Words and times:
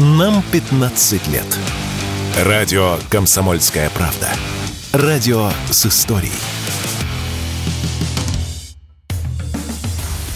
Нам 0.00 0.44
15 0.52 1.26
лет. 1.26 1.58
Радио 2.44 2.98
«Комсомольская 3.10 3.90
правда». 3.90 4.28
Радио 4.92 5.48
с 5.72 5.86
историей. 5.86 6.30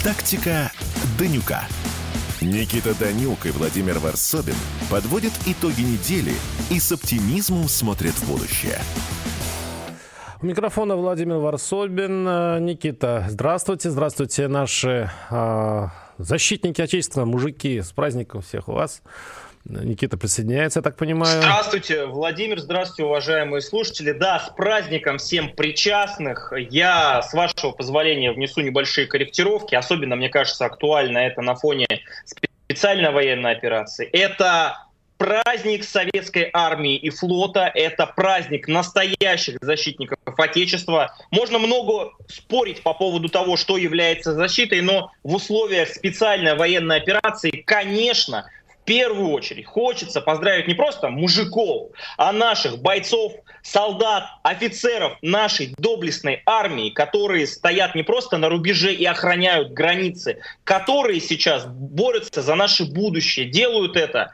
Тактика 0.03 0.73
Данюка. 1.17 1.61
Никита 2.41 2.93
Данюк 2.99 3.47
и 3.47 3.51
Владимир 3.51 4.01
Варсобин 4.01 4.57
подводят 4.91 5.33
итоги 5.47 5.83
недели 5.83 6.35
и 6.69 6.81
с 6.81 6.91
оптимизмом 6.91 7.69
смотрят 7.69 8.15
в 8.15 8.29
будущее. 8.29 8.81
У 10.43 10.47
микрофона 10.47 10.97
Владимир 10.97 11.37
Варсобин. 11.37 12.27
Э, 12.27 12.59
Никита, 12.59 13.27
здравствуйте. 13.29 13.91
Здравствуйте, 13.91 14.49
наши 14.49 15.09
э, 15.31 15.87
защитники 16.19 16.81
Отечества, 16.81 17.25
мужики. 17.25 17.81
С 17.81 17.93
праздником 17.93 18.43
всех 18.43 18.69
у 18.69 18.73
вас. 18.73 19.03
Никита 19.65 20.17
присоединяется, 20.17 20.81
я 20.81 20.83
так 20.83 20.97
понимаю. 20.97 21.41
Здравствуйте, 21.41 22.07
Владимир, 22.07 22.59
здравствуйте, 22.59 23.05
уважаемые 23.05 23.61
слушатели. 23.61 24.13
Да, 24.13 24.41
с 24.41 24.51
праздником 24.55 25.19
всем 25.19 25.51
причастных. 25.51 26.53
Я, 26.71 27.23
с 27.23 27.33
вашего 27.33 27.71
позволения, 27.71 28.33
внесу 28.33 28.61
небольшие 28.61 29.07
корректировки. 29.07 29.75
Особенно, 29.75 30.17
мне 30.17 30.29
кажется, 30.29 30.65
актуально 30.65 31.19
это 31.19 31.43
на 31.43 31.55
фоне 31.55 31.87
специальной 32.67 33.11
военной 33.11 33.53
операции. 33.53 34.07
Это 34.07 34.79
праздник 35.17 35.85
советской 35.85 36.51
армии 36.53 36.97
и 36.97 37.09
флота, 37.09 37.71
это 37.73 38.07
праздник 38.07 38.67
настоящих 38.67 39.59
защитников 39.61 40.19
Отечества. 40.37 41.15
Можно 41.31 41.61
много 41.61 42.11
спорить 42.27 42.83
по 42.83 42.93
поводу 42.93 43.29
того, 43.29 43.57
что 43.57 43.77
является 43.77 44.33
защитой, 44.33 44.81
но 44.81 45.13
в 45.23 45.37
условиях 45.37 45.91
специальной 45.91 46.57
военной 46.57 46.97
операции, 46.97 47.51
конечно, 47.51 48.47
в 48.83 48.85
первую 48.85 49.31
очередь 49.31 49.67
хочется 49.67 50.21
поздравить 50.21 50.67
не 50.67 50.75
просто 50.75 51.09
мужиков, 51.09 51.91
а 52.17 52.33
наших 52.33 52.79
бойцов, 52.79 53.33
солдат, 53.63 54.25
офицеров 54.43 55.17
нашей 55.23 55.73
доблестной 55.79 56.43
армии, 56.47 56.91
которые 56.91 57.47
стоят 57.47 57.95
не 57.95 58.03
просто 58.03 58.39
на 58.39 58.49
рубеже 58.49 58.93
и 58.93 59.05
охраняют 59.05 59.73
границы, 59.73 60.39
которые 60.65 61.21
сейчас 61.21 61.65
борются 61.65 62.43
за 62.43 62.57
наше 62.57 62.85
будущее, 62.85 63.47
делают 63.47 63.97
это 63.97 64.33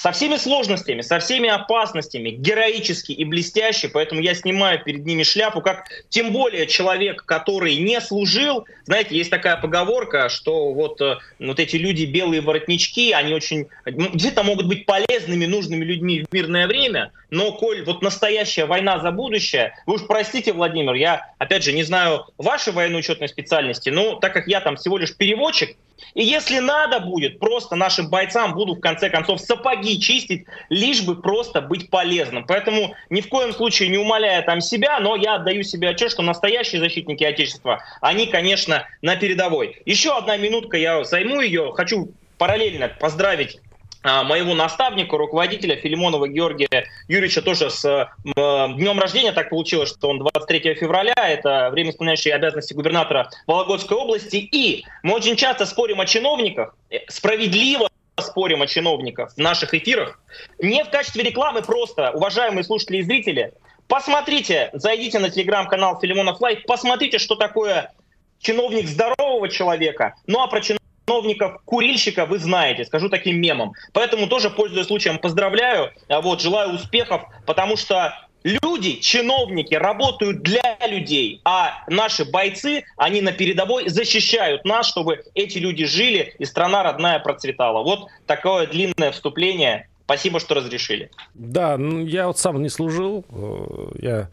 со 0.00 0.12
всеми 0.12 0.36
сложностями, 0.36 1.02
со 1.02 1.18
всеми 1.18 1.50
опасностями, 1.50 2.30
героически 2.30 3.12
и 3.12 3.22
блестяще, 3.26 3.90
поэтому 3.90 4.22
я 4.22 4.34
снимаю 4.34 4.82
перед 4.82 5.04
ними 5.04 5.24
шляпу, 5.24 5.60
как 5.60 5.88
тем 6.08 6.32
более 6.32 6.66
человек, 6.66 7.26
который 7.26 7.76
не 7.76 8.00
служил, 8.00 8.66
знаете, 8.84 9.14
есть 9.14 9.28
такая 9.28 9.58
поговорка, 9.58 10.30
что 10.30 10.72
вот, 10.72 11.02
э, 11.02 11.18
вот 11.38 11.60
эти 11.60 11.76
люди, 11.76 12.06
белые 12.06 12.40
воротнички, 12.40 13.12
они 13.12 13.34
очень, 13.34 13.68
ну, 13.84 14.08
где-то 14.08 14.42
могут 14.42 14.68
быть 14.68 14.86
полезными, 14.86 15.44
нужными 15.44 15.84
людьми 15.84 16.24
в 16.24 16.32
мирное 16.32 16.66
время, 16.66 17.12
но, 17.28 17.52
коль 17.52 17.84
вот 17.84 18.00
настоящая 18.00 18.64
война 18.64 19.00
за 19.00 19.10
будущее, 19.10 19.74
вы 19.84 19.96
уж 19.96 20.06
простите, 20.06 20.54
Владимир, 20.54 20.94
я, 20.94 21.28
опять 21.36 21.62
же, 21.62 21.74
не 21.74 21.82
знаю 21.82 22.24
вашей 22.38 22.72
военно-учетной 22.72 23.28
специальности, 23.28 23.90
но 23.90 24.14
так 24.14 24.32
как 24.32 24.48
я 24.48 24.62
там 24.62 24.76
всего 24.76 24.96
лишь 24.96 25.14
переводчик, 25.14 25.76
и 26.14 26.22
если 26.22 26.58
надо 26.58 27.00
будет, 27.00 27.38
просто 27.38 27.76
нашим 27.76 28.08
бойцам 28.08 28.54
буду 28.54 28.74
в 28.74 28.80
конце 28.80 29.10
концов 29.10 29.40
сапоги 29.40 30.00
чистить, 30.00 30.46
лишь 30.68 31.02
бы 31.02 31.20
просто 31.20 31.60
быть 31.60 31.90
полезным. 31.90 32.44
Поэтому 32.46 32.94
ни 33.10 33.20
в 33.20 33.28
коем 33.28 33.52
случае 33.52 33.88
не 33.88 33.98
умоляя 33.98 34.42
там 34.42 34.60
себя, 34.60 34.98
но 35.00 35.16
я 35.16 35.36
отдаю 35.36 35.62
себе 35.62 35.90
отчет, 35.90 36.10
что 36.10 36.22
настоящие 36.22 36.80
защитники 36.80 37.24
Отечества, 37.24 37.82
они, 38.00 38.26
конечно, 38.26 38.86
на 39.02 39.16
передовой. 39.16 39.82
Еще 39.84 40.16
одна 40.16 40.36
минутка, 40.36 40.76
я 40.76 41.04
займу 41.04 41.40
ее. 41.40 41.72
Хочу 41.74 42.12
параллельно 42.38 42.88
поздравить 42.88 43.58
моего 44.02 44.54
наставника, 44.54 45.16
руководителя 45.16 45.76
Филимонова 45.76 46.28
Георгия 46.28 46.86
Юрьевича 47.08 47.42
тоже 47.42 47.70
с 47.70 47.84
э, 47.84 48.06
днем 48.24 48.98
рождения. 48.98 49.32
Так 49.32 49.50
получилось, 49.50 49.90
что 49.90 50.08
он 50.08 50.18
23 50.18 50.74
февраля, 50.74 51.14
это 51.16 51.70
время 51.70 51.90
исполняющий 51.90 52.30
обязанности 52.30 52.72
губернатора 52.72 53.30
Вологодской 53.46 53.96
области. 53.96 54.36
И 54.36 54.84
мы 55.02 55.14
очень 55.14 55.36
часто 55.36 55.66
спорим 55.66 56.00
о 56.00 56.06
чиновниках, 56.06 56.74
э, 56.90 56.98
справедливо 57.08 57.88
спорим 58.18 58.62
о 58.62 58.66
чиновниках 58.66 59.32
в 59.34 59.38
наших 59.38 59.74
эфирах. 59.74 60.20
Не 60.58 60.84
в 60.84 60.90
качестве 60.90 61.22
рекламы 61.22 61.62
просто, 61.62 62.10
уважаемые 62.12 62.64
слушатели 62.64 62.98
и 62.98 63.02
зрители, 63.02 63.52
посмотрите, 63.88 64.70
зайдите 64.72 65.18
на 65.18 65.30
телеграм-канал 65.30 65.98
Филимонов 66.00 66.40
Лайф, 66.40 66.64
посмотрите, 66.66 67.18
что 67.18 67.34
такое 67.34 67.92
чиновник 68.38 68.88
здорового 68.88 69.48
человека. 69.48 70.14
Ну 70.26 70.42
а 70.42 70.46
про 70.46 70.60
чиновника 70.60 70.79
чиновников, 71.10 71.60
курильщика 71.64 72.26
вы 72.26 72.38
знаете, 72.38 72.84
скажу 72.84 73.08
таким 73.08 73.40
мемом. 73.40 73.72
Поэтому 73.92 74.28
тоже, 74.28 74.50
пользуясь 74.50 74.86
случаем, 74.86 75.18
поздравляю, 75.18 75.90
а 76.08 76.20
вот, 76.20 76.40
желаю 76.40 76.74
успехов, 76.74 77.22
потому 77.46 77.76
что 77.76 78.14
люди, 78.44 79.00
чиновники 79.00 79.74
работают 79.74 80.42
для 80.42 80.78
людей, 80.86 81.40
а 81.44 81.82
наши 81.88 82.24
бойцы, 82.24 82.84
они 82.96 83.22
на 83.22 83.32
передовой 83.32 83.88
защищают 83.88 84.64
нас, 84.64 84.88
чтобы 84.88 85.22
эти 85.34 85.58
люди 85.58 85.84
жили 85.84 86.34
и 86.38 86.44
страна 86.44 86.82
родная 86.84 87.18
процветала. 87.18 87.82
Вот 87.82 88.08
такое 88.26 88.66
длинное 88.66 89.10
вступление. 89.10 89.88
Спасибо, 90.04 90.40
что 90.40 90.54
разрешили. 90.54 91.10
Да, 91.34 91.76
ну, 91.76 92.04
я 92.04 92.26
вот 92.26 92.38
сам 92.38 92.62
не 92.62 92.68
служил, 92.68 93.24
э, 93.30 93.98
я 94.00 94.30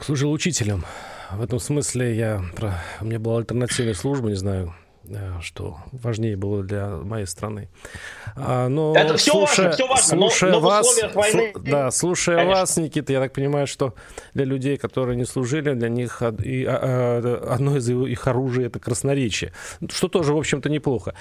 служил 0.00 0.32
учителем. 0.32 0.84
В 1.30 1.42
этом 1.42 1.58
смысле 1.58 2.16
я, 2.16 2.42
у 3.00 3.04
меня 3.04 3.18
была 3.18 3.38
альтернативная 3.38 3.94
служба, 3.94 4.30
не 4.30 4.36
знаю, 4.36 4.74
что 5.40 5.78
важнее 5.92 6.36
было 6.36 6.62
для 6.62 6.88
моей 6.88 7.26
страны. 7.26 7.68
А, 8.36 8.68
но 8.68 8.94
Это 8.96 9.16
все 9.16 9.32
слушая, 9.32 9.66
важно, 9.66 9.72
все 9.72 9.86
важно, 9.88 10.16
слушая 10.18 10.52
но, 10.52 10.60
но 10.60 10.66
вас, 10.66 11.02
войны... 11.14 11.52
да, 11.60 11.90
слушая 11.90 12.36
Конечно. 12.36 12.60
вас, 12.60 12.76
Никита, 12.76 13.12
я 13.12 13.20
так 13.20 13.32
понимаю, 13.32 13.66
что 13.66 13.94
для 14.34 14.44
людей, 14.44 14.76
которые 14.76 15.16
не 15.16 15.24
служили, 15.24 15.72
для 15.74 15.88
них 15.88 16.22
и, 16.42 16.64
а, 16.64 16.78
а, 16.82 17.54
одно 17.54 17.76
из 17.76 17.88
их 17.88 18.26
оружий 18.26 18.66
это 18.66 18.78
красноречие, 18.78 19.52
что 19.88 20.08
тоже, 20.08 20.34
в 20.34 20.38
общем-то, 20.38 20.68
неплохо. 20.68 21.14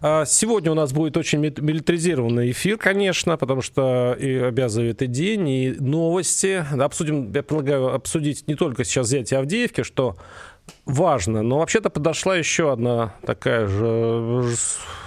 Сегодня 0.00 0.70
у 0.70 0.74
нас 0.74 0.92
будет 0.92 1.16
очень 1.16 1.40
милитаризированный 1.40 2.50
эфир, 2.50 2.78
конечно, 2.78 3.36
потому 3.36 3.62
что 3.62 4.16
и 4.18 4.36
обязывает 4.36 5.02
и 5.02 5.06
день, 5.06 5.48
и 5.48 5.70
новости. 5.78 6.64
Обсудим, 6.78 7.32
я 7.32 7.42
предлагаю 7.42 7.94
обсудить 7.94 8.46
не 8.46 8.54
только 8.54 8.84
сейчас 8.84 9.06
взятие 9.06 9.40
Авдеевки, 9.40 9.82
что 9.82 10.16
важно. 10.86 11.42
Но 11.42 11.58
вообще-то 11.58 11.90
подошла 11.90 12.36
еще 12.36 12.72
одна 12.72 13.14
такая 13.26 13.66
же 13.66 14.54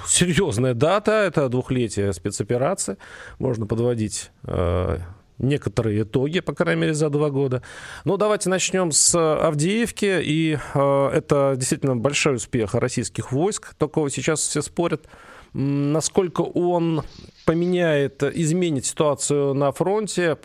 серьезная 0.05 0.73
дата. 0.73 1.11
Это 1.11 1.49
двухлетие 1.49 2.13
спецоперации. 2.13 2.97
Можно 3.39 3.65
подводить 3.65 4.31
э, 4.43 4.97
некоторые 5.37 6.03
итоги, 6.03 6.39
по 6.39 6.53
крайней 6.53 6.81
мере, 6.81 6.93
за 6.93 7.09
два 7.09 7.29
года. 7.29 7.61
Ну, 8.05 8.17
давайте 8.17 8.49
начнем 8.49 8.91
с 8.91 9.15
Авдеевки. 9.15 10.21
И 10.21 10.57
э, 10.73 11.09
это 11.13 11.53
действительно 11.55 11.95
большой 11.95 12.35
успех 12.35 12.73
российских 12.73 13.31
войск. 13.31 13.73
Только 13.75 14.07
сейчас 14.09 14.41
все 14.41 14.61
спорят, 14.61 15.05
насколько 15.53 16.41
он 16.41 17.03
поменяет, 17.47 18.23
изменит 18.23 18.85
ситуацию 18.85 19.53
на 19.53 19.71
фронте, 19.71 20.37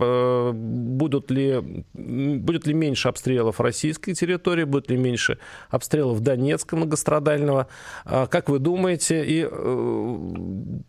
будут 0.52 1.32
ли, 1.32 1.84
будет 1.92 2.64
ли 2.68 2.74
меньше 2.74 3.08
обстрелов 3.08 3.58
российской 3.58 4.14
территории, 4.14 4.62
будет 4.62 4.88
ли 4.88 4.96
меньше 4.96 5.38
обстрелов 5.68 6.20
Донецка 6.20 6.76
многострадального. 6.76 7.66
А 8.04 8.28
как 8.28 8.48
вы 8.48 8.60
думаете, 8.60 9.24
и 9.24 9.48
э, 9.50 10.16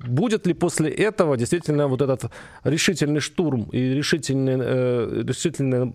будет 0.07 0.45
ли 0.45 0.53
после 0.53 0.91
этого 0.91 1.35
действительно 1.35 1.87
вот 1.87 2.03
этот 2.03 2.31
решительный 2.63 3.19
штурм 3.19 3.63
и 3.71 3.79
решительный, 3.79 4.57
э, 4.59 5.23
решительная 5.27 5.93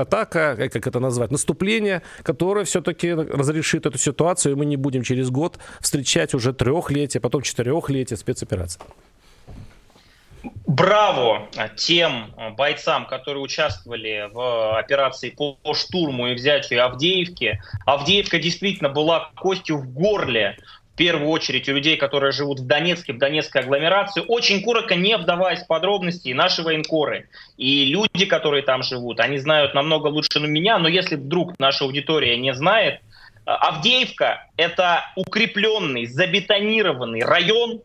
атака, 0.00 0.56
как 0.72 0.86
это 0.86 1.00
назвать, 1.00 1.30
наступление, 1.30 2.00
которое 2.22 2.64
все-таки 2.64 3.12
разрешит 3.12 3.84
эту 3.84 3.98
ситуацию, 3.98 4.52
и 4.52 4.56
мы 4.56 4.64
не 4.64 4.76
будем 4.76 5.02
через 5.02 5.28
год 5.28 5.58
встречать 5.80 6.32
уже 6.32 6.54
трехлетие, 6.54 7.20
потом 7.20 7.42
четырехлетие 7.42 8.16
спецоперации? 8.16 8.80
Браво 10.66 11.48
тем 11.76 12.34
бойцам, 12.56 13.06
которые 13.06 13.42
участвовали 13.42 14.28
в 14.32 14.78
операции 14.78 15.30
по 15.30 15.56
штурму 15.74 16.28
и 16.28 16.34
взятию 16.34 16.84
Авдеевки. 16.84 17.60
Авдеевка 17.86 18.38
действительно 18.38 18.88
была 18.88 19.30
костью 19.36 19.78
в 19.78 19.92
горле 19.92 20.56
в 20.92 20.96
первую 20.96 21.28
очередь 21.30 21.68
у 21.68 21.72
людей, 21.72 21.96
которые 21.96 22.30
живут 22.30 22.60
в 22.60 22.66
Донецке, 22.66 23.12
в 23.12 23.18
Донецкой 23.18 23.62
агломерации. 23.62 24.22
Очень 24.28 24.62
коротко, 24.62 24.94
не 24.94 25.16
вдаваясь 25.16 25.62
в 25.62 25.66
подробности, 25.66 26.32
наши 26.32 26.62
военкоры, 26.62 27.28
и 27.56 27.84
люди, 27.86 28.26
которые 28.26 28.62
там 28.62 28.84
живут, 28.84 29.18
они 29.18 29.38
знают 29.38 29.74
намного 29.74 30.06
лучше 30.06 30.38
меня, 30.38 30.78
но 30.78 30.86
если 30.86 31.16
вдруг 31.16 31.58
наша 31.58 31.84
аудитория 31.84 32.36
не 32.36 32.54
знает, 32.54 33.00
Авдеевка– 33.44 34.46
это 34.56 35.04
укрепленный, 35.16 36.06
забетонированный 36.06 37.22
район, 37.22 37.82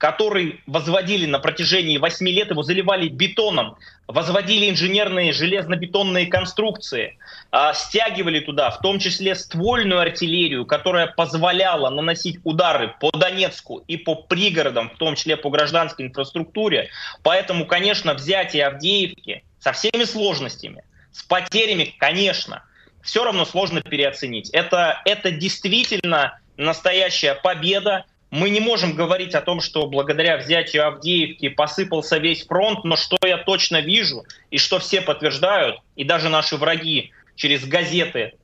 который 0.00 0.62
возводили 0.66 1.26
на 1.26 1.38
протяжении 1.38 1.98
8 1.98 2.26
лет, 2.26 2.50
его 2.50 2.62
заливали 2.62 3.08
бетоном, 3.08 3.76
возводили 4.06 4.70
инженерные 4.70 5.32
железно-бетонные 5.32 6.26
конструкции, 6.26 7.18
э, 7.52 7.72
стягивали 7.74 8.40
туда, 8.40 8.70
в 8.70 8.80
том 8.80 8.98
числе 8.98 9.34
ствольную 9.34 10.00
артиллерию, 10.00 10.64
которая 10.64 11.06
позволяла 11.06 11.90
наносить 11.90 12.38
удары 12.44 12.94
по 12.98 13.10
Донецку 13.10 13.84
и 13.88 13.98
по 13.98 14.14
пригородам, 14.14 14.88
в 14.88 14.96
том 14.96 15.16
числе 15.16 15.36
по 15.36 15.50
гражданской 15.50 16.06
инфраструктуре. 16.06 16.88
Поэтому, 17.22 17.66
конечно, 17.66 18.14
взятие 18.14 18.68
Авдеевки 18.68 19.44
со 19.58 19.72
всеми 19.72 20.04
сложностями, 20.04 20.82
с 21.12 21.22
потерями, 21.24 21.94
конечно, 21.98 22.62
все 23.02 23.22
равно 23.22 23.44
сложно 23.44 23.82
переоценить. 23.82 24.48
Это, 24.54 25.02
это 25.04 25.30
действительно 25.30 26.38
настоящая 26.56 27.34
победа, 27.34 28.06
мы 28.30 28.50
не 28.50 28.60
можем 28.60 28.94
говорить 28.94 29.34
о 29.34 29.40
том, 29.40 29.60
что 29.60 29.86
благодаря 29.86 30.36
взятию 30.36 30.86
Авдеевки 30.86 31.48
посыпался 31.48 32.18
весь 32.18 32.46
фронт, 32.46 32.84
но 32.84 32.96
что 32.96 33.18
я 33.26 33.38
точно 33.38 33.80
вижу 33.80 34.24
и 34.50 34.58
что 34.58 34.78
все 34.78 35.00
подтверждают, 35.00 35.80
и 35.96 36.04
даже 36.04 36.28
наши 36.28 36.56
враги 36.56 37.12
через 37.34 37.64
газеты 37.64 38.34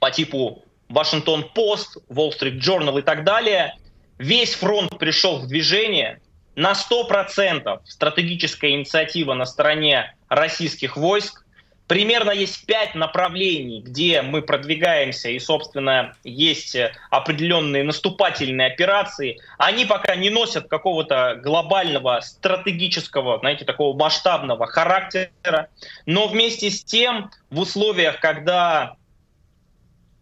по 0.00 0.10
типу 0.10 0.64
Вашингтон-Пост, 0.88 1.98
Wall 2.08 2.30
Street 2.30 2.58
Journal 2.58 2.98
и 2.98 3.02
так 3.02 3.24
далее, 3.24 3.74
весь 4.18 4.54
фронт 4.54 4.98
пришел 4.98 5.38
в 5.38 5.46
движение, 5.46 6.20
на 6.54 6.72
100% 6.72 7.80
стратегическая 7.84 8.70
инициатива 8.70 9.34
на 9.34 9.44
стороне 9.44 10.14
российских 10.28 10.96
войск, 10.96 11.44
Примерно 11.86 12.32
есть 12.32 12.66
пять 12.66 12.96
направлений, 12.96 13.80
где 13.80 14.20
мы 14.22 14.42
продвигаемся, 14.42 15.28
и, 15.28 15.38
собственно, 15.38 16.16
есть 16.24 16.76
определенные 17.10 17.84
наступательные 17.84 18.66
операции. 18.66 19.38
Они 19.56 19.84
пока 19.84 20.16
не 20.16 20.30
носят 20.30 20.66
какого-то 20.66 21.38
глобального, 21.40 22.20
стратегического, 22.20 23.38
знаете, 23.38 23.64
такого 23.64 23.96
масштабного 23.96 24.66
характера. 24.66 25.68
Но 26.06 26.26
вместе 26.26 26.70
с 26.70 26.82
тем, 26.82 27.30
в 27.50 27.60
условиях, 27.60 28.18
когда 28.18 28.96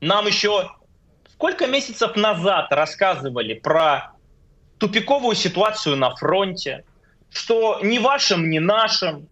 нам 0.00 0.26
еще 0.26 0.70
сколько 1.32 1.66
месяцев 1.66 2.14
назад 2.14 2.72
рассказывали 2.72 3.54
про 3.54 4.12
тупиковую 4.78 5.34
ситуацию 5.34 5.96
на 5.96 6.14
фронте, 6.14 6.84
что 7.30 7.80
ни 7.82 7.98
вашим, 7.98 8.50
ни 8.50 8.58
нашим, 8.58 9.28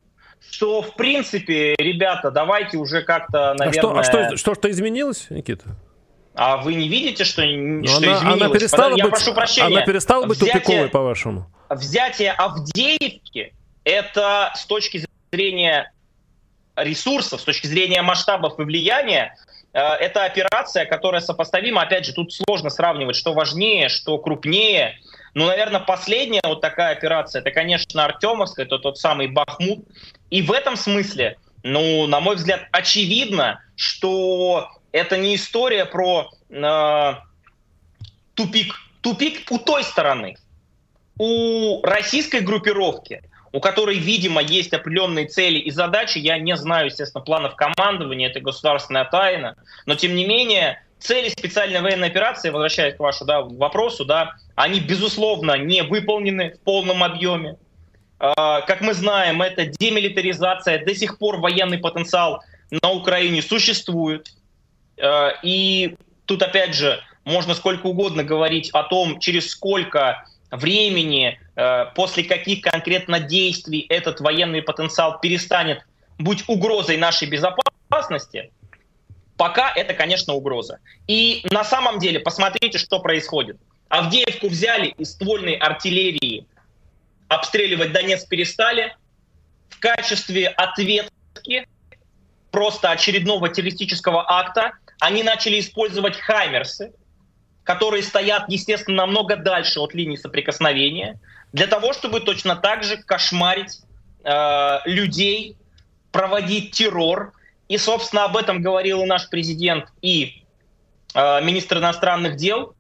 что, 0.51 0.83
в 0.83 0.95
принципе, 0.95 1.75
ребята, 1.79 2.31
давайте 2.31 2.77
уже 2.77 3.03
как-то, 3.03 3.55
наверное... 3.55 3.69
А 3.69 3.73
что, 3.73 3.99
а 3.99 4.05
что, 4.05 4.37
что, 4.37 4.55
что 4.55 4.71
изменилось, 4.71 5.27
Никита? 5.31 5.65
А 6.35 6.57
вы 6.57 6.75
не 6.75 6.89
видите, 6.89 7.25
что, 7.25 7.43
Но 7.45 7.87
что 7.87 7.99
она, 7.99 8.17
изменилось? 8.19 8.43
Она 8.43 8.49
перестала 8.51 8.91
Подожди, 8.91 9.03
быть, 9.03 9.05
я 9.05 9.11
прошу 9.11 9.35
прощения. 9.35 9.77
Она 9.77 9.87
перестала 9.87 10.27
быть 10.27 10.39
взятие, 10.39 10.61
тупиковой, 10.61 10.89
по-вашему? 10.89 11.47
Взятие 11.69 12.33
Авдеевки– 12.33 13.55
это 13.85 14.53
с 14.55 14.65
точки 14.67 15.05
зрения 15.31 15.93
ресурсов, 16.77 17.41
с 17.41 17.45
точки 17.45 17.67
зрения 17.67 18.03
масштабов 18.03 18.59
и 18.59 18.63
влияния, 18.63 19.37
э, 19.75 19.79
это 19.79 20.25
операция, 20.25 20.87
которая 20.87 21.21
сопоставима. 21.21 21.83
Опять 21.83 22.07
же, 22.07 22.15
тут 22.15 22.33
сложно 22.33 22.71
сравнивать, 22.71 23.17
что 23.17 23.35
важнее, 23.35 23.89
что 23.89 24.19
крупнее– 24.19 24.99
ну, 25.35 25.47
наверное, 25.47 25.81
последняя 25.81 26.43
вот 26.45 26.61
такая 26.61 26.93
операция, 26.93 27.41
это, 27.41 27.51
конечно, 27.51 28.05
Артемовская, 28.05 28.67
это 28.67 28.79
тот 28.79 28.99
самый 28.99 29.29
Бахмут. 29.29 29.87
И 30.31 30.43
в 30.43 30.53
этом 30.53 30.77
смысле, 30.77 31.39
ну, 31.63 32.07
на 32.07 32.21
мой 32.21 32.37
взгляд, 32.37 32.67
очевидно, 32.71 33.61
что 33.77 34.69
это 34.93 35.17
не 35.17 35.37
история 35.37 35.87
про 35.87 36.31
э, 36.51 37.15
тупик. 38.35 38.75
Тупик 39.01 39.51
у 39.51 39.59
той 39.59 39.85
стороны. 39.85 40.37
У 41.19 41.83
российской 41.83 42.41
группировки, 42.41 43.23
у 43.53 43.61
которой, 43.61 43.99
видимо, 43.99 44.43
есть 44.43 44.73
определенные 44.73 45.27
цели 45.27 45.59
и 45.59 45.71
задачи, 45.71 46.19
я 46.19 46.39
не 46.39 46.57
знаю, 46.57 46.87
естественно, 46.87 47.25
планов 47.25 47.57
командования, 47.57 48.29
это 48.29 48.41
государственная 48.41 49.05
тайна, 49.05 49.57
но, 49.87 49.95
тем 49.95 50.15
не 50.15 50.27
менее, 50.27 50.83
цели 51.03 51.29
специальной 51.29 51.81
военной 51.81 52.09
операции, 52.09 52.51
возвращаясь 52.51 52.97
к 52.97 53.01
вашему 53.01 53.27
да, 53.27 53.41
вопросу, 53.43 54.05
да, 54.05 54.35
они, 54.55 54.81
безусловно, 54.81 55.59
не 55.59 55.83
выполнены 55.83 56.51
в 56.51 56.61
полном 56.61 57.03
объеме. 57.03 57.57
А, 58.19 58.61
как 58.63 58.81
мы 58.81 58.95
знаем, 58.95 59.43
это 59.43 59.67
демилитаризация, 59.67 60.85
до 60.85 60.95
сих 60.95 61.19
пор 61.19 61.39
военный 61.39 61.79
потенциал 61.79 62.43
на 62.71 62.91
Украине 62.91 63.43
существует. 63.43 64.33
А, 65.01 65.33
и 65.43 65.97
тут, 66.27 66.43
опять 66.43 66.75
же, 66.75 67.01
можно 67.25 67.55
сколько 67.55 67.87
угодно 67.87 68.23
говорить 68.23 68.71
о 68.71 68.85
том, 68.85 69.19
через 69.19 69.51
сколько 69.51 70.25
времени, 70.51 71.41
а, 71.57 71.87
после 71.97 72.23
каких 72.23 72.61
конкретно 72.63 73.19
действий 73.19 73.85
этот 73.89 74.21
военный 74.21 74.63
потенциал 74.63 75.19
перестанет 75.21 75.83
быть 76.19 76.45
угрозой 76.47 76.97
нашей 76.97 77.29
безопасности– 77.29 78.53
Пока 79.37 79.73
это, 79.75 79.95
конечно, 79.95 80.35
угроза. 80.35 80.79
И 81.07 81.45
на 81.51 81.65
самом 81.65 81.99
деле, 81.99 82.21
посмотрите, 82.21 82.79
что 82.79 83.01
происходит. 83.01 83.59
Авдеевку 83.89 84.49
взяли 84.49 84.89
из 84.89 85.13
ствольной 85.13 85.55
артиллерии, 85.55 86.47
обстреливать 87.29 87.93
Донецк 87.93 88.29
перестали. 88.29 88.97
В 89.69 89.79
качестве 89.81 90.49
ответки 90.49 91.67
просто 92.51 92.91
очередного 92.91 93.49
террористического 93.49 94.25
акта 94.31 94.73
они 95.01 95.23
начали 95.23 95.59
использовать 95.59 96.17
хаймерсы, 96.17 96.93
которые 97.65 98.03
стоят, 98.03 98.45
естественно, 98.49 98.99
намного 98.99 99.37
дальше 99.37 99.81
от 99.81 99.95
линии 99.95 100.17
соприкосновения, 100.17 101.19
для 101.53 101.67
того, 101.67 101.93
чтобы 101.93 102.21
точно 102.21 102.57
так 102.57 102.85
же 102.85 102.97
кошмарить 102.97 103.81
э, 104.25 104.79
людей, 104.85 105.57
проводить 106.13 106.73
террор, 106.73 107.33
и, 107.73 107.79
собственно, 107.79 108.25
об 108.27 108.37
этом 108.37 108.61
говорил 108.61 109.01
и 109.01 109.07
наш 109.07 109.31
президент, 109.31 109.87
и 110.03 110.45
э, 111.15 111.43
министр 111.43 111.79
иностранных 111.79 112.37
дел. 112.37 112.75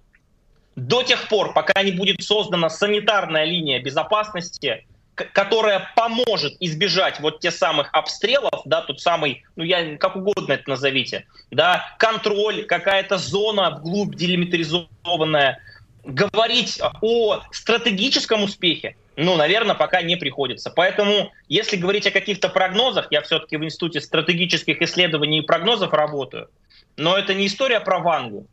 До 0.77 1.03
тех 1.03 1.29
пор, 1.29 1.55
пока 1.55 1.83
не 1.83 1.93
будет 1.93 2.23
создана 2.23 2.69
санитарная 2.69 3.44
линия 3.44 3.83
безопасности, 3.83 4.87
которая 5.15 5.89
поможет 5.97 6.59
избежать 6.61 7.21
вот 7.21 7.41
тех 7.41 7.55
самых 7.55 7.89
обстрелов, 7.94 8.61
да, 8.67 8.83
тот 8.83 9.00
самый, 9.00 9.44
ну 9.56 9.65
я 9.65 9.97
как 9.97 10.15
угодно 10.15 10.53
это 10.53 10.69
назовите, 10.69 11.25
да, 11.50 11.97
контроль, 11.99 12.65
какая-то 12.67 13.17
зона 13.17 13.71
вглубь 13.71 14.15
делимитаризованная, 14.15 15.59
говорить 16.05 16.83
о 17.00 17.41
стратегическом 17.50 18.43
успехе, 18.43 18.95
ну, 19.17 19.37
наверное, 19.37 19.75
пока 19.75 20.03
не 20.03 20.17
приходится. 20.17 20.70
Поэтому, 20.70 21.32
если 21.49 21.76
говорить 21.76 22.06
о 22.06 22.11
каких-то 22.11 22.49
прогнозах, 22.49 23.09
я 23.11 23.20
все-таки 23.23 23.56
в 23.56 23.64
Институте 23.64 24.00
стратегических 24.00 24.81
исследований 24.81 25.41
и 25.41 25.43
прогнозов 25.43 25.93
работаю, 25.93 26.49
но 26.97 27.17
это 27.17 27.35
не 27.35 27.47
история 27.47 27.81
про 27.81 27.99
Вангу. 27.99 28.47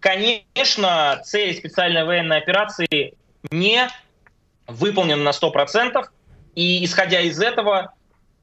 Конечно, 0.00 1.20
цели 1.24 1.52
специальной 1.52 2.04
военной 2.04 2.36
операции 2.36 3.14
не 3.50 3.88
выполнены 4.66 5.22
на 5.22 5.30
100%, 5.30 6.04
и 6.54 6.84
исходя 6.84 7.20
из 7.20 7.40
этого, 7.40 7.94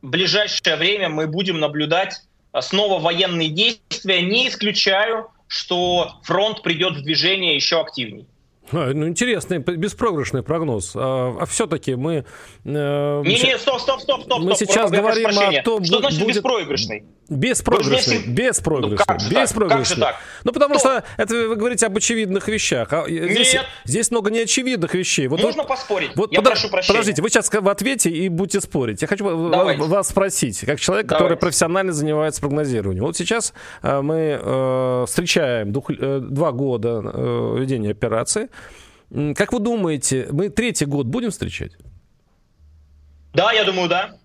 в 0.01 0.10
ближайшее 0.10 0.75
время 0.75 1.10
мы 1.10 1.28
будем 1.28 1.60
наблюдать 1.60 2.22
снова 2.60 3.00
военные 3.00 3.50
действия. 3.50 4.22
Не 4.22 4.48
исключаю, 4.48 5.30
что 5.48 6.20
фронт 6.24 6.63
придет 6.63 6.98
в 6.98 7.04
движение 7.04 7.56
еще 7.56 7.80
активнее. 7.80 8.25
А, 8.72 8.94
ну, 8.94 9.08
интересный, 9.08 9.60
беспроигрышный 9.60 10.44
прогноз. 10.44 10.94
А, 10.96 11.36
а 11.40 11.46
все-таки 11.46 11.96
мы... 11.96 12.25
Э, 12.63 13.22
не, 13.25 13.36
не, 13.36 13.58
стоп, 13.58 13.82
стоп, 13.82 14.01
стоп, 14.01 14.24
стоп. 14.24 14.40
Мы 14.40 14.56
стоп, 14.56 14.70
сейчас 14.70 14.92
говорим 14.92 15.28
о 15.28 15.63
том, 15.63 15.84
что 15.84 16.00
значит 16.00 16.20
будет... 16.20 16.36
беспроигрышный? 16.36 17.04
Беспроигрышный, 17.32 18.18
Вы 18.18 18.34
беспроигрышный, 18.34 19.06
ну, 19.08 19.30
беспроигрышный. 19.30 20.02
Так? 20.02 20.16
Ну, 20.44 20.52
потому 20.52 20.76
Кто? 20.76 20.80
что 20.80 21.04
это 21.16 21.34
вы 21.34 21.56
говорите 21.56 21.86
об 21.86 21.96
очевидных 21.96 22.50
вещах. 22.50 22.92
А 22.92 23.06
здесь, 23.08 23.54
Нет. 23.54 23.66
здесь 23.86 24.12
много 24.12 24.30
неочевидных 24.30 24.94
вещей. 24.94 25.28
Вот 25.28 25.42
Можно 25.42 25.62
вот, 25.62 25.70
поспорить? 25.70 26.12
Вот 26.18 26.34
Я 26.34 26.40
подо... 26.40 26.50
прошу 26.50 26.68
прощения. 26.70 26.98
Подождите, 26.98 27.22
вы 27.22 27.30
сейчас 27.30 27.50
в 27.50 27.70
ответе 27.70 28.10
и 28.10 28.28
будете 28.28 28.60
спорить. 28.60 29.02
Я 29.02 29.08
хочу 29.08 29.50
Давайте. 29.50 29.82
вас 29.82 30.10
спросить, 30.10 30.60
как 30.60 30.82
человек, 30.82 31.08
Давайте. 31.08 31.24
который 31.24 31.38
профессионально 31.38 31.94
занимается 31.94 32.42
прогнозированием. 32.42 33.06
Вот 33.06 33.16
сейчас 33.16 33.54
э, 33.82 34.02
мы 34.02 34.38
э, 34.42 35.06
встречаем 35.08 35.72
двух, 35.72 35.90
э, 35.90 36.20
два 36.20 36.52
года 36.52 37.02
э, 37.02 37.56
ведения 37.60 37.92
операции. 37.92 38.50
Как 39.36 39.54
вы 39.54 39.60
думаете, 39.60 40.28
мы 40.32 40.50
третий 40.50 40.86
год 40.86 41.06
будем 41.06 41.32
встречать? 41.32 41.72
Да, 43.34 43.54
я 43.54 43.64
думаю, 43.64 43.88
да. 43.88 44.18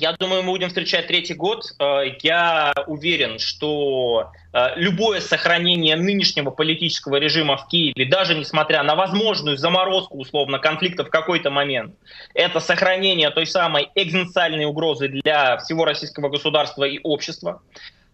Я 0.00 0.12
думаю, 0.12 0.42
мы 0.42 0.52
будем 0.52 0.68
встречать 0.68 1.08
третий 1.08 1.34
год. 1.34 1.64
Э, 1.80 2.02
Я 2.22 2.72
уверен, 2.86 3.38
что 3.38 4.30
э, 4.52 4.66
любое 4.76 5.20
сохранение 5.20 5.96
нынешнего 5.96 6.50
политического 6.50 7.16
режима 7.16 7.56
в 7.56 7.66
Киеве, 7.66 8.04
даже 8.06 8.34
несмотря 8.34 8.82
на 8.84 8.94
возможную 8.94 9.56
заморозку, 9.56 10.18
условно, 10.18 10.58
конфликта 10.58 11.04
в 11.04 11.10
какой-то 11.10 11.50
момент, 11.50 11.94
это 12.34 12.60
сохранение 12.60 13.30
той 13.30 13.46
самой 13.46 13.88
экзистенциальной 13.94 14.66
угрозы 14.66 15.08
для 15.08 15.56
всего 15.58 15.84
российского 15.84 16.28
государства 16.28 16.84
и 16.84 17.00
общества. 17.02 17.60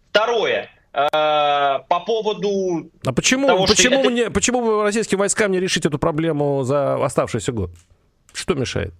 Второе. 0.09 0.71
э, 0.93 1.07
по 1.11 1.99
поводу... 2.05 2.89
А 3.05 3.13
почему, 3.13 3.47
того, 3.47 3.65
почему, 3.67 3.99
это... 3.99 4.09
мне, 4.09 4.29
почему 4.31 4.81
российским 4.81 5.19
войскам 5.19 5.51
не 5.51 5.59
решить 5.59 5.85
эту 5.85 5.99
проблему 5.99 6.63
за 6.63 7.03
оставшийся 7.03 7.51
год? 7.51 7.69
Что 8.33 8.55
мешает? 8.55 8.93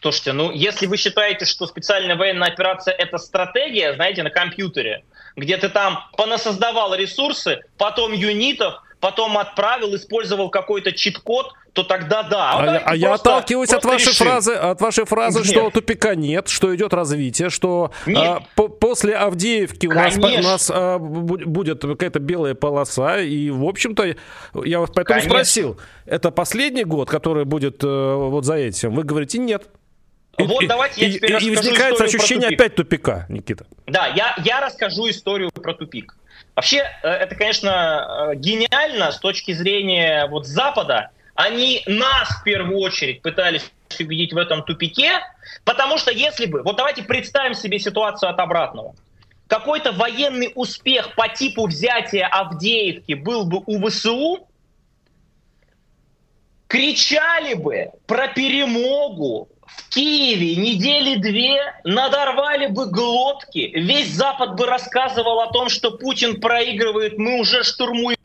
Слушайте, 0.00 0.32
ну 0.32 0.52
если 0.52 0.86
вы 0.86 0.96
считаете, 0.96 1.44
что 1.44 1.66
специальная 1.66 2.16
военная 2.16 2.48
операция 2.48 2.94
это 2.94 3.18
стратегия, 3.18 3.94
знаете, 3.94 4.22
на 4.22 4.30
компьютере, 4.30 5.04
где 5.36 5.56
ты 5.56 5.68
там 5.68 6.04
понасоздавал 6.16 6.94
ресурсы, 6.94 7.60
потом 7.78 8.12
юнитов, 8.12 8.82
потом 9.00 9.38
отправил, 9.38 9.94
использовал 9.94 10.50
какой-то 10.50 10.92
чит-код, 10.92 11.52
то 11.72 11.82
тогда 11.82 12.22
да. 12.22 12.52
А, 12.52 12.62
а, 12.62 12.82
а 12.86 12.96
я 12.96 13.14
отталкиваюсь 13.14 13.70
от 13.72 13.84
вашей 13.84 14.08
решим. 14.08 14.26
фразы, 14.26 14.54
от 14.54 14.80
вашей 14.80 15.04
фразы, 15.04 15.40
нет. 15.40 15.48
что 15.48 15.70
тупика 15.70 16.14
нет, 16.14 16.48
что 16.48 16.74
идет 16.74 16.94
развитие, 16.94 17.50
что 17.50 17.90
а, 18.16 18.40
по 18.54 18.68
после 18.68 19.14
Авдеевки 19.14 19.86
у 19.86 19.92
нас, 19.92 20.16
у 20.16 20.20
нас 20.20 20.70
а, 20.74 20.98
будет 20.98 21.82
какая-то 21.82 22.18
белая 22.18 22.54
полоса, 22.54 23.20
и 23.20 23.50
в 23.50 23.64
общем-то 23.64 24.16
я 24.64 24.80
вас 24.80 24.90
поэтому 24.94 25.20
Конечно. 25.20 25.30
спросил, 25.30 25.80
это 26.06 26.30
последний 26.30 26.84
год, 26.84 27.10
который 27.10 27.44
будет 27.44 27.82
а, 27.84 28.16
вот 28.16 28.44
за 28.44 28.54
этим? 28.54 28.94
Вы 28.94 29.02
говорите 29.02 29.38
нет. 29.38 29.68
Вот 30.38 30.62
и, 30.62 30.66
давайте 30.66 31.06
я 31.06 31.12
теперь 31.12 31.42
и, 31.42 31.46
и 31.46 31.56
возникает 31.56 32.00
ощущение 32.00 32.48
опять 32.48 32.74
тупика, 32.74 33.26
Никита. 33.28 33.66
Да, 33.86 34.06
я, 34.08 34.36
я 34.44 34.60
расскажу 34.60 35.08
историю 35.08 35.50
про 35.50 35.74
тупик. 35.74 36.16
Вообще, 36.54 36.84
э, 37.02 37.08
это, 37.08 37.34
конечно, 37.34 38.30
э, 38.32 38.36
гениально 38.36 39.12
с 39.12 39.18
точки 39.18 39.52
зрения 39.52 40.26
вот 40.26 40.46
Запада. 40.46 41.10
Они 41.34 41.82
нас 41.86 42.28
в 42.40 42.44
первую 42.44 42.78
очередь 42.78 43.22
пытались 43.22 43.70
убедить 44.00 44.32
в 44.32 44.38
этом 44.38 44.62
тупике, 44.62 45.20
потому 45.64 45.98
что 45.98 46.10
если 46.10 46.46
бы, 46.46 46.62
вот 46.62 46.76
давайте 46.76 47.02
представим 47.02 47.54
себе 47.54 47.78
ситуацию 47.78 48.30
от 48.30 48.40
обратного. 48.40 48.94
Какой-то 49.46 49.92
военный 49.92 50.50
успех 50.54 51.14
по 51.14 51.28
типу 51.28 51.66
взятия 51.66 52.26
Авдеевки 52.26 53.14
был 53.14 53.46
бы 53.46 53.62
у 53.66 53.88
ВСУ, 53.88 54.48
кричали 56.66 57.54
бы 57.54 57.90
про 58.06 58.28
перемогу, 58.28 59.48
в 59.76 59.88
Киеве 59.90 60.56
недели 60.56 61.16
две 61.16 61.74
надорвали 61.84 62.66
бы 62.66 62.86
глотки, 62.90 63.70
весь 63.74 64.08
Запад 64.08 64.56
бы 64.56 64.66
рассказывал 64.66 65.40
о 65.40 65.52
том, 65.52 65.68
что 65.68 65.92
Путин 65.92 66.40
проигрывает, 66.40 67.18
мы 67.18 67.40
уже 67.40 67.62
штурмуем 67.62 68.16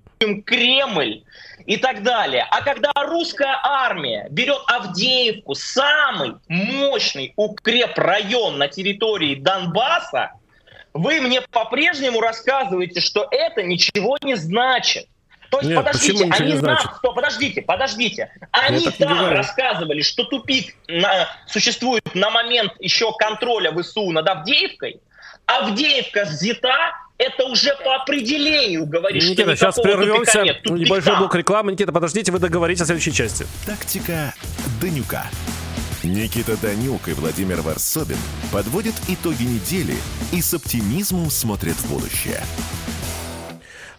Кремль 0.45 1.23
и 1.65 1.77
так 1.77 2.03
далее. 2.03 2.47
А 2.49 2.61
когда 2.61 2.91
русская 2.95 3.59
армия 3.63 4.27
берет 4.29 4.61
Авдеевку, 4.67 5.55
самый 5.55 6.35
мощный 6.47 7.33
укрепрайон 7.35 8.57
на 8.57 8.67
территории 8.67 9.35
Донбасса, 9.35 10.31
вы 10.93 11.21
мне 11.21 11.41
по-прежнему 11.41 12.19
рассказываете, 12.19 12.99
что 13.01 13.27
это 13.31 13.63
ничего 13.63 14.17
не 14.21 14.35
значит. 14.35 15.07
То 15.51 15.59
есть, 15.59 15.69
Нет, 15.69 15.77
подождите, 15.77 16.29
они 16.31 16.55
знают, 16.55 16.81
что, 16.81 17.13
подождите, 17.13 17.61
подождите. 17.61 18.31
Они 18.51 18.89
там 18.89 19.29
рассказывали, 19.31 20.01
что 20.01 20.23
тупик 20.23 20.75
на, 20.87 21.27
существует 21.45 22.03
на 22.15 22.29
момент 22.29 22.71
еще 22.79 23.11
контроля 23.19 23.73
ВСУ 23.77 24.11
над 24.11 24.27
Авдеевкой. 24.29 25.01
Авдеевка 25.45 26.23
взята, 26.23 26.93
это 27.17 27.43
уже 27.43 27.75
по 27.83 27.95
определению 27.95 28.85
говорит, 28.85 29.23
Никита, 29.23 29.57
что 29.57 29.73
сейчас 29.73 29.75
прервемся. 29.75 30.41
Нет, 30.41 30.65
Небольшой 30.65 31.17
блок 31.17 31.35
рекламы. 31.35 31.73
Никита, 31.73 31.91
подождите, 31.91 32.31
вы 32.31 32.39
договоритесь 32.39 32.83
о 32.83 32.85
следующей 32.85 33.11
части. 33.11 33.45
Тактика 33.65 34.33
Данюка. 34.81 35.25
Никита 36.01 36.55
Данюк 36.55 37.09
и 37.09 37.13
Владимир 37.13 37.61
Варсобин 37.61 38.17
подводят 38.53 38.95
итоги 39.09 39.43
недели 39.43 39.97
и 40.31 40.41
с 40.41 40.53
оптимизмом 40.53 41.29
смотрят 41.29 41.75
в 41.75 41.89
будущее. 41.91 42.41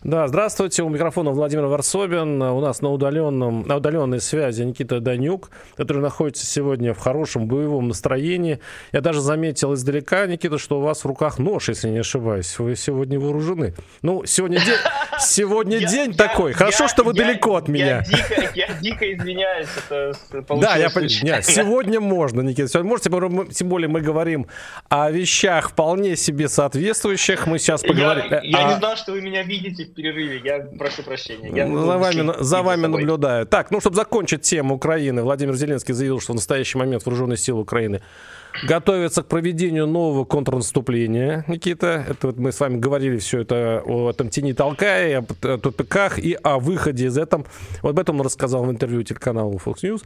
Да, 0.05 0.27
здравствуйте. 0.27 0.83
У 0.83 0.89
микрофона 0.89 1.31
Владимир 1.31 1.67
Варсобин. 1.67 2.43
У 2.43 2.61
нас 2.61 2.81
на, 2.83 2.91
удаленном, 2.91 3.63
на 3.63 3.77
удаленной 3.77 4.21
связи 4.21 4.63
Никита 4.63 4.99
Данюк, 4.99 5.51
который 5.77 6.03
находится 6.03 6.45
сегодня 6.45 6.93
в 6.93 6.99
хорошем 6.99 7.47
боевом 7.47 7.87
настроении. 7.87 8.59
Я 8.91 9.01
даже 9.01 9.21
заметил 9.21 9.75
издалека, 9.75 10.27
Никита, 10.27 10.59
что 10.59 10.81
у 10.81 10.83
вас 10.83 11.05
в 11.05 11.07
руках 11.07 11.39
нож, 11.39 11.69
если 11.69 11.89
не 11.89 11.99
ошибаюсь. 11.99 12.59
Вы 12.59 12.75
сегодня 12.75 13.21
вооружены. 13.21 13.75
Ну, 14.03 14.25
сегодня 14.25 14.59
день, 14.59 14.75
сегодня 15.21 15.79
день 15.87 16.15
такой. 16.15 16.53
Хорошо, 16.53 16.89
что 16.89 17.05
вы 17.05 17.13
далеко 17.13 17.55
от 17.55 17.69
меня. 17.69 18.03
Я 18.57 18.73
дико 18.81 19.13
извиняюсь. 19.13 19.69
Да, 19.91 20.79
я 20.79 20.91
понимаю. 20.91 21.45
Сегодня 21.45 22.01
можно, 22.01 22.41
Никита. 22.41 22.69
Сегодня 22.69 22.91
можете, 22.91 23.55
тем 23.55 23.69
более 23.69 23.89
мы 23.89 24.01
говорим 24.01 24.49
о 24.89 25.13
вещах 25.13 25.71
вполне 25.71 26.17
себе 26.17 26.49
соответствующих. 26.49 27.47
Мы 27.47 27.61
сейчас 27.61 27.83
поговорим. 27.83 28.25
Я 28.43 28.65
не 28.65 28.75
знал, 28.79 28.97
что 28.97 29.13
вы 29.13 29.21
меня 29.21 29.45
видите 29.45 29.92
перерыве. 29.93 30.41
Я 30.45 30.61
прошу 30.79 31.03
прощения. 31.03 31.51
Я 31.55 31.67
ну, 31.67 31.87
за 31.87 31.99
вами, 31.99 32.43
за 32.43 32.63
вами 32.63 32.87
наблюдаю. 32.87 33.47
Так, 33.47 33.71
ну, 33.71 33.81
чтобы 33.81 33.97
закончить 33.97 34.43
тему 34.43 34.75
Украины, 34.75 35.23
Владимир 35.23 35.55
Зеленский 35.55 35.95
заявил, 35.95 36.21
что 36.21 36.33
в 36.33 36.37
настоящий 36.37 36.79
момент 36.79 37.05
вооруженные 37.07 37.37
силы 37.37 37.61
Украины 37.61 38.03
готовятся 38.69 39.23
к 39.23 39.27
проведению 39.27 39.87
нового 39.87 40.25
контрнаступления, 40.25 41.45
Никита. 41.49 42.05
Это 42.09 42.29
вот 42.29 42.39
мы 42.39 42.53
с 42.53 42.61
вами 42.61 42.79
говорили 42.79 43.19
все 43.19 43.41
это 43.41 43.83
о 43.85 44.11
этом 44.11 44.29
тени 44.29 44.53
толкая, 44.53 45.25
о 45.43 45.59
тупиках 45.59 46.19
и 46.19 46.37
о 46.43 46.59
выходе 46.59 47.07
из 47.07 47.19
этого. 47.19 47.45
Вот 47.83 47.91
об 47.91 47.99
этом 47.99 48.21
он 48.21 48.27
рассказал 48.27 48.65
в 48.65 48.71
интервью 48.71 49.03
телеканалу 49.03 49.61
Fox 49.65 49.83
News. 49.83 50.03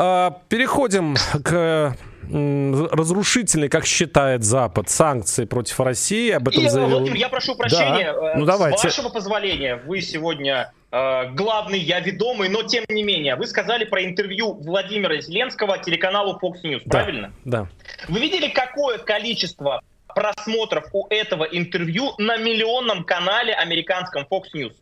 А, 0.00 0.38
переходим 0.48 1.16
к 1.42 1.96
разрушительной, 2.30 3.68
как 3.68 3.86
считает 3.86 4.44
Запад, 4.44 4.90
санкции 4.90 5.44
против 5.44 5.80
России. 5.80 6.30
Об 6.30 6.48
этом 6.48 6.64
и, 6.64 6.68
заявил... 6.68 6.98
Владимир, 6.98 7.16
я 7.16 7.28
прошу 7.28 7.56
прощения. 7.56 8.12
Да. 8.12 8.34
Ну, 8.36 8.44
давайте. 8.44 8.78
С 8.78 8.84
вашего 8.84 9.08
позволения, 9.08 9.76
вы 9.86 10.02
сегодня 10.02 10.72
э, 10.92 11.30
главный, 11.32 11.78
я 11.78 12.00
ведомый, 12.00 12.50
но 12.50 12.62
тем 12.64 12.84
не 12.90 13.02
менее, 13.02 13.34
вы 13.34 13.46
сказали 13.46 13.86
про 13.86 14.04
интервью 14.04 14.52
Владимира 14.52 15.18
Зеленского 15.20 15.78
телеканалу 15.78 16.38
Fox 16.40 16.62
News, 16.62 16.82
да. 16.84 16.98
правильно? 16.98 17.32
Да. 17.44 17.66
Вы 18.08 18.20
видели, 18.20 18.48
какое 18.48 18.98
количество 18.98 19.80
просмотров 20.14 20.84
у 20.92 21.06
этого 21.08 21.44
интервью 21.44 22.12
на 22.18 22.36
миллионном 22.36 23.04
канале 23.04 23.54
американском 23.54 24.26
Fox 24.30 24.42
News? 24.54 24.74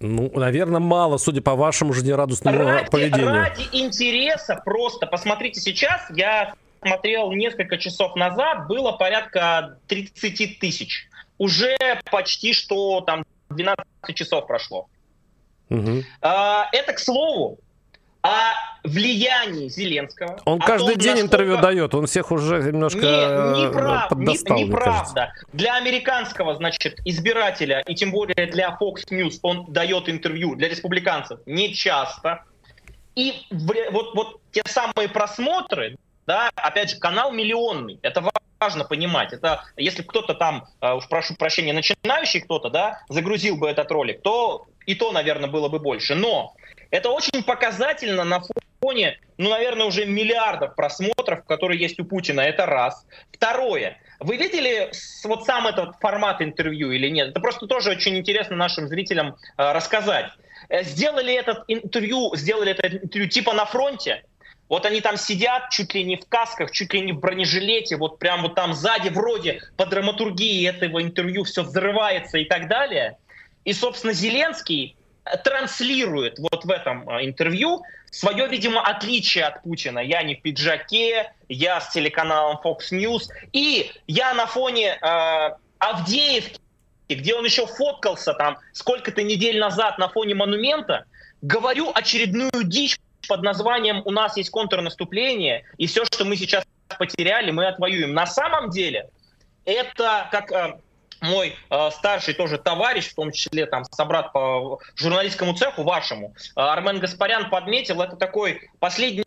Ну, 0.00 0.30
наверное, 0.34 0.80
мало, 0.80 1.18
судя 1.18 1.42
по 1.42 1.54
вашему 1.54 1.92
жизнерадостному 1.92 2.58
ради, 2.58 2.90
поведению. 2.90 3.32
Ради 3.32 3.68
интереса 3.72 4.60
просто. 4.64 5.06
Посмотрите 5.06 5.60
сейчас, 5.60 6.02
я 6.10 6.54
смотрел 6.82 7.32
несколько 7.32 7.76
часов 7.76 8.16
назад, 8.16 8.66
было 8.66 8.92
порядка 8.92 9.76
30 9.88 10.58
тысяч. 10.58 11.06
Уже 11.36 11.76
почти 12.10 12.54
что 12.54 13.02
там 13.02 13.24
12 13.50 13.84
часов 14.14 14.46
прошло. 14.46 14.88
Угу. 15.68 16.02
Это, 16.22 16.92
к 16.94 16.98
слову, 16.98 17.58
о 18.22 18.52
влиянии 18.84 19.68
Зеленского. 19.68 20.38
Он 20.44 20.58
каждый 20.58 20.94
том, 20.94 20.98
день 20.98 21.10
насколько... 21.12 21.26
интервью 21.26 21.56
дает, 21.58 21.94
он 21.94 22.06
всех 22.06 22.30
уже 22.30 22.62
немножко 22.62 23.00
не, 23.00 23.60
не 23.66 23.72
прав, 23.72 24.08
поддостал, 24.08 24.56
не, 24.56 24.64
неправда. 24.64 25.32
Для 25.52 25.76
американского, 25.76 26.54
значит, 26.56 27.00
избирателя, 27.04 27.80
и 27.86 27.94
тем 27.94 28.10
более 28.10 28.46
для 28.46 28.76
Fox 28.80 29.08
News, 29.10 29.38
он 29.42 29.66
дает 29.72 30.08
интервью 30.08 30.54
для 30.54 30.68
республиканцев 30.68 31.40
не 31.46 31.74
часто. 31.74 32.44
И 33.14 33.42
вот, 33.50 34.14
вот 34.14 34.40
те 34.52 34.62
самые 34.66 35.08
просмотры, 35.08 35.96
да, 36.26 36.50
опять 36.56 36.90
же, 36.90 36.98
канал 36.98 37.32
миллионный, 37.32 37.98
это 38.02 38.30
важно 38.60 38.84
понимать. 38.84 39.32
Это 39.32 39.64
если 39.76 40.02
кто-то 40.02 40.34
там, 40.34 40.68
э, 40.80 40.92
уж 40.92 41.08
прошу 41.08 41.34
прощения, 41.34 41.72
начинающий 41.72 42.40
кто-то, 42.40 42.70
да, 42.70 43.02
загрузил 43.08 43.56
бы 43.56 43.68
этот 43.68 43.90
ролик, 43.90 44.22
то 44.22 44.66
и 44.86 44.94
то, 44.94 45.12
наверное, 45.12 45.48
было 45.48 45.68
бы 45.68 45.78
больше. 45.78 46.14
Но 46.14 46.54
это 46.90 47.10
очень 47.10 47.42
показательно 47.42 48.24
на 48.24 48.42
фоне, 48.80 49.18
ну, 49.38 49.50
наверное, 49.50 49.86
уже 49.86 50.06
миллиардов 50.06 50.74
просмотров, 50.74 51.44
которые 51.44 51.80
есть 51.80 52.00
у 52.00 52.04
Путина. 52.04 52.40
Это 52.40 52.66
раз. 52.66 53.06
Второе. 53.32 53.98
Вы 54.18 54.36
видели 54.36 54.90
вот 55.24 55.44
сам 55.44 55.66
этот 55.66 55.96
формат 56.00 56.42
интервью 56.42 56.90
или 56.90 57.08
нет? 57.08 57.28
Это 57.28 57.40
просто 57.40 57.66
тоже 57.66 57.90
очень 57.90 58.18
интересно 58.18 58.56
нашим 58.56 58.88
зрителям 58.88 59.36
э, 59.56 59.72
рассказать. 59.72 60.30
Э, 60.68 60.82
сделали 60.82 61.34
этот 61.34 61.64
интервью, 61.68 62.34
сделали 62.34 62.72
это 62.72 62.88
интервью 62.88 63.28
типа 63.28 63.52
на 63.54 63.64
фронте. 63.64 64.24
Вот 64.68 64.86
они 64.86 65.00
там 65.00 65.16
сидят 65.16 65.70
чуть 65.70 65.94
ли 65.94 66.04
не 66.04 66.16
в 66.16 66.28
касках, 66.28 66.70
чуть 66.70 66.94
ли 66.94 67.00
не 67.00 67.12
в 67.12 67.18
бронежилете, 67.18 67.96
вот 67.96 68.18
прям 68.18 68.42
вот 68.42 68.54
там 68.54 68.72
сзади 68.72 69.08
вроде 69.08 69.60
по 69.76 69.84
драматургии 69.84 70.68
этого 70.68 71.02
интервью 71.02 71.42
все 71.44 71.62
взрывается 71.62 72.38
и 72.38 72.44
так 72.44 72.68
далее. 72.68 73.16
И, 73.64 73.72
собственно, 73.72 74.12
Зеленский 74.12 74.96
транслирует 75.44 76.38
вот 76.38 76.64
в 76.64 76.70
этом 76.70 77.08
а, 77.08 77.24
интервью 77.24 77.82
свое, 78.10 78.48
видимо, 78.48 78.82
отличие 78.82 79.44
от 79.44 79.62
Путина. 79.62 80.00
Я 80.00 80.22
не 80.22 80.34
в 80.34 80.42
пиджаке, 80.42 81.32
я 81.48 81.80
с 81.80 81.90
телеканалом 81.90 82.58
Fox 82.62 82.92
News, 82.92 83.28
и 83.52 83.92
я 84.06 84.34
на 84.34 84.46
фоне 84.46 84.98
э, 85.00 85.50
Авдеевки, 85.78 86.58
где 87.08 87.34
он 87.34 87.44
еще 87.44 87.66
фоткался 87.66 88.34
там 88.34 88.58
сколько-то 88.72 89.22
недель 89.22 89.58
назад 89.58 89.98
на 89.98 90.08
фоне 90.08 90.34
монумента, 90.34 91.04
говорю 91.40 91.90
очередную 91.94 92.64
дичь 92.64 92.98
под 93.28 93.42
названием 93.42 94.02
«У 94.04 94.10
нас 94.10 94.36
есть 94.36 94.50
контрнаступление, 94.50 95.64
и 95.78 95.86
все, 95.86 96.04
что 96.04 96.24
мы 96.24 96.36
сейчас 96.36 96.64
потеряли, 96.98 97.50
мы 97.50 97.66
отвоюем». 97.66 98.12
На 98.12 98.26
самом 98.26 98.70
деле 98.70 99.08
это, 99.64 100.28
как 100.32 100.50
э, 100.50 100.80
мой 101.20 101.56
э, 101.70 101.90
старший 101.90 102.34
тоже 102.34 102.58
товарищ, 102.58 103.08
в 103.08 103.14
том 103.14 103.32
числе 103.32 103.66
там 103.66 103.84
собрат 103.84 104.32
по 104.32 104.78
журналистскому 104.96 105.54
цеху 105.54 105.82
вашему, 105.82 106.34
э, 106.56 106.60
Армен 106.60 106.98
Гаспарян 106.98 107.50
подметил, 107.50 108.00
это 108.00 108.16
такой 108.16 108.70
последний 108.78 109.24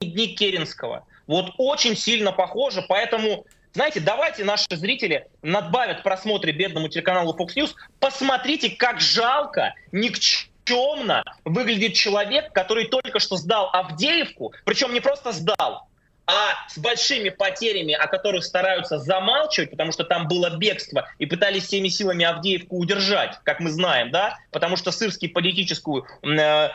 дни 0.00 0.34
Керенского. 0.34 1.06
Вот 1.26 1.52
очень 1.58 1.96
сильно 1.96 2.32
похоже, 2.32 2.84
поэтому 2.88 3.46
знаете, 3.72 3.98
давайте 4.00 4.44
наши 4.44 4.66
зрители 4.70 5.26
надбавят 5.42 6.04
просмотре 6.04 6.52
бедному 6.52 6.88
телеканалу 6.88 7.36
Fox 7.36 7.56
News. 7.56 7.74
Посмотрите, 7.98 8.70
как 8.70 9.00
жалко, 9.00 9.74
никчемно 9.90 11.24
выглядит 11.44 11.94
человек, 11.94 12.52
который 12.52 12.86
только 12.86 13.18
что 13.18 13.36
сдал 13.36 13.70
Авдеевку, 13.72 14.52
причем 14.64 14.92
не 14.94 15.00
просто 15.00 15.32
сдал, 15.32 15.88
а 16.26 16.68
с 16.68 16.78
большими 16.78 17.28
потерями, 17.28 17.92
о 17.92 18.06
которых 18.06 18.44
стараются 18.44 18.98
замалчивать, 18.98 19.70
потому 19.70 19.92
что 19.92 20.04
там 20.04 20.26
было 20.26 20.56
бегство, 20.56 21.08
и 21.18 21.26
пытались 21.26 21.64
всеми 21.64 21.88
силами 21.88 22.24
Авдеевку 22.24 22.78
удержать, 22.78 23.38
как 23.44 23.60
мы 23.60 23.70
знаем, 23.70 24.10
да, 24.10 24.38
потому 24.50 24.76
что 24.76 24.90
Сырский 24.90 25.28
политическую 25.28 26.06
э, 26.22 26.68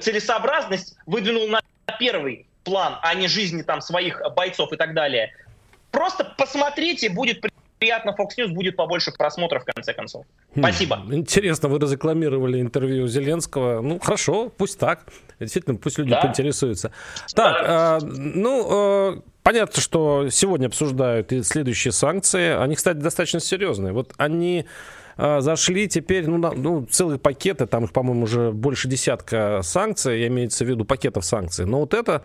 целесообразность 0.00 0.96
выдвинул 1.06 1.48
на 1.48 1.60
первый 1.98 2.46
план, 2.64 2.98
а 3.02 3.14
не 3.14 3.28
жизни 3.28 3.62
там 3.62 3.80
своих 3.80 4.22
бойцов 4.34 4.72
и 4.72 4.76
так 4.76 4.94
далее. 4.94 5.32
Просто 5.90 6.24
посмотрите, 6.24 7.08
будет 7.08 7.40
приятно 7.84 8.16
Fox 8.18 8.28
News, 8.38 8.48
будет 8.48 8.76
побольше 8.76 9.12
просмотров 9.12 9.62
в 9.62 9.66
конце 9.66 9.92
концов. 9.92 10.24
Хм, 10.54 10.60
Спасибо. 10.60 11.02
Интересно, 11.10 11.68
вы 11.68 11.78
разрекламировали 11.78 12.58
интервью 12.58 13.06
Зеленского. 13.06 13.82
Ну, 13.82 13.98
хорошо, 13.98 14.48
пусть 14.48 14.78
так. 14.78 15.00
Действительно, 15.38 15.76
пусть 15.76 15.98
люди 15.98 16.10
да. 16.10 16.22
поинтересуются. 16.22 16.92
Так, 17.34 17.66
да. 17.66 17.98
э, 18.00 18.06
ну, 18.06 19.16
э, 19.16 19.20
понятно, 19.42 19.82
что 19.82 20.30
сегодня 20.30 20.68
обсуждают 20.68 21.30
и 21.32 21.42
следующие 21.42 21.92
санкции. 21.92 22.56
Они, 22.56 22.74
кстати, 22.74 22.96
достаточно 22.96 23.40
серьезные. 23.40 23.92
Вот 23.92 24.14
они 24.16 24.64
э, 25.18 25.40
зашли 25.42 25.86
теперь, 25.86 26.26
ну, 26.26 26.38
ну, 26.38 26.86
целые 26.86 27.18
пакеты, 27.18 27.66
там 27.66 27.84
их, 27.84 27.92
по-моему, 27.92 28.22
уже 28.22 28.50
больше 28.50 28.88
десятка 28.88 29.60
санкций, 29.62 30.20
я 30.20 30.28
имеется 30.28 30.64
в 30.64 30.68
виду 30.68 30.86
пакетов 30.86 31.26
санкций. 31.26 31.66
Но 31.66 31.80
вот 31.80 31.92
это 31.92 32.24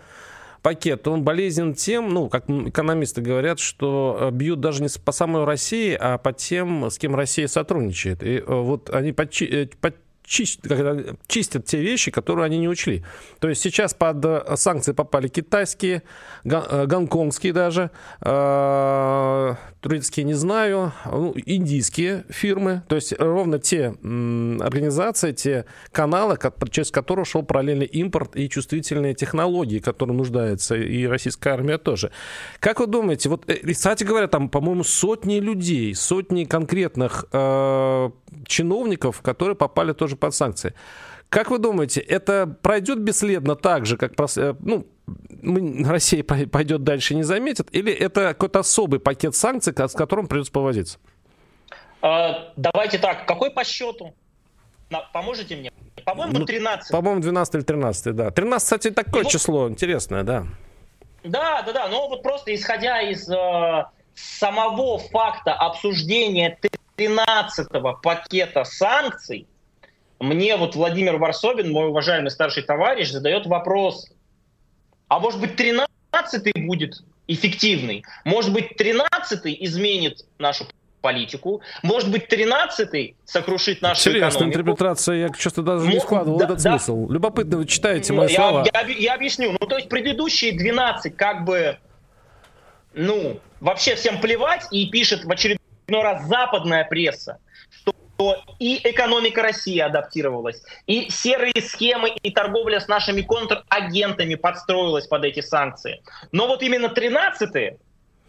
пакет, 0.61 1.07
он 1.07 1.23
болезнен 1.23 1.73
тем, 1.73 2.09
ну, 2.09 2.29
как 2.29 2.49
экономисты 2.49 3.21
говорят, 3.21 3.59
что 3.59 4.17
э, 4.19 4.31
бьют 4.31 4.59
даже 4.59 4.83
не 4.83 4.89
по 5.03 5.11
самой 5.11 5.43
России, 5.43 5.97
а 5.99 6.17
по 6.17 6.33
тем, 6.33 6.89
с 6.89 6.97
кем 6.97 7.15
Россия 7.15 7.47
сотрудничает. 7.47 8.23
И 8.23 8.37
э, 8.37 8.43
вот 8.47 8.89
они 8.89 9.11
почти 9.13 9.45
э, 9.45 9.67
чистят, 10.29 11.17
чистят 11.27 11.65
те 11.65 11.81
вещи, 11.81 12.11
которые 12.11 12.45
они 12.45 12.59
не 12.59 12.69
учли. 12.69 13.03
То 13.39 13.49
есть 13.49 13.61
сейчас 13.61 13.93
под 13.93 14.23
э, 14.23 14.55
санкции 14.55 14.91
попали 14.93 15.27
китайские, 15.27 16.03
э, 16.45 16.85
гонконгские 16.85 17.51
даже, 17.51 17.89
э, 18.21 19.55
турецкие 19.81 20.25
не 20.25 20.35
знаю, 20.35 20.93
ну, 21.05 21.33
индийские 21.45 22.25
фирмы. 22.29 22.83
То 22.87 22.95
есть 22.95 23.13
ровно 23.17 23.57
те 23.59 23.87
организации, 23.89 25.31
те 25.31 25.65
каналы, 25.91 26.37
через 26.69 26.91
которые 26.91 27.25
шел 27.25 27.41
параллельный 27.41 27.87
импорт 27.87 28.35
и 28.35 28.47
чувствительные 28.49 29.15
технологии, 29.15 29.79
которые 29.79 30.15
нуждается 30.15 30.75
и 30.75 31.07
российская 31.07 31.51
армия 31.51 31.79
тоже. 31.79 32.11
Как 32.59 32.79
вы 32.79 32.87
думаете, 32.87 33.29
вот, 33.29 33.45
кстати 33.45 34.03
говоря, 34.03 34.27
там, 34.27 34.49
по-моему, 34.49 34.83
сотни 34.83 35.39
людей, 35.39 35.95
сотни 35.95 36.43
конкретных 36.43 37.25
чиновников, 38.45 39.21
которые 39.21 39.55
попали 39.55 39.93
тоже 39.93 40.15
под 40.19 40.35
санкции. 40.35 40.73
Как 41.29 41.51
вы 41.51 41.59
думаете, 41.59 42.01
это 42.01 42.47
пройдет 42.47 42.99
бесследно 42.99 43.55
так 43.55 43.85
же, 43.85 43.97
как 43.97 44.13
э, 44.35 44.55
ну, 44.59 44.87
Россия 45.85 46.23
пойдет 46.23 46.83
дальше 46.83 47.13
и 47.13 47.17
не 47.17 47.23
заметит, 47.23 47.67
или 47.71 47.93
это 47.93 48.29
какой-то 48.29 48.59
особый 48.59 48.99
пакет 48.99 49.35
санкций, 49.35 49.73
с 49.77 49.93
которым 49.93 50.27
придется 50.27 50.51
повозиться? 50.51 50.97
А, 52.01 52.51
давайте 52.55 52.97
так, 52.97 53.27
какой 53.27 53.51
по 53.51 53.63
счету? 53.63 54.13
Поможете 55.13 55.55
мне? 55.55 55.71
По-моему, 56.03 56.45
13. 56.45 56.89
Ну, 56.89 56.97
по-моему, 56.97 57.21
12 57.21 57.55
или 57.55 57.61
13, 57.61 58.15
да. 58.15 58.31
13, 58.31 58.63
кстати, 58.63 58.89
такое 58.89 59.23
вот... 59.23 59.31
число 59.31 59.69
интересное, 59.69 60.23
да. 60.23 60.47
Да, 61.23 61.61
да, 61.61 61.73
да. 61.73 61.87
Но 61.89 62.07
вот 62.07 62.23
просто 62.23 62.55
исходя 62.55 63.01
из 63.01 63.29
э, 63.29 63.85
самого 64.15 64.97
факта 64.97 65.53
обсуждения 65.53 66.57
13-го 66.97 67.99
пакета 68.01 68.63
санкций, 68.63 69.47
мне 70.19 70.57
вот 70.57 70.75
Владимир 70.75 71.17
Варсобин, 71.17 71.71
мой 71.71 71.87
уважаемый 71.87 72.29
старший 72.29 72.63
товарищ, 72.63 73.09
задает 73.09 73.45
вопрос, 73.45 74.09
а 75.07 75.19
может 75.19 75.39
быть 75.39 75.51
13-й 75.59 76.61
будет 76.65 77.01
эффективный? 77.27 78.03
Может 78.25 78.53
быть 78.53 78.71
13-й 78.79 79.57
изменит 79.65 80.25
нашу 80.37 80.65
политику. 81.01 81.61
Может 81.81 82.11
быть, 82.11 82.31
13-й 82.31 83.15
сокрушит 83.25 83.81
нашу 83.81 84.09
Интересная 84.09 84.29
экономику. 84.29 84.59
интерпретация, 84.59 85.15
я 85.15 85.33
что-то 85.33 85.61
даже 85.61 85.87
не 85.87 85.99
складывал 85.99 86.37
да, 86.37 86.45
этот 86.45 86.61
да. 86.61 86.71
смысл. 86.71 87.09
Любопытно, 87.09 87.57
вы 87.57 87.65
читаете 87.65 88.13
мои 88.13 88.29
я, 88.29 88.35
слова. 88.35 88.65
Я, 88.73 88.81
я 88.81 89.13
объясню. 89.13 89.55
Ну, 89.59 89.65
то 89.65 89.77
есть 89.77 89.89
предыдущие 89.89 90.57
12 90.57 91.15
как 91.15 91.45
бы, 91.45 91.77
ну, 92.93 93.39
вообще 93.59 93.95
всем 93.95 94.19
плевать 94.19 94.67
и 94.71 94.89
пишет 94.89 95.23
в 95.23 95.31
очередной 95.31 95.59
раз 95.89 96.25
западная 96.25 96.83
пресса, 96.85 97.39
что 98.19 98.43
и 98.59 98.79
экономика 98.83 99.41
России 99.41 99.79
адаптировалась, 99.79 100.61
и 100.87 101.09
серые 101.09 101.53
схемы 101.61 102.09
и 102.09 102.31
торговля 102.31 102.81
с 102.81 102.87
нашими 102.87 103.21
контрагентами 103.21 104.35
подстроилась 104.35 105.07
под 105.07 105.23
эти 105.23 105.39
санкции. 105.39 106.01
Но 106.33 106.47
вот 106.47 106.61
именно 106.61 106.87
13-е, 106.87 107.77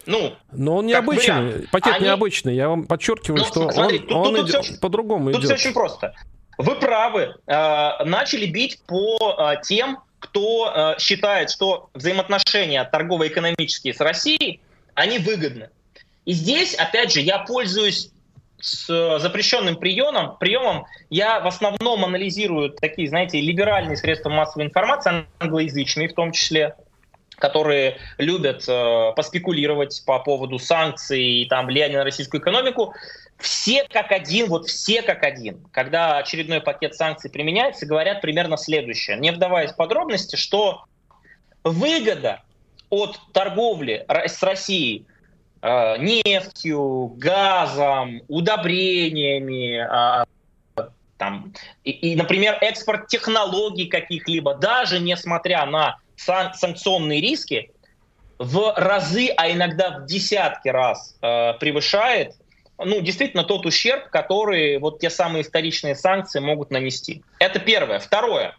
ну, 0.07 0.35
Но 0.53 0.76
он 0.76 0.87
необычный, 0.87 1.35
вариант, 1.35 1.70
пакет 1.70 1.94
они... 1.96 2.05
необычный, 2.07 2.55
я 2.55 2.68
вам 2.68 2.87
подчеркиваю, 2.87 3.40
ну, 3.40 3.46
что 3.46 3.70
смотри, 3.70 3.98
он, 3.98 4.07
тут, 4.07 4.16
он 4.16 4.37
тут, 4.37 4.48
идет, 4.48 4.64
все, 4.64 4.79
по-другому 4.79 5.31
идет. 5.31 5.40
Тут 5.40 5.44
все 5.44 5.55
очень 5.55 5.74
просто. 5.74 6.14
Вы 6.57 6.76
правы, 6.76 7.35
э, 7.46 8.05
начали 8.05 8.46
бить 8.46 8.81
по 8.87 9.37
э, 9.38 9.62
тем, 9.62 9.98
кто 10.18 10.72
э, 10.74 11.00
считает, 11.00 11.50
что 11.50 11.90
взаимоотношения 11.94 12.83
торгово-экономические 12.85 13.92
с 13.92 14.00
Россией, 14.00 14.61
они 14.94 15.18
выгодны. 15.18 15.68
И 16.24 16.33
здесь, 16.33 16.74
опять 16.74 17.12
же, 17.12 17.20
я 17.20 17.38
пользуюсь 17.40 18.11
с 18.61 18.88
э, 18.90 19.18
запрещенным 19.18 19.77
приемом, 19.77 20.37
приемом 20.38 20.87
я 21.09 21.40
в 21.40 21.46
основном 21.46 22.05
анализирую 22.05 22.70
такие, 22.70 23.09
знаете, 23.09 23.40
либеральные 23.40 23.96
средства 23.96 24.31
массовой 24.31 24.66
информации, 24.66 25.27
англоязычные 25.38 26.09
в 26.09 26.14
том 26.14 26.33
числе, 26.33 26.75
которые 27.37 27.96
любят 28.18 28.64
э, 28.68 29.12
поспекулировать 29.16 30.03
по 30.07 30.18
поводу 30.20 30.59
санкций 30.59 31.23
и 31.23 31.46
там 31.46 31.66
влияния 31.66 31.99
на 31.99 32.05
российскую 32.05 32.40
экономику. 32.40 32.94
Все 33.38 33.85
как 33.85 34.12
один, 34.12 34.49
вот 34.49 34.66
все 34.66 35.03
как 35.03 35.25
один, 35.25 35.66
когда 35.73 36.18
очередной 36.18 36.61
пакет 36.61 36.94
санкций 36.94 37.31
применяется, 37.31 37.87
говорят 37.87 38.20
примерно 38.20 38.59
следующее, 38.59 39.16
не 39.16 39.33
вдаваясь 39.33 39.73
в 39.73 39.77
подробности, 39.77 40.37
что 40.37 40.85
выгода 41.64 42.42
от 42.90 43.18
торговли 43.33 44.05
с 44.09 44.42
Россией 44.42 45.07
нефтью, 45.62 47.14
газом, 47.16 48.23
удобрениями, 48.29 49.77
а, 49.79 50.25
там, 51.18 51.53
и, 51.85 51.90
и, 51.90 52.16
например, 52.16 52.57
экспорт 52.62 53.09
технологий 53.09 53.87
каких-либо, 53.87 54.55
даже 54.55 55.01
несмотря 55.01 55.66
на 55.66 55.99
сан- 56.16 56.55
санкционные 56.55 57.20
риски, 57.20 57.70
в 58.38 58.73
разы, 58.75 59.29
а 59.37 59.51
иногда 59.51 59.99
в 59.99 60.07
десятки 60.07 60.70
раз 60.70 61.14
э, 61.20 61.53
превышает 61.61 62.37
ну, 62.83 63.01
действительно 63.01 63.44
тот 63.44 63.66
ущерб, 63.66 64.09
который 64.09 64.79
вот 64.79 65.01
те 65.01 65.11
самые 65.11 65.44
вторичные 65.44 65.94
санкции 65.94 66.40
могут 66.40 66.70
нанести. 66.70 67.23
Это 67.38 67.59
первое. 67.59 67.99
Второе. 67.99 68.57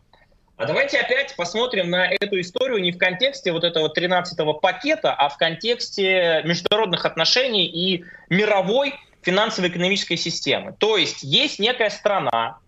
А 0.61 0.67
давайте 0.67 0.99
опять 0.99 1.35
посмотрим 1.35 1.89
на 1.89 2.07
эту 2.07 2.39
историю 2.39 2.83
не 2.83 2.91
в 2.91 2.99
контексте 2.99 3.51
вот 3.51 3.63
этого 3.63 3.91
13-го 3.91 4.53
пакета, 4.53 5.11
а 5.11 5.27
в 5.27 5.37
контексте 5.37 6.43
международных 6.45 7.03
отношений 7.03 7.65
и 7.65 8.05
мировой 8.29 8.93
финансово-экономической 9.23 10.17
системы. 10.17 10.75
То 10.77 10.97
есть 10.97 11.23
есть 11.23 11.57
некая 11.57 11.89
страна, 11.89 12.59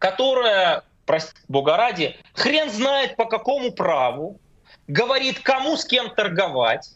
которая, 0.00 0.82
прости 1.06 1.32
бога 1.46 1.76
ради, 1.76 2.16
хрен 2.34 2.68
знает 2.68 3.14
по 3.14 3.26
какому 3.26 3.70
праву, 3.70 4.40
говорит, 4.88 5.38
кому 5.38 5.76
с 5.76 5.84
кем 5.84 6.10
торговать, 6.10 6.90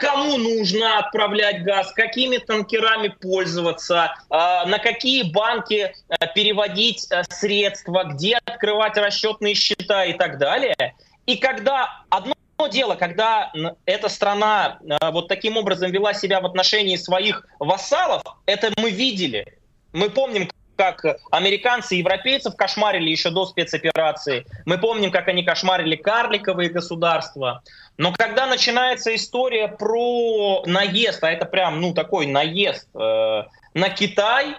кому 0.00 0.36
нужно 0.38 0.98
отправлять 0.98 1.62
газ, 1.62 1.92
какими 1.92 2.38
танкерами 2.38 3.08
пользоваться, 3.08 4.14
а, 4.30 4.64
на 4.66 4.78
какие 4.78 5.30
банки 5.30 5.92
а, 6.08 6.26
переводить 6.26 7.06
средства, 7.30 8.04
где 8.04 8.38
открывать 8.44 8.96
расчетные 8.96 9.54
счета 9.54 10.04
и 10.04 10.14
так 10.14 10.38
далее. 10.38 10.94
И 11.26 11.36
когда 11.36 12.02
одно 12.08 12.34
дело, 12.70 12.94
когда 12.94 13.52
эта 13.84 14.08
страна 14.08 14.78
вот 15.12 15.28
таким 15.28 15.56
образом 15.56 15.90
вела 15.90 16.14
себя 16.14 16.40
в 16.40 16.46
отношении 16.46 16.96
своих 16.96 17.46
вассалов, 17.58 18.22
это 18.46 18.72
мы 18.78 18.90
видели. 18.90 19.58
Мы 19.92 20.10
помним, 20.10 20.50
как 20.78 21.04
американцы 21.32 21.96
и 21.96 21.98
европейцев 21.98 22.54
кошмарили 22.54 23.10
еще 23.10 23.30
до 23.30 23.46
спецоперации. 23.46 24.46
Мы 24.64 24.78
помним, 24.78 25.10
как 25.10 25.26
они 25.26 25.42
кошмарили 25.42 25.96
карликовые 25.96 26.70
государства. 26.70 27.62
Но 27.96 28.12
когда 28.12 28.46
начинается 28.46 29.14
история 29.14 29.66
про 29.66 30.62
наезд, 30.66 31.22
а 31.24 31.32
это 31.32 31.46
прям, 31.46 31.80
ну, 31.80 31.92
такой 31.92 32.26
наезд 32.26 32.88
э, 32.94 33.42
на 33.74 33.88
Китай, 33.90 34.54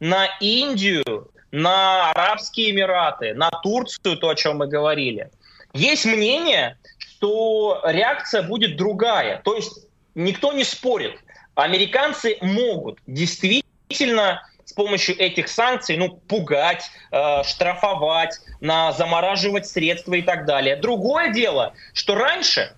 на 0.00 0.26
Индию, 0.40 1.30
на 1.52 2.10
Арабские 2.10 2.72
Эмираты, 2.72 3.34
на 3.34 3.48
Турцию, 3.62 4.16
то, 4.16 4.30
о 4.30 4.34
чем 4.34 4.58
мы 4.58 4.66
говорили. 4.66 5.30
Есть 5.74 6.06
мнение, 6.06 6.76
что 6.98 7.80
реакция 7.84 8.42
будет 8.42 8.76
другая. 8.76 9.40
То 9.44 9.54
есть 9.54 9.86
никто 10.16 10.52
не 10.52 10.64
спорит. 10.64 11.20
Американцы 11.54 12.36
могут 12.40 12.98
действительно 13.06 14.42
с 14.64 14.72
помощью 14.72 15.18
этих 15.18 15.48
санкций 15.48 15.96
ну, 15.96 16.10
пугать, 16.28 16.90
э, 17.10 17.42
штрафовать, 17.44 18.40
на 18.60 18.92
замораживать 18.92 19.66
средства 19.66 20.14
и 20.14 20.22
так 20.22 20.46
далее. 20.46 20.76
Другое 20.76 21.32
дело, 21.32 21.74
что 21.92 22.14
раньше 22.14 22.74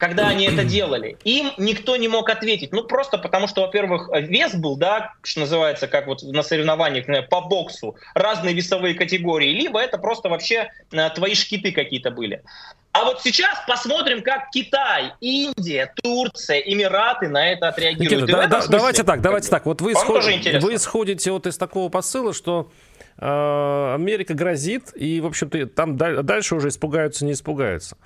когда 0.00 0.28
они 0.28 0.46
это 0.46 0.64
делали, 0.76 1.16
им 1.24 1.52
никто 1.58 1.96
не 1.96 2.08
мог 2.08 2.28
ответить. 2.30 2.72
Ну, 2.72 2.82
просто 2.82 3.18
потому 3.18 3.46
что, 3.46 3.60
во-первых, 3.60 4.08
вес 4.12 4.54
был, 4.54 4.76
да, 4.76 5.12
что 5.22 5.40
называется, 5.40 5.86
как 5.86 6.06
вот 6.08 6.22
на 6.22 6.42
соревнованиях 6.42 7.28
по 7.28 7.42
боксу, 7.42 7.96
разные 8.14 8.54
весовые 8.54 8.94
категории, 8.94 9.50
либо 9.50 9.78
это 9.78 9.98
просто 9.98 10.28
вообще 10.28 10.72
э, 10.90 11.10
твои 11.10 11.34
шкиты 11.34 11.70
какие-то 11.70 12.10
были. 12.10 12.42
А 12.92 13.04
вот 13.04 13.20
сейчас 13.22 13.56
посмотрим, 13.68 14.22
как 14.22 14.50
Китай, 14.50 15.12
Индия, 15.20 15.92
Турция, 16.02 16.58
Эмираты 16.58 17.28
на 17.28 17.52
это 17.52 17.68
отреагируют. 17.68 18.22
Никита, 18.22 18.48
да, 18.48 18.60
смысле, 18.62 18.78
давайте 18.78 19.04
так, 19.04 19.20
давайте 19.20 19.48
так. 19.48 19.66
Вот 19.66 19.80
вы, 19.80 19.92
исход... 19.92 20.24
вы 20.24 20.74
исходите 20.74 21.30
вот 21.30 21.46
из 21.46 21.56
такого 21.56 21.88
посыла, 21.88 22.32
что 22.34 22.72
э, 23.16 23.94
Америка 23.94 24.34
грозит, 24.34 24.90
и, 24.96 25.20
в 25.20 25.26
общем-то, 25.26 25.66
там 25.66 25.96
дальше 25.96 26.56
уже 26.56 26.68
испугаются, 26.68 27.24
не 27.24 27.32
испугаются. 27.32 27.96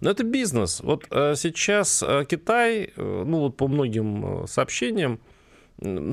Но 0.00 0.10
это 0.10 0.24
бизнес. 0.24 0.80
Вот 0.80 1.06
э, 1.12 1.34
сейчас 1.36 2.02
э, 2.02 2.24
Китай, 2.28 2.90
э, 2.96 3.24
ну 3.24 3.38
вот 3.38 3.56
по 3.56 3.68
многим 3.68 4.42
э, 4.42 4.46
сообщениям, 4.48 5.20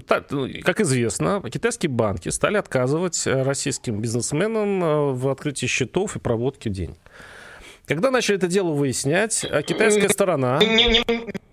так, 0.08 0.30
ну, 0.30 0.48
как 0.64 0.82
известно, 0.82 1.44
китайские 1.52 1.90
банки 1.90 2.30
стали 2.30 2.58
отказывать 2.58 3.26
э, 3.26 3.42
российским 3.42 4.00
бизнесменам 4.02 4.84
э, 4.84 5.12
в 5.14 5.30
открытии 5.30 5.66
счетов 5.66 6.16
и 6.16 6.20
проводке 6.20 6.70
денег. 6.70 6.98
Когда 7.90 8.12
начали 8.12 8.38
это 8.38 8.46
дело 8.46 8.70
выяснять, 8.72 9.44
а 9.50 9.64
китайская 9.64 10.10
сторона... 10.10 10.60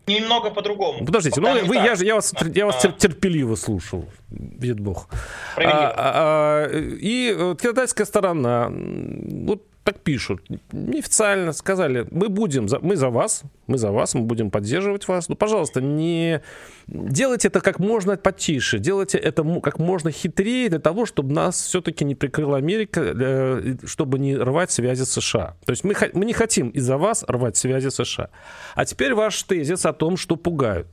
Немного 0.07 0.51
по-другому. 0.51 1.05
Подождите, 1.05 1.40
ну 1.40 1.64
вы, 1.64 1.75
я, 1.75 1.96
же, 1.96 2.05
я, 2.05 2.14
вас, 2.14 2.33
я 2.55 2.66
вас 2.66 2.87
терпеливо 2.96 3.57
слушал, 3.57 4.05
видит 4.31 4.79
Бог. 4.79 5.09
А, 5.57 5.62
а, 5.62 5.92
а, 5.96 6.68
и 6.70 7.35
э, 7.37 7.57
китайская 7.61 8.05
сторона, 8.05 8.70
вот 8.70 9.64
так 9.87 10.01
пишут, 10.01 10.42
неофициально 10.72 11.53
сказали, 11.53 12.09
мы 12.11 12.29
будем, 12.29 12.68
за, 12.68 12.81
мы 12.81 12.96
за 12.96 13.09
вас, 13.09 13.42
мы 13.68 13.79
за 13.79 13.92
вас, 13.92 14.14
мы 14.14 14.22
будем 14.22 14.51
поддерживать 14.51 15.07
вас. 15.07 15.29
Ну, 15.29 15.37
пожалуйста, 15.37 15.81
не 15.81 16.42
делайте 16.88 17.46
это 17.46 17.61
как 17.61 17.79
можно 17.79 18.16
потише, 18.16 18.81
делайте 18.81 19.16
это 19.16 19.44
как 19.61 19.79
можно 19.79 20.11
хитрее 20.11 20.68
для 20.68 20.81
того, 20.81 21.07
чтобы 21.07 21.33
нас 21.33 21.62
все-таки 21.62 22.05
не 22.05 22.16
прикрыла 22.16 22.57
Америка, 22.57 23.01
э, 23.01 23.77
чтобы 23.85 24.18
не 24.18 24.37
рвать 24.37 24.72
связи 24.72 25.05
с 25.05 25.12
США. 25.12 25.57
То 25.64 25.70
есть 25.70 25.85
мы, 25.85 25.94
мы 26.14 26.25
не 26.25 26.33
хотим 26.33 26.70
из-за 26.70 26.99
вас 26.99 27.25
рвать 27.29 27.57
связи 27.57 27.88
с 27.88 28.05
США. 28.05 28.31
А 28.75 28.85
теперь 28.85 29.14
ваш 29.14 29.40
тезис 29.44 29.87
о 29.87 29.92
том, 29.92 30.16
что 30.16 30.35
пугают. 30.35 30.88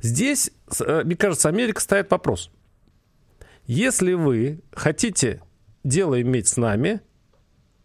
Здесь, 0.00 0.50
э, 0.80 1.02
мне 1.04 1.14
кажется, 1.14 1.50
Америка 1.50 1.82
ставит 1.82 2.10
вопрос. 2.10 2.50
Если 3.66 4.14
вы 4.14 4.60
хотите 4.72 5.42
дело 5.84 6.18
иметь 6.22 6.48
с 6.48 6.56
нами, 6.56 7.02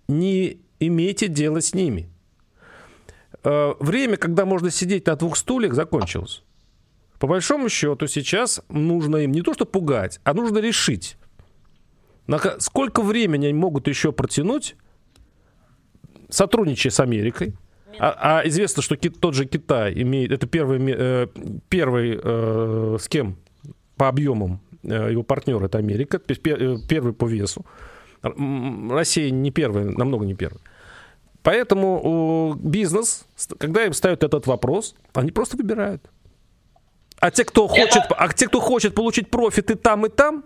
не 0.07 0.57
имейте 0.79 1.27
дела 1.27 1.61
с 1.61 1.73
ними. 1.73 2.09
Э, 3.43 3.73
время, 3.79 4.17
когда 4.17 4.45
можно 4.45 4.71
сидеть 4.71 5.07
на 5.07 5.15
двух 5.15 5.37
стульях, 5.37 5.73
закончилось. 5.73 6.43
По 7.19 7.27
большому 7.27 7.69
счету 7.69 8.07
сейчас 8.07 8.61
нужно 8.69 9.17
им 9.17 9.31
не 9.31 9.41
то 9.41 9.53
что 9.53 9.65
пугать, 9.65 10.19
а 10.23 10.33
нужно 10.33 10.57
решить, 10.57 11.17
сколько 12.59 13.01
времени 13.01 13.45
они 13.45 13.57
могут 13.57 13.87
еще 13.87 14.11
протянуть, 14.11 14.75
сотрудничая 16.29 16.91
с 16.91 16.99
Америкой. 16.99 17.53
А, 17.99 18.39
а 18.41 18.47
известно, 18.47 18.81
что 18.81 18.97
тот 18.97 19.35
же 19.35 19.45
Китай 19.45 19.93
имеет, 20.01 20.31
это 20.31 20.47
первый, 20.47 20.79
э, 20.85 21.27
первый 21.69 22.19
э, 22.21 22.97
с 22.99 23.07
кем 23.07 23.37
по 23.95 24.09
объемам 24.09 24.59
его 24.81 25.23
партнер, 25.23 25.63
это 25.63 25.77
Америка, 25.77 26.19
первый 26.19 27.13
по 27.13 27.25
весу. 27.25 27.65
Россия 28.23 29.29
не 29.29 29.51
первая, 29.51 29.85
намного 29.85 30.25
не 30.25 30.33
первая. 30.33 30.61
Поэтому 31.43 32.55
бизнес, 32.57 33.25
когда 33.57 33.85
им 33.85 33.93
ставят 33.93 34.23
этот 34.23 34.47
вопрос, 34.47 34.95
они 35.13 35.31
просто 35.31 35.57
выбирают. 35.57 36.01
А 37.19 37.31
те, 37.31 37.43
кто 37.43 37.67
хочет, 37.67 38.03
а 38.09 38.33
те, 38.33 38.47
кто 38.47 38.59
хочет 38.59 38.95
получить 38.95 39.29
профиты 39.29 39.75
там 39.75 40.05
и 40.05 40.09
там, 40.09 40.45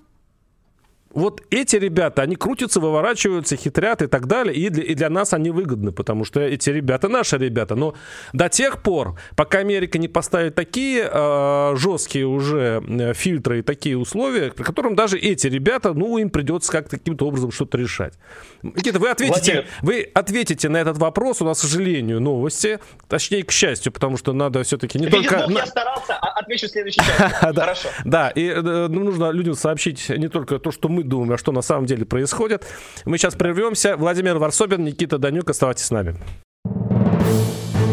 вот 1.17 1.41
эти 1.49 1.77
ребята, 1.77 2.21
они 2.21 2.35
крутятся, 2.35 2.79
выворачиваются, 2.79 3.55
хитрят 3.55 4.03
и 4.03 4.07
так 4.07 4.27
далее, 4.27 4.55
и 4.55 4.69
для, 4.69 4.83
и 4.83 4.93
для 4.93 5.09
нас 5.09 5.33
они 5.33 5.49
выгодны, 5.49 5.91
потому 5.91 6.23
что 6.25 6.39
эти 6.41 6.69
ребята 6.69 7.09
наши 7.09 7.37
ребята. 7.37 7.73
Но 7.73 7.95
до 8.33 8.49
тех 8.49 8.83
пор, 8.83 9.19
пока 9.35 9.57
Америка 9.57 9.97
не 9.97 10.07
поставит 10.07 10.53
такие 10.53 11.09
э, 11.11 11.75
жесткие 11.75 12.27
уже 12.27 12.83
э, 12.87 13.13
фильтры 13.15 13.59
и 13.59 13.61
такие 13.63 13.97
условия, 13.97 14.51
при 14.51 14.61
которым 14.61 14.95
даже 14.95 15.17
эти 15.17 15.47
ребята, 15.47 15.93
ну, 15.93 16.19
им 16.19 16.29
придется 16.29 16.71
как-то 16.71 16.99
каким-то 16.99 17.25
образом 17.25 17.51
что-то 17.51 17.79
решать. 17.79 18.13
Никита, 18.61 18.99
вы 18.99 19.09
ответите, 19.09 19.65
вы 19.81 20.11
ответите 20.13 20.69
на 20.69 20.77
этот 20.77 20.99
вопрос, 20.99 21.41
у 21.41 21.45
нас, 21.45 21.57
к 21.57 21.61
сожалению, 21.61 22.21
новости, 22.21 22.79
точнее, 23.07 23.43
к 23.43 23.51
счастью, 23.51 23.91
потому 23.91 24.17
что 24.17 24.33
надо 24.33 24.61
все-таки 24.61 24.99
не 24.99 25.07
Видит 25.07 25.29
только... 25.29 25.47
Бог, 25.47 25.57
я 25.57 25.65
старался, 25.65 26.15
а 26.15 26.39
отвечу 26.39 26.67
в 26.67 26.69
следующей 26.69 26.99
части. 26.99 27.33
Хорошо. 27.55 27.89
Да, 28.05 28.29
и 28.29 28.45
э, 28.45 28.61
ну, 28.61 29.03
нужно 29.03 29.31
людям 29.31 29.55
сообщить 29.55 30.09
не 30.09 30.27
только 30.27 30.59
то, 30.59 30.69
что 30.69 30.89
мы 30.89 31.06
думаем, 31.07 31.33
а 31.33 31.37
что 31.37 31.51
на 31.51 31.61
самом 31.61 31.85
деле 31.85 32.05
происходит. 32.05 32.65
Мы 33.05 33.17
сейчас 33.17 33.35
прервемся. 33.35 33.97
Владимир 33.97 34.37
Варсобин, 34.37 34.83
Никита 34.83 35.17
Данюк, 35.17 35.49
оставайтесь 35.49 35.85
с 35.85 35.91
нами. 35.91 36.15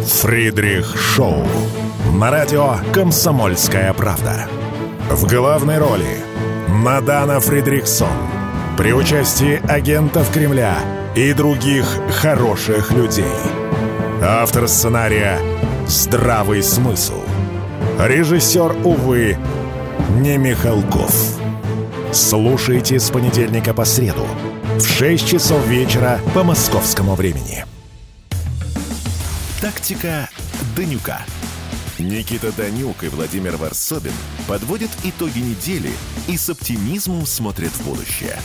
Фридрих 0.05 0.96
Шоу. 0.96 1.46
На 2.18 2.31
радио 2.31 2.77
«Комсомольская 2.92 3.92
правда». 3.94 4.46
В 5.11 5.27
главной 5.29 5.79
роли 5.79 6.18
Мадана 6.68 7.40
Фридрихсон. 7.40 8.09
При 8.77 8.92
участии 8.92 9.61
агентов 9.70 10.33
Кремля 10.33 10.77
и 11.16 11.33
других 11.33 11.87
хороших 12.11 12.92
людей. 12.92 13.24
Автор 14.22 14.68
сценария 14.68 15.38
«Здравый 15.87 16.62
смысл». 16.62 17.22
Режиссер, 17.98 18.74
увы, 18.85 19.37
не 20.20 20.37
Михалков. 20.37 21.43
Слушайте 22.14 23.00
с 23.00 23.11
понедельника 23.11 23.74
по 23.74 23.85
среду 23.85 24.24
в 24.77 24.87
6 24.87 25.27
часов 25.27 25.66
вечера 25.66 26.20
по 26.33 26.44
московскому 26.44 27.16
времени. 27.16 27.64
Тактика 29.61 30.31
Данюка. 30.77 31.22
Никита 31.98 32.53
Данюк 32.53 33.03
и 33.03 33.09
Владимир 33.09 33.57
Варсобин 33.57 34.12
подводят 34.46 34.90
итоги 35.03 35.40
недели 35.40 35.90
и 36.29 36.37
с 36.37 36.48
оптимизмом 36.48 37.27
смотрят 37.27 37.72
в 37.72 37.85
будущее. 37.85 38.38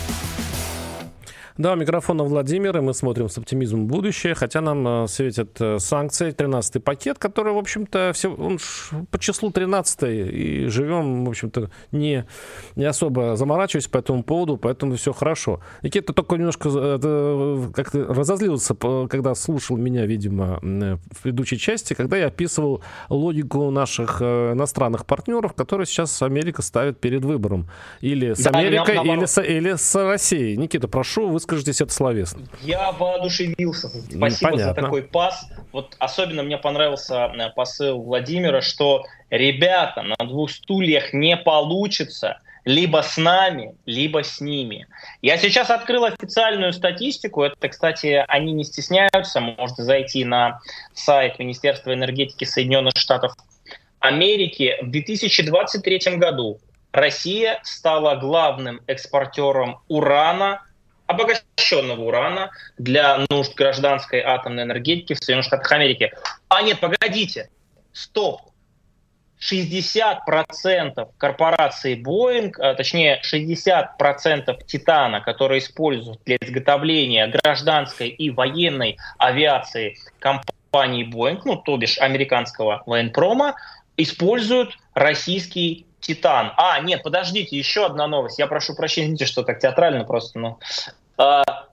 Да, 1.60 1.74
у 1.74 1.76
микрофона 1.76 2.24
Владимир, 2.24 2.78
и 2.78 2.80
мы 2.80 2.94
смотрим 2.94 3.28
с 3.28 3.38
оптимизмом 3.38 3.86
будущее, 3.86 4.34
хотя 4.34 4.62
нам 4.62 4.88
э, 4.88 5.08
светят 5.10 5.60
э, 5.60 5.78
санкции, 5.80 6.32
13-й 6.32 6.80
пакет, 6.80 7.20
который, 7.20 7.52
в 7.52 7.58
общем-то, 7.58 8.12
все, 8.14 8.34
он 8.34 8.60
по 9.12 9.20
числу 9.20 9.52
13 9.52 10.04
и 10.04 10.68
живем, 10.68 11.26
в 11.26 11.30
общем-то, 11.30 11.70
не, 11.92 12.26
не 12.78 12.86
особо 12.86 13.36
заморачиваясь 13.36 13.90
по 13.90 13.98
этому 13.98 14.24
поводу, 14.24 14.56
поэтому 14.56 14.96
все 14.96 15.12
хорошо. 15.12 15.60
Никита 15.82 16.14
только 16.14 16.38
немножко 16.38 16.70
э, 16.74 17.68
как-то 17.74 18.06
разозлился, 18.06 18.74
когда 19.10 19.36
слушал 19.36 19.76
меня, 19.76 20.06
видимо, 20.06 20.60
в 20.62 21.24
предыдущей 21.24 21.58
части, 21.58 21.94
когда 21.94 22.16
я 22.16 22.28
описывал 22.28 22.84
логику 23.10 23.70
наших 23.70 24.22
иностранных 24.22 25.06
партнеров, 25.06 25.56
которые 25.56 25.88
сейчас 25.88 26.22
Америка 26.22 26.62
ставит 26.62 27.02
перед 27.02 27.26
выбором. 27.26 27.68
Или 28.00 28.34
с 28.34 28.48
Америкой, 28.48 28.96
да, 28.96 29.02
или, 29.02 29.26
с, 29.26 29.42
или 29.42 29.74
с 29.76 29.96
Россией. 29.96 30.56
Никита, 30.56 30.88
прошу, 30.88 31.28
вы 31.28 31.42
выскажитесь 31.50 31.82
это 31.82 31.94
словесно. 31.94 32.42
Я 32.62 32.92
воодушевился. 32.92 33.90
Спасибо 33.90 34.52
Понятно. 34.52 34.58
за 34.58 34.74
такой 34.74 35.04
пас. 35.04 35.48
Вот 35.72 35.96
особенно 36.00 36.44
мне 36.44 36.58
понравился 36.58 37.26
э, 37.26 37.50
посыл 37.56 38.02
Владимира, 38.02 38.62
что 38.62 39.06
ребята 39.30 40.02
на 40.04 40.16
двух 40.26 40.52
стульях 40.52 41.14
не 41.14 41.38
получится 41.38 42.40
либо 42.66 43.02
с 43.02 43.18
нами, 43.18 43.76
либо 43.86 44.24
с 44.24 44.42
ними. 44.42 44.88
Я 45.22 45.38
сейчас 45.38 45.70
открыл 45.70 46.06
официальную 46.06 46.74
статистику. 46.74 47.44
Это, 47.44 47.70
кстати, 47.70 48.24
они 48.28 48.52
не 48.52 48.64
стесняются. 48.64 49.40
Можете 49.40 49.84
зайти 49.84 50.26
на 50.26 50.60
сайт 50.94 51.40
Министерства 51.40 51.94
энергетики 51.94 52.44
Соединенных 52.44 52.94
Штатов 52.96 53.34
Америки. 54.00 54.76
В 54.82 54.92
2023 54.92 56.18
году 56.18 56.60
Россия 56.92 57.60
стала 57.64 58.16
главным 58.16 58.82
экспортером 58.88 59.80
урана 59.88 60.62
обогащенного 61.10 62.02
урана 62.04 62.52
для 62.78 63.26
нужд 63.30 63.56
гражданской 63.56 64.22
атомной 64.22 64.64
энергетики 64.64 65.14
в 65.14 65.18
Соединенных 65.18 65.46
Штатах 65.48 65.72
Америки. 65.72 66.14
А 66.50 66.62
нет, 66.62 66.80
погодите, 66.80 67.50
стоп. 67.92 68.42
60% 69.40 71.08
корпорации 71.18 71.96
Boeing, 71.96 72.52
а, 72.60 72.76
точнее 72.76 73.22
60% 73.24 74.64
титана, 74.68 75.22
которые 75.22 75.60
используют 75.60 76.22
для 76.26 76.38
изготовления 76.42 77.26
гражданской 77.28 78.10
и 78.10 78.30
военной 78.30 78.98
авиации 79.18 79.98
компании 80.20 81.10
Boeing, 81.10 81.42
ну 81.46 81.56
то 81.56 81.78
бишь 81.78 81.98
американского 81.98 82.84
военпрома, 82.86 83.56
используют 83.98 84.78
российский 84.94 85.88
титан. 86.00 86.54
А, 86.58 86.80
нет, 86.80 87.04
подождите, 87.04 87.58
еще 87.58 87.86
одна 87.86 88.08
новость. 88.08 88.40
Я 88.40 88.48
прошу 88.48 88.76
прощения, 88.76 89.26
что 89.26 89.44
так 89.44 89.60
театрально 89.60 90.04
просто, 90.04 90.40
но... 90.40 90.60
А, 91.18 91.68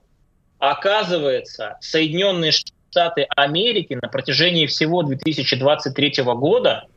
оказывается, 0.59 1.77
Соединенные 1.81 2.51
Штаты 2.51 3.27
Америки 3.35 3.97
на 4.01 4.07
протяжении 4.07 4.65
всего 4.65 5.03
2023 5.03 6.23
года 6.23 6.87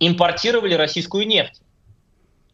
импортировали 0.00 0.74
российскую 0.74 1.26
нефть, 1.26 1.60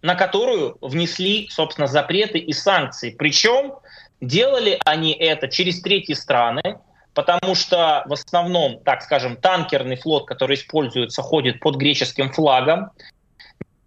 на 0.00 0.14
которую 0.14 0.78
внесли, 0.80 1.48
собственно, 1.50 1.86
запреты 1.86 2.38
и 2.38 2.52
санкции. 2.52 3.10
Причем 3.10 3.74
делали 4.20 4.78
они 4.84 5.12
это 5.12 5.48
через 5.48 5.82
третьи 5.82 6.14
страны, 6.14 6.78
потому 7.14 7.54
что 7.54 8.04
в 8.06 8.12
основном, 8.12 8.80
так 8.80 9.02
скажем, 9.02 9.36
танкерный 9.36 9.96
флот, 9.96 10.26
который 10.26 10.56
используется, 10.56 11.22
ходит 11.22 11.60
под 11.60 11.76
греческим 11.76 12.32
флагом. 12.32 12.90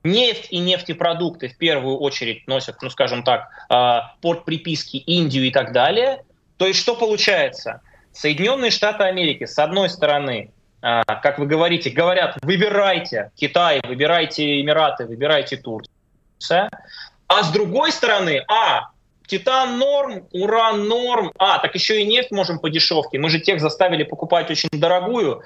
Нефть 0.06 0.48
и 0.52 0.60
нефтепродукты 0.60 1.50
в 1.50 1.58
первую 1.58 1.98
очередь 1.98 2.48
носят, 2.48 2.82
ну 2.84 2.92
скажем 2.92 3.24
так, 3.24 3.50
а, 3.70 4.14
под 4.22 4.46
приписки 4.46 4.98
Индию 4.98 5.46
и 5.46 5.52
так 5.52 5.74
далее. 5.74 6.24
То 6.58 6.68
есть 6.68 6.80
что 6.80 6.96
получается? 6.96 7.82
Соединенные 8.14 8.70
Штаты 8.70 9.04
Америки, 9.04 9.46
с 9.46 9.58
одной 9.58 9.90
стороны, 9.90 10.52
а, 10.82 11.04
как 11.04 11.40
вы 11.40 11.48
говорите, 11.48 11.90
говорят, 11.90 12.38
выбирайте 12.44 13.32
Китай, 13.36 13.82
выбирайте 13.84 14.62
Эмираты, 14.62 15.06
выбирайте 15.08 15.58
Турция. 15.58 16.70
А 17.28 17.44
с 17.44 17.52
другой 17.52 17.92
стороны, 17.92 18.46
а, 18.48 18.92
титан 19.28 19.78
норм, 19.78 20.28
уран 20.32 20.88
норм, 20.88 21.32
а, 21.38 21.60
так 21.60 21.76
еще 21.76 22.02
и 22.02 22.06
нефть 22.06 22.32
можем 22.32 22.60
по 22.60 22.70
дешевке, 22.70 23.20
мы 23.20 23.30
же 23.30 23.40
тех 23.40 23.60
заставили 23.60 24.04
покупать 24.04 24.50
очень 24.52 24.70
дорогую. 24.72 25.42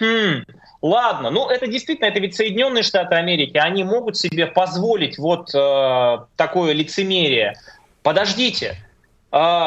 Хм, 0.00 0.44
ладно, 0.82 1.30
ну 1.30 1.48
это 1.48 1.66
действительно, 1.66 2.06
это 2.06 2.20
ведь 2.20 2.36
Соединенные 2.36 2.82
Штаты 2.82 3.14
Америки, 3.14 3.56
они 3.56 3.84
могут 3.84 4.16
себе 4.16 4.46
позволить 4.46 5.18
вот 5.18 5.54
э, 5.54 6.18
такое 6.36 6.72
лицемерие. 6.72 7.54
Подождите, 8.02 8.76
э, 9.32 9.66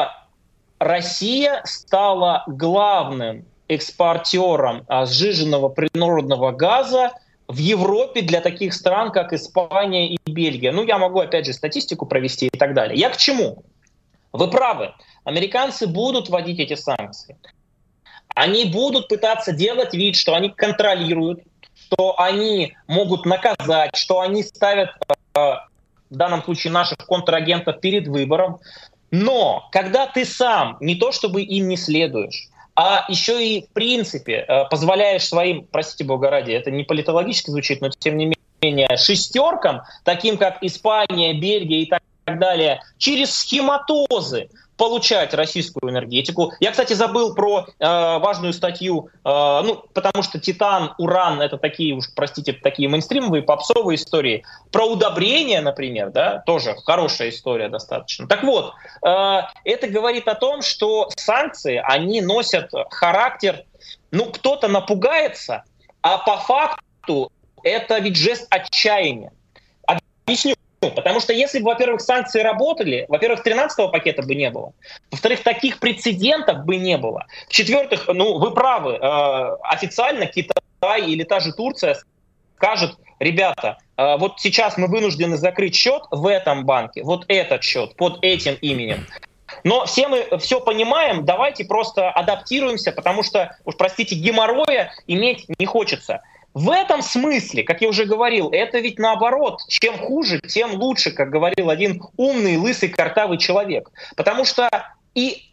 Россия 0.78 1.62
стала 1.64 2.44
главным 2.46 3.44
экспортером 3.68 4.84
а, 4.88 5.06
сжиженного 5.06 5.68
природного 5.68 6.50
газа 6.50 7.12
в 7.50 7.56
Европе 7.56 8.22
для 8.22 8.40
таких 8.40 8.72
стран, 8.74 9.10
как 9.10 9.32
Испания 9.32 10.08
и 10.08 10.18
Бельгия. 10.24 10.70
Ну, 10.70 10.84
я 10.84 10.98
могу, 10.98 11.18
опять 11.18 11.46
же, 11.46 11.52
статистику 11.52 12.06
провести 12.06 12.46
и 12.46 12.56
так 12.56 12.74
далее. 12.74 12.96
Я 12.96 13.10
к 13.10 13.16
чему? 13.16 13.64
Вы 14.32 14.48
правы. 14.48 14.94
Американцы 15.24 15.88
будут 15.88 16.28
вводить 16.28 16.60
эти 16.60 16.76
санкции. 16.76 17.36
Они 18.36 18.66
будут 18.66 19.08
пытаться 19.08 19.52
делать 19.52 19.92
вид, 19.94 20.14
что 20.14 20.34
они 20.36 20.50
контролируют, 20.50 21.40
что 21.74 22.14
они 22.20 22.76
могут 22.86 23.26
наказать, 23.26 23.96
что 23.96 24.20
они 24.20 24.44
ставят, 24.44 24.90
э, 25.34 25.40
в 25.40 26.16
данном 26.16 26.44
случае, 26.44 26.72
наших 26.72 26.98
контрагентов 26.98 27.80
перед 27.80 28.06
выбором. 28.06 28.60
Но 29.10 29.68
когда 29.72 30.06
ты 30.06 30.24
сам 30.24 30.76
не 30.80 30.94
то 30.94 31.10
чтобы 31.10 31.42
им 31.42 31.66
не 31.66 31.76
следуешь, 31.76 32.48
а 32.82 33.04
еще 33.08 33.46
и 33.46 33.66
в 33.66 33.68
принципе 33.74 34.42
э, 34.48 34.64
позволяешь 34.70 35.28
своим, 35.28 35.66
простите 35.70 36.02
бога 36.04 36.30
ради, 36.30 36.52
это 36.52 36.70
не 36.70 36.84
политологически 36.84 37.50
звучит, 37.50 37.82
но 37.82 37.90
тем 37.90 38.16
не 38.16 38.34
менее, 38.62 38.96
шестеркам, 38.96 39.82
таким 40.02 40.38
как 40.38 40.62
Испания, 40.62 41.34
Бельгия 41.34 41.82
и 41.82 41.86
так 41.86 42.00
далее, 42.38 42.80
через 42.96 43.34
схематозы 43.34 44.48
получать 44.80 45.34
российскую 45.34 45.92
энергетику. 45.92 46.54
Я, 46.58 46.70
кстати, 46.70 46.94
забыл 46.94 47.34
про 47.34 47.66
э, 47.66 47.84
важную 47.84 48.54
статью, 48.54 49.10
э, 49.12 49.28
ну, 49.28 49.84
потому 49.92 50.22
что 50.22 50.40
титан, 50.40 50.94
уран— 50.96 51.42
это 51.42 51.58
такие 51.58 51.94
уж, 51.94 52.06
простите, 52.16 52.54
такие 52.54 52.88
мейнстримовые, 52.88 53.42
попсовые 53.42 53.96
истории. 53.96 54.42
Про 54.72 54.86
удобрения, 54.86 55.60
например, 55.60 56.12
да, 56.12 56.42
тоже 56.46 56.76
хорошая 56.86 57.28
история 57.28 57.68
достаточно. 57.68 58.26
Так 58.26 58.42
вот, 58.42 58.72
э, 59.06 59.40
это 59.64 59.86
говорит 59.86 60.26
о 60.28 60.34
том, 60.34 60.62
что 60.62 61.10
санкции, 61.14 61.78
они 61.84 62.22
носят 62.22 62.70
характер, 62.90 63.64
ну, 64.10 64.32
кто-то 64.32 64.68
напугается, 64.68 65.64
а 66.00 66.16
по 66.16 66.38
факту 66.38 67.30
это 67.62 67.98
ведь 67.98 68.16
жест 68.16 68.46
отчаяния. 68.48 69.30
Объясню. 69.86 70.54
Потому 70.80 71.20
что 71.20 71.34
если 71.34 71.58
бы, 71.58 71.66
во-первых, 71.66 72.00
санкции 72.00 72.40
работали, 72.40 73.04
во-первых, 73.08 73.46
13-го 73.46 73.88
пакета 73.88 74.22
бы 74.22 74.34
не 74.34 74.50
было. 74.50 74.72
Во-вторых, 75.10 75.42
таких 75.42 75.78
прецедентов 75.78 76.64
бы 76.64 76.76
не 76.76 76.96
было. 76.96 77.26
В-четвертых, 77.48 78.08
ну, 78.08 78.38
вы 78.38 78.52
правы, 78.52 78.92
э, 78.92 79.56
официально 79.62 80.26
Китай 80.26 81.02
или 81.06 81.22
та 81.24 81.40
же 81.40 81.52
Турция 81.52 81.98
скажет, 82.56 82.96
ребята, 83.18 83.76
э, 83.98 84.16
вот 84.16 84.40
сейчас 84.40 84.78
мы 84.78 84.86
вынуждены 84.86 85.36
закрыть 85.36 85.74
счет 85.74 86.02
в 86.10 86.26
этом 86.26 86.64
банке, 86.64 87.02
вот 87.02 87.26
этот 87.28 87.62
счет 87.62 87.94
под 87.96 88.18
этим 88.22 88.54
именем. 88.62 89.06
Но 89.64 89.84
все 89.84 90.08
мы 90.08 90.26
все 90.38 90.60
понимаем, 90.60 91.24
давайте 91.24 91.64
просто 91.64 92.10
адаптируемся, 92.10 92.92
потому 92.92 93.22
что, 93.22 93.56
уж 93.64 93.76
простите, 93.76 94.14
геморроя 94.14 94.92
иметь 95.06 95.44
не 95.58 95.66
хочется. 95.66 96.22
В 96.52 96.70
этом 96.70 97.00
смысле, 97.02 97.62
как 97.62 97.80
я 97.80 97.88
уже 97.88 98.06
говорил, 98.06 98.50
это 98.50 98.80
ведь 98.80 98.98
наоборот. 98.98 99.60
Чем 99.68 99.96
хуже, 99.98 100.40
тем 100.40 100.74
лучше, 100.74 101.12
как 101.12 101.30
говорил 101.30 101.70
один 101.70 102.02
умный, 102.16 102.56
лысый, 102.56 102.88
картавый 102.88 103.38
человек. 103.38 103.90
Потому 104.16 104.44
что 104.44 104.68
и 105.14 105.44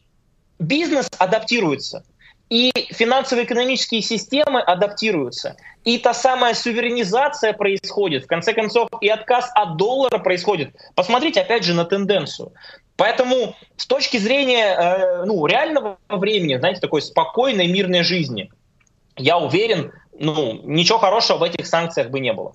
бизнес 0.59 1.07
адаптируется, 1.19 2.03
и 2.49 2.71
финансово-экономические 2.89 4.01
системы 4.01 4.61
адаптируются, 4.61 5.57
и 5.83 5.99
та 5.99 6.13
самая 6.13 6.53
суверенизация 6.53 7.53
происходит. 7.53 8.23
В 8.23 8.27
конце 8.27 8.53
концов, 8.53 8.89
и 9.01 9.07
отказ 9.07 9.51
от 9.53 9.77
доллара 9.77 10.17
происходит. 10.17 10.75
Посмотрите, 10.95 11.41
опять 11.41 11.63
же, 11.63 11.73
на 11.73 11.85
тенденцию. 11.85 12.53
Поэтому 12.95 13.55
с 13.75 13.85
точки 13.85 14.17
зрения 14.17 14.73
э, 14.73 15.25
ну, 15.25 15.45
реального 15.45 15.99
времени, 16.09 16.57
знаете, 16.57 16.81
такой 16.81 17.03
спокойной, 17.03 17.67
мирной 17.67 18.03
жизни, 18.03 18.49
я 19.15 19.37
уверен, 19.37 19.91
ну, 20.19 20.61
ничего 20.63 20.97
хорошего 20.97 21.37
в 21.37 21.43
этих 21.43 21.67
санкциях 21.67 22.09
бы 22.09 22.19
не 22.19 22.33
было. 22.33 22.53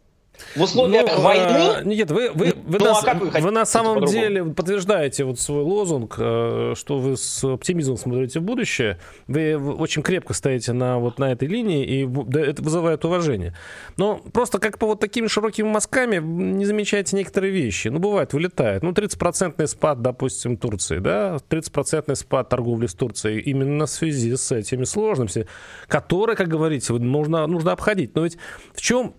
В 0.57 0.63
условиях 0.63 1.07
ну, 1.17 1.23
войны... 1.23 1.43
Э, 1.43 1.83
нет, 1.85 2.11
вы, 2.11 2.31
вы, 2.31 2.55
вы, 2.65 2.79
ну, 2.79 2.85
на, 2.85 2.99
а 2.99 3.15
вы, 3.15 3.31
вы 3.31 3.51
на 3.51 3.65
самом 3.65 4.05
деле 4.05 4.45
подтверждаете 4.45 5.25
вот 5.25 5.41
свой 5.41 5.63
лозунг, 5.63 6.17
э, 6.19 6.75
что 6.77 6.99
вы 6.99 7.17
с 7.17 7.43
оптимизмом 7.45 7.97
смотрите 7.97 8.41
в 8.41 8.43
будущее. 8.43 8.99
Вы 9.27 9.57
очень 9.57 10.03
крепко 10.03 10.35
стоите 10.35 10.73
на, 10.73 10.99
вот, 10.99 11.19
на 11.19 11.33
этой 11.33 11.49
линии, 11.49 11.85
и 11.85 12.39
это 12.39 12.63
вызывает 12.63 13.05
уважение. 13.05 13.55
Но 13.97 14.17
просто 14.17 14.59
как 14.59 14.79
по 14.79 14.87
вот 14.87 15.01
такими 15.01 15.27
широкими 15.27 15.69
мазками 15.69 16.19
не 16.19 16.65
замечаете 16.65 17.17
некоторые 17.17 17.53
вещи. 17.53 17.89
Ну, 17.89 17.99
бывает, 17.99 18.33
вылетает. 18.33 18.83
Ну, 18.83 18.93
30% 18.93 19.67
спад, 19.67 20.03
допустим, 20.03 20.57
Турции, 20.57 20.99
да? 20.99 21.39
30% 21.49 22.15
спад 22.15 22.49
торговли 22.49 22.87
с 22.87 22.95
Турцией 22.95 23.41
именно 23.41 23.87
в 23.87 23.91
связи 23.91 24.37
с 24.37 24.53
этими 24.53 24.85
сложностями, 24.85 25.47
которые, 25.89 26.37
как 26.37 26.49
говорите, 26.49 26.93
нужно, 26.93 27.47
нужно 27.47 27.73
обходить. 27.73 28.15
Но 28.15 28.23
ведь 28.23 28.39
в 28.75 28.81
чем 28.81 29.15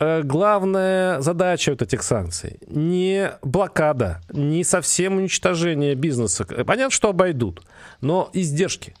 главная 0.00 1.20
задача 1.20 1.70
вот 1.70 1.82
этих 1.82 2.02
санкций 2.02 2.58
не 2.66 3.32
блокада, 3.42 4.20
не 4.32 4.64
совсем 4.64 5.18
уничтожение 5.18 5.94
бизнеса. 5.94 6.44
Понятно, 6.44 6.90
что 6.90 7.10
обойдут, 7.10 7.62
но 8.00 8.30
издержки. 8.32 8.94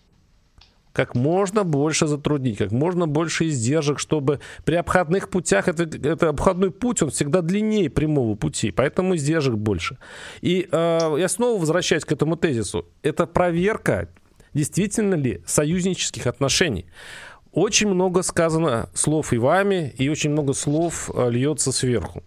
Как 0.92 1.14
можно 1.14 1.62
больше 1.62 2.08
затруднить, 2.08 2.58
как 2.58 2.72
можно 2.72 3.06
больше 3.06 3.46
издержек, 3.46 4.00
чтобы 4.00 4.40
при 4.64 4.74
обходных 4.74 5.30
путях, 5.30 5.68
это, 5.68 5.84
это 5.84 6.30
обходной 6.30 6.72
путь, 6.72 7.00
он 7.00 7.10
всегда 7.10 7.42
длиннее 7.42 7.88
прямого 7.88 8.34
пути, 8.34 8.72
поэтому 8.72 9.14
издержек 9.14 9.54
больше. 9.54 9.98
И 10.40 10.68
э, 10.70 11.16
я 11.18 11.28
снова 11.28 11.60
возвращаюсь 11.60 12.04
к 12.04 12.10
этому 12.10 12.36
тезису. 12.36 12.88
Это 13.02 13.26
проверка, 13.26 14.08
действительно 14.52 15.14
ли 15.14 15.42
союзнических 15.46 16.26
отношений. 16.26 16.86
Очень 17.52 17.88
много 17.88 18.22
сказано 18.22 18.88
слов 18.94 19.32
и 19.32 19.38
вами, 19.38 19.92
и 19.98 20.08
очень 20.08 20.30
много 20.30 20.52
слов 20.52 21.10
э, 21.12 21.30
льется 21.30 21.72
сверху. 21.72 22.22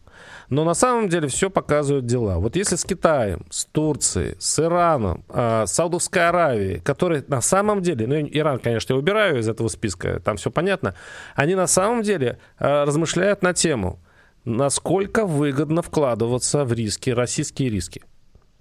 Но 0.50 0.66
на 0.66 0.74
самом 0.74 1.08
деле 1.10 1.30
все 1.30 1.50
показывают 1.50 2.06
дела. 2.06 2.38
Вот 2.38 2.56
если 2.56 2.76
с 2.76 2.84
Китаем, 2.84 3.46
с 3.50 3.66
Турцией, 3.66 4.36
с 4.40 4.60
Ираном, 4.60 5.24
э, 5.30 5.64
с 5.66 5.72
Саудовской 5.72 6.28
Аравией, 6.28 6.80
которые 6.82 7.24
на 7.28 7.42
самом 7.42 7.82
деле, 7.82 8.06
ну 8.06 8.16
Иран, 8.16 8.60
конечно, 8.60 8.94
я 8.94 9.00
убираю 9.00 9.40
из 9.40 9.48
этого 9.48 9.70
списка, 9.70 10.20
там 10.20 10.36
все 10.36 10.52
понятно, 10.52 10.94
они 11.36 11.56
на 11.56 11.68
самом 11.68 12.02
деле 12.04 12.38
э, 12.60 12.84
размышляют 12.84 13.42
на 13.44 13.54
тему, 13.54 14.00
насколько 14.44 15.26
выгодно 15.26 15.82
вкладываться 15.82 16.66
в 16.66 16.74
риски, 16.74 17.12
российские 17.12 17.70
риски. 17.70 18.04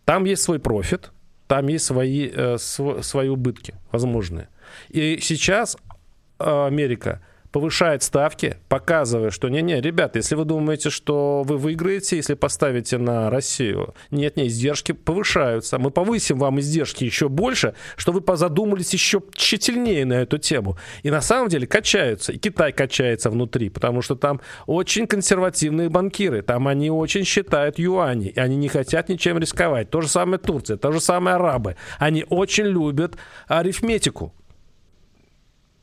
Там 0.05 0.25
есть 0.25 0.43
свой 0.43 0.61
профит, 0.61 1.11
там 1.49 1.67
есть 1.67 1.85
свои, 1.85 2.31
э, 2.33 2.57
св- 2.59 3.05
свои 3.05 3.29
убытки 3.29 3.75
возможные. 3.91 4.49
И 4.89 5.19
сейчас 5.21 5.77
Америка 6.67 7.21
повышает 7.53 8.03
ставки, 8.03 8.57
показывая, 8.69 9.31
что 9.31 9.49
не-не, 9.49 9.81
ребята, 9.81 10.19
если 10.19 10.35
вы 10.35 10.45
думаете, 10.45 10.91
что 10.91 11.43
вы 11.45 11.59
выиграете, 11.59 12.17
если 12.17 12.35
поставите 12.35 12.99
на 12.99 13.31
Россию, 13.31 13.95
нет-нет, 14.11 14.47
издержки 14.47 14.93
повышаются. 14.93 15.79
Мы 15.79 15.91
повысим 15.91 16.39
вам 16.39 16.59
издержки 16.59 17.05
еще 17.05 17.29
больше, 17.29 17.75
что 17.97 18.13
вы 18.13 18.23
позадумались 18.23 18.93
еще 18.93 19.23
тщательнее 19.35 20.07
на 20.07 20.15
эту 20.15 20.39
тему. 20.39 20.79
И 21.03 21.11
на 21.11 21.21
самом 21.21 21.49
деле 21.49 21.67
качаются. 21.67 22.33
И 22.33 22.39
Китай 22.39 22.73
качается 22.73 23.29
внутри, 23.31 23.69
потому 23.69 24.01
что 24.01 24.17
там 24.17 24.41
очень 24.67 25.07
консервативные 25.07 25.91
банкиры. 25.91 26.41
Там 26.43 26.67
они 26.67 26.91
очень 26.91 27.25
считают 27.25 27.79
юани. 27.79 28.29
И 28.29 28.41
они 28.41 28.57
не 28.57 28.69
хотят 28.69 29.11
ничем 29.11 29.39
рисковать. 29.39 29.91
То 29.91 30.01
же 30.01 30.09
самое 30.09 30.39
Турция, 30.39 30.79
то 30.79 30.91
же 30.91 31.01
самое 31.01 31.37
арабы. 31.37 31.77
Они 31.99 32.25
очень 32.31 32.65
любят 32.65 33.17
арифметику. 33.47 34.33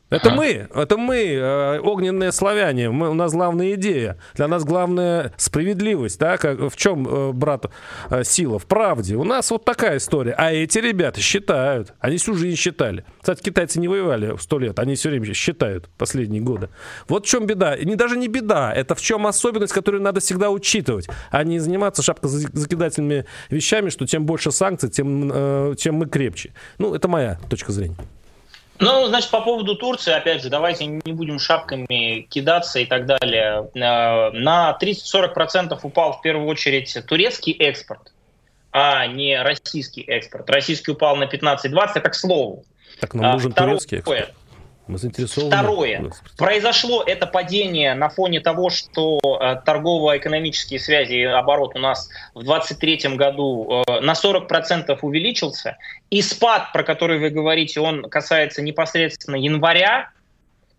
Это 0.09 0.29
ага. 0.29 0.37
мы, 0.37 0.67
это 0.73 0.97
мы, 0.97 1.17
э, 1.17 1.79
огненные 1.79 2.31
славяне. 2.31 2.89
Мы, 2.89 3.09
у 3.09 3.13
нас 3.13 3.31
главная 3.31 3.75
идея. 3.75 4.17
Для 4.33 4.47
нас 4.47 4.63
главная 4.63 5.33
справедливость. 5.37 6.19
Да? 6.19 6.37
Как, 6.37 6.59
в 6.59 6.75
чем, 6.75 7.07
э, 7.07 7.31
брат, 7.31 7.67
э, 8.09 8.23
сила? 8.23 8.57
В 8.57 8.65
правде. 8.65 9.15
У 9.15 9.23
нас 9.23 9.51
вот 9.51 9.65
такая 9.65 9.97
история. 9.97 10.33
А 10.37 10.51
эти 10.51 10.79
ребята 10.79 11.21
считают. 11.21 11.93
Они 11.99 12.17
всю 12.17 12.33
жизнь 12.33 12.57
считали. 12.57 13.05
Кстати, 13.19 13.43
китайцы 13.43 13.79
не 13.79 13.87
воевали 13.87 14.35
сто 14.39 14.57
лет. 14.57 14.79
Они 14.79 14.95
все 14.95 15.09
время 15.09 15.31
считают 15.33 15.89
последние 15.97 16.41
годы. 16.41 16.69
Вот 17.07 17.25
в 17.25 17.29
чем 17.29 17.45
беда. 17.45 17.77
Не, 17.77 17.95
даже 17.95 18.17
не 18.17 18.27
беда. 18.27 18.73
Это 18.73 18.95
в 18.95 19.01
чем 19.01 19.27
особенность, 19.27 19.73
которую 19.73 20.01
надо 20.01 20.21
всегда 20.21 20.49
учитывать. 20.49 21.07
А 21.29 21.43
не 21.43 21.59
заниматься 21.59 22.01
шапкозакидательными 22.01 23.25
вещами, 23.51 23.89
что 23.89 24.07
чем 24.07 24.25
больше 24.25 24.51
санкций, 24.51 24.89
тем, 24.89 25.29
э, 25.31 25.75
тем 25.77 25.95
мы 25.95 26.07
крепче. 26.07 26.53
Ну, 26.79 26.95
это 26.95 27.07
моя 27.07 27.37
точка 27.47 27.71
зрения. 27.71 27.97
Ну, 28.79 29.07
значит, 29.07 29.29
по 29.29 29.41
поводу 29.41 29.75
Турции, 29.75 30.13
опять 30.13 30.41
же, 30.41 30.49
давайте 30.49 30.85
не 30.85 31.11
будем 31.11 31.37
шапками 31.37 32.21
кидаться 32.29 32.79
и 32.79 32.85
так 32.85 33.05
далее. 33.05 33.69
Э, 33.75 34.31
на 34.31 34.77
30-40% 34.81 35.77
упал 35.83 36.13
в 36.13 36.21
первую 36.21 36.47
очередь 36.47 36.97
турецкий 37.05 37.53
экспорт, 37.53 38.13
а 38.71 39.05
не 39.05 39.41
российский 39.41 40.01
экспорт. 40.01 40.49
Российский 40.49 40.91
упал 40.91 41.17
на 41.17 41.25
15-20, 41.25 41.91
это 41.95 42.09
к 42.09 42.15
слову. 42.15 42.63
Так 43.01 43.13
нам 43.13 43.33
нужен 43.33 43.51
Второе, 43.51 43.75
турецкий 43.75 43.97
экспорт. 43.97 44.33
Мы 44.89 44.97
заинтересованы. 44.97 45.51
Второе. 45.51 46.11
Произошло 46.35 47.03
это 47.05 47.27
падение 47.27 47.93
на 47.93 48.09
фоне 48.09 48.39
того, 48.39 48.71
что 48.71 49.19
э, 49.39 49.61
торгово-экономические 49.63 50.79
связи 50.79 51.13
и 51.13 51.23
оборот 51.25 51.75
у 51.75 51.79
нас 51.79 52.09
в 52.33 52.43
2023 52.43 53.15
году 53.15 53.83
э, 53.87 53.99
на 53.99 54.13
40% 54.13 54.97
увеличился. 55.03 55.77
И 56.09 56.23
спад, 56.23 56.71
про 56.73 56.81
который 56.81 57.19
вы 57.19 57.29
говорите, 57.29 57.79
он 57.79 58.01
касается 58.09 58.63
непосредственно 58.63 59.35
января. 59.35 60.09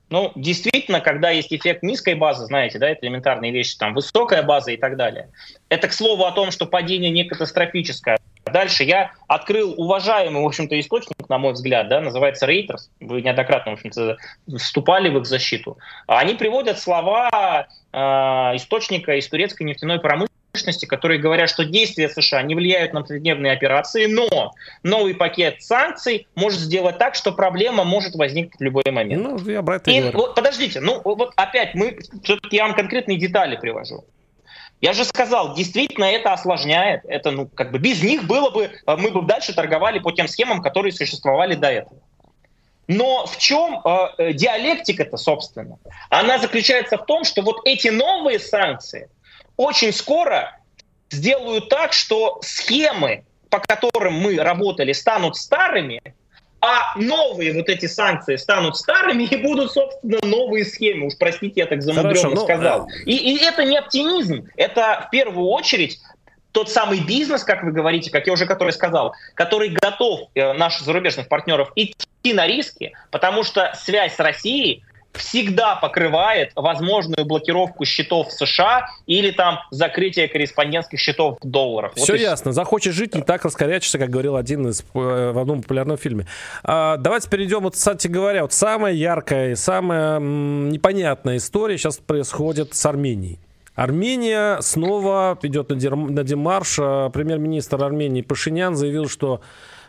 Ну, 0.08 0.32
действительно, 0.34 1.00
когда 1.00 1.30
есть 1.30 1.52
эффект 1.52 1.84
низкой 1.84 2.14
базы, 2.14 2.46
знаете, 2.46 2.80
да, 2.80 2.90
это 2.90 3.06
элементарные 3.06 3.52
вещи, 3.52 3.78
там, 3.78 3.94
высокая 3.94 4.42
база 4.42 4.72
и 4.72 4.76
так 4.76 4.96
далее. 4.96 5.30
Это, 5.68 5.86
к 5.86 5.92
слову, 5.92 6.24
о 6.24 6.32
том, 6.32 6.50
что 6.50 6.66
падение 6.66 7.12
не 7.12 7.22
катастрофическое. 7.22 8.18
Дальше 8.44 8.84
я 8.84 9.12
открыл 9.28 9.74
уважаемый, 9.76 10.42
в 10.42 10.46
общем-то, 10.46 10.78
источник, 10.78 11.28
на 11.28 11.38
мой 11.38 11.52
взгляд, 11.52 11.88
да, 11.88 12.00
называется 12.00 12.46
Reuters. 12.46 12.88
Вы 13.00 13.22
неоднократно, 13.22 13.72
в 13.72 13.74
общем-то, 13.74 14.16
вступали 14.58 15.08
в 15.08 15.18
их 15.18 15.26
защиту. 15.26 15.78
Они 16.06 16.34
приводят 16.34 16.78
слова 16.78 17.68
э, 17.92 17.98
источника 17.98 19.16
из 19.16 19.28
турецкой 19.28 19.64
нефтяной 19.64 20.00
промышленности, 20.00 20.86
которые 20.86 21.20
говорят, 21.20 21.48
что 21.48 21.64
действия 21.64 22.08
США 22.08 22.42
не 22.42 22.54
влияют 22.54 22.92
на 22.92 23.02
повседневные 23.02 23.52
операции, 23.52 24.06
но 24.06 24.52
новый 24.82 25.14
пакет 25.14 25.62
санкций 25.62 26.26
может 26.34 26.60
сделать 26.60 26.98
так, 26.98 27.14
что 27.14 27.32
проблема 27.32 27.84
может 27.84 28.14
возникнуть 28.14 28.58
в 28.58 28.62
любой 28.62 28.84
момент. 28.90 29.22
Ну, 29.22 29.38
я 29.48 29.60
это 29.60 29.90
и, 29.90 30.10
вот, 30.10 30.34
подождите, 30.34 30.80
ну 30.80 31.00
вот 31.04 31.32
опять 31.36 31.74
мы, 31.74 31.98
все-таки 32.24 32.56
я 32.56 32.66
вам 32.66 32.74
конкретные 32.74 33.18
детали 33.18 33.56
привожу. 33.56 34.04
Я 34.80 34.94
же 34.94 35.04
сказал, 35.04 35.54
действительно 35.54 36.04
это 36.04 36.32
осложняет. 36.32 37.02
Это, 37.04 37.30
ну, 37.30 37.46
как 37.46 37.70
бы 37.70 37.78
без 37.78 38.02
них 38.02 38.24
было 38.24 38.50
бы, 38.50 38.64
э, 38.64 38.96
мы 38.96 39.10
бы 39.10 39.22
дальше 39.22 39.54
торговали 39.54 39.98
по 39.98 40.10
тем 40.10 40.26
схемам, 40.26 40.62
которые 40.62 40.92
существовали 40.92 41.54
до 41.54 41.70
этого. 41.70 42.00
Но 42.86 43.26
в 43.26 43.36
чем 43.36 43.80
э, 43.84 44.08
э, 44.18 44.32
диалектика-то, 44.32 45.16
собственно? 45.16 45.78
Она 46.08 46.38
заключается 46.38 46.96
в 46.96 47.04
том, 47.04 47.24
что 47.24 47.42
вот 47.42 47.60
эти 47.64 47.88
новые 47.88 48.38
санкции 48.38 49.10
очень 49.56 49.92
скоро 49.92 50.58
сделают 51.10 51.68
так, 51.68 51.92
что 51.92 52.40
схемы, 52.42 53.24
по 53.50 53.60
которым 53.60 54.14
мы 54.14 54.36
работали, 54.36 54.92
станут 54.92 55.36
старыми, 55.36 56.00
а 56.60 56.98
новые 56.98 57.54
вот 57.54 57.68
эти 57.68 57.86
санкции 57.86 58.36
станут 58.36 58.76
старыми 58.76 59.24
и 59.24 59.36
будут, 59.36 59.72
собственно, 59.72 60.18
новые 60.22 60.64
схемы. 60.64 61.06
Уж 61.06 61.14
простите, 61.18 61.60
я 61.60 61.66
так 61.66 61.82
замудренно 61.82 62.14
Хорошо, 62.14 62.30
ну, 62.34 62.42
сказал. 62.42 62.88
И, 63.06 63.16
и 63.16 63.42
это 63.42 63.64
не 63.64 63.78
оптимизм, 63.78 64.46
это 64.56 65.04
в 65.06 65.10
первую 65.10 65.46
очередь 65.48 65.98
тот 66.52 66.70
самый 66.70 67.00
бизнес, 67.00 67.44
как 67.44 67.62
вы 67.62 67.72
говорите, 67.72 68.10
как 68.10 68.26
я 68.26 68.32
уже 68.32 68.46
который 68.46 68.72
сказал, 68.72 69.14
который 69.34 69.68
готов, 69.68 70.28
э, 70.34 70.52
наших 70.52 70.82
зарубежных 70.82 71.28
партнеров, 71.28 71.70
идти 71.76 72.32
на 72.32 72.46
риски, 72.46 72.92
потому 73.10 73.44
что 73.44 73.72
связь 73.76 74.16
с 74.16 74.18
Россией 74.18 74.84
всегда 75.14 75.76
покрывает 75.76 76.52
возможную 76.54 77.24
блокировку 77.24 77.84
счетов 77.84 78.32
США 78.32 78.88
или 79.06 79.30
там 79.30 79.60
закрытие 79.70 80.28
корреспондентских 80.28 80.98
счетов 80.98 81.38
в 81.40 81.46
долларах. 81.46 81.92
Все 81.94 82.12
вот 82.12 82.20
ясно. 82.20 82.50
И... 82.50 82.52
Захочешь 82.52 82.94
жить, 82.94 83.14
не 83.14 83.22
так 83.22 83.44
раскорячишься, 83.44 83.98
как 83.98 84.10
говорил 84.10 84.36
один 84.36 84.68
из 84.68 84.80
э, 84.80 84.84
в 85.32 85.38
одном 85.38 85.62
популярном 85.62 85.98
фильме. 85.98 86.26
А, 86.62 86.96
давайте 86.96 87.28
перейдем, 87.28 87.60
вот, 87.60 87.74
кстати 87.74 88.08
говоря, 88.08 88.42
вот 88.42 88.52
самая 88.52 88.92
яркая 88.92 89.52
и 89.52 89.54
самая 89.54 90.16
м, 90.16 90.70
непонятная 90.70 91.38
история 91.38 91.76
сейчас 91.76 91.98
происходит 91.98 92.74
с 92.74 92.86
Арменией. 92.86 93.38
Армения 93.74 94.60
снова 94.60 95.38
идет 95.42 95.70
на, 95.70 95.76
дер... 95.76 95.96
на 95.96 96.22
демарш. 96.22 96.78
А, 96.80 97.10
премьер-министр 97.10 97.82
Армении 97.82 98.22
Пашинян 98.22 98.76
заявил, 98.76 99.08
что 99.08 99.40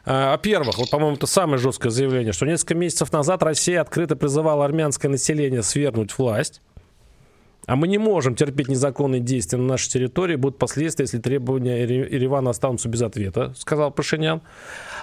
а, 0.05 0.31
во-первых, 0.31 0.77
вот, 0.77 0.89
по-моему, 0.89 1.15
это 1.15 1.27
самое 1.27 1.57
жесткое 1.57 1.91
заявление, 1.91 2.33
что 2.33 2.45
несколько 2.45 2.75
месяцев 2.75 3.11
назад 3.11 3.43
Россия 3.43 3.81
открыто 3.81 4.15
призывала 4.15 4.65
армянское 4.65 5.09
население 5.09 5.63
свергнуть 5.63 6.17
власть. 6.17 6.61
А 7.67 7.75
мы 7.75 7.87
не 7.87 7.99
можем 7.99 8.35
терпеть 8.35 8.69
незаконные 8.69 9.21
действия 9.21 9.59
на 9.59 9.65
нашей 9.65 9.89
территории. 9.91 10.35
Будут 10.35 10.57
последствия, 10.57 11.03
если 11.03 11.19
требования 11.19 11.83
Еревана 11.83 12.49
останутся 12.49 12.89
без 12.89 13.01
ответа, 13.03 13.53
сказал 13.55 13.91
Пашинян. 13.91 14.41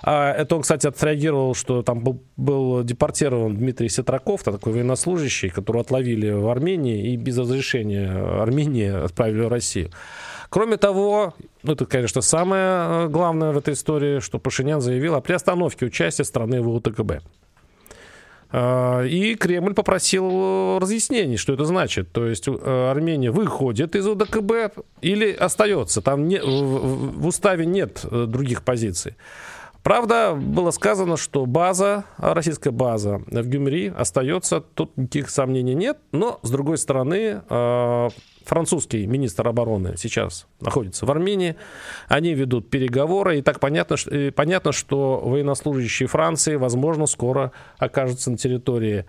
А 0.02 0.32
это 0.32 0.56
он, 0.56 0.62
кстати, 0.62 0.86
отреагировал, 0.86 1.54
что 1.54 1.82
там 1.82 2.00
был, 2.00 2.20
был 2.36 2.82
депортирован 2.82 3.56
Дмитрий 3.56 3.88
Сетраков, 3.88 4.42
такой 4.42 4.72
военнослужащий, 4.72 5.50
которого 5.50 5.82
отловили 5.82 6.30
в 6.30 6.48
Армении 6.48 7.12
и 7.12 7.16
без 7.16 7.38
разрешения 7.38 8.10
Армении 8.10 9.04
отправили 9.04 9.42
в 9.42 9.48
Россию. 9.48 9.90
Кроме 10.50 10.76
того, 10.76 11.34
ну, 11.62 11.72
это, 11.72 11.84
конечно, 11.84 12.20
самое 12.22 12.62
э, 12.62 13.08
главное 13.08 13.52
в 13.52 13.58
этой 13.58 13.74
истории, 13.74 14.20
что 14.20 14.38
Пашинян 14.38 14.80
заявил 14.80 15.14
о 15.14 15.20
приостановке 15.20 15.86
участия 15.86 16.24
страны 16.24 16.62
в 16.62 16.68
УТКБ. 16.68 17.22
А, 18.50 19.02
и 19.04 19.34
Кремль 19.34 19.74
попросил 19.74 20.78
разъяснений, 20.78 21.36
что 21.36 21.52
это 21.52 21.64
значит. 21.64 22.12
То 22.12 22.26
есть 22.26 22.48
э, 22.48 22.90
Армения 22.90 23.30
выходит 23.30 23.94
из 23.94 24.06
УДКБ 24.06 24.78
или 25.02 25.32
остается. 25.32 26.00
Там 26.00 26.26
не, 26.28 26.40
в, 26.40 27.20
в 27.20 27.26
уставе 27.26 27.66
нет 27.66 28.00
э, 28.10 28.24
других 28.26 28.62
позиций. 28.62 29.16
Правда, 29.88 30.34
было 30.34 30.70
сказано, 30.70 31.16
что 31.16 31.46
база, 31.46 32.04
российская 32.18 32.72
база 32.72 33.22
в 33.26 33.48
Гюмри 33.48 33.88
остается, 33.88 34.60
тут 34.60 34.94
никаких 34.98 35.30
сомнений 35.30 35.72
нет, 35.72 35.96
но, 36.12 36.40
с 36.42 36.50
другой 36.50 36.76
стороны, 36.76 37.40
французский 38.44 39.06
министр 39.06 39.48
обороны 39.48 39.94
сейчас 39.96 40.46
находится 40.60 41.06
в 41.06 41.10
Армении. 41.10 41.56
Они 42.06 42.34
ведут 42.34 42.68
переговоры, 42.68 43.38
и 43.38 43.40
так 43.40 43.60
понятно, 43.60 43.96
что, 43.96 44.30
понятно, 44.36 44.72
что 44.72 45.22
военнослужащие 45.24 46.06
Франции, 46.06 46.56
возможно, 46.56 47.06
скоро 47.06 47.52
окажутся 47.78 48.30
на 48.30 48.36
территории 48.36 49.06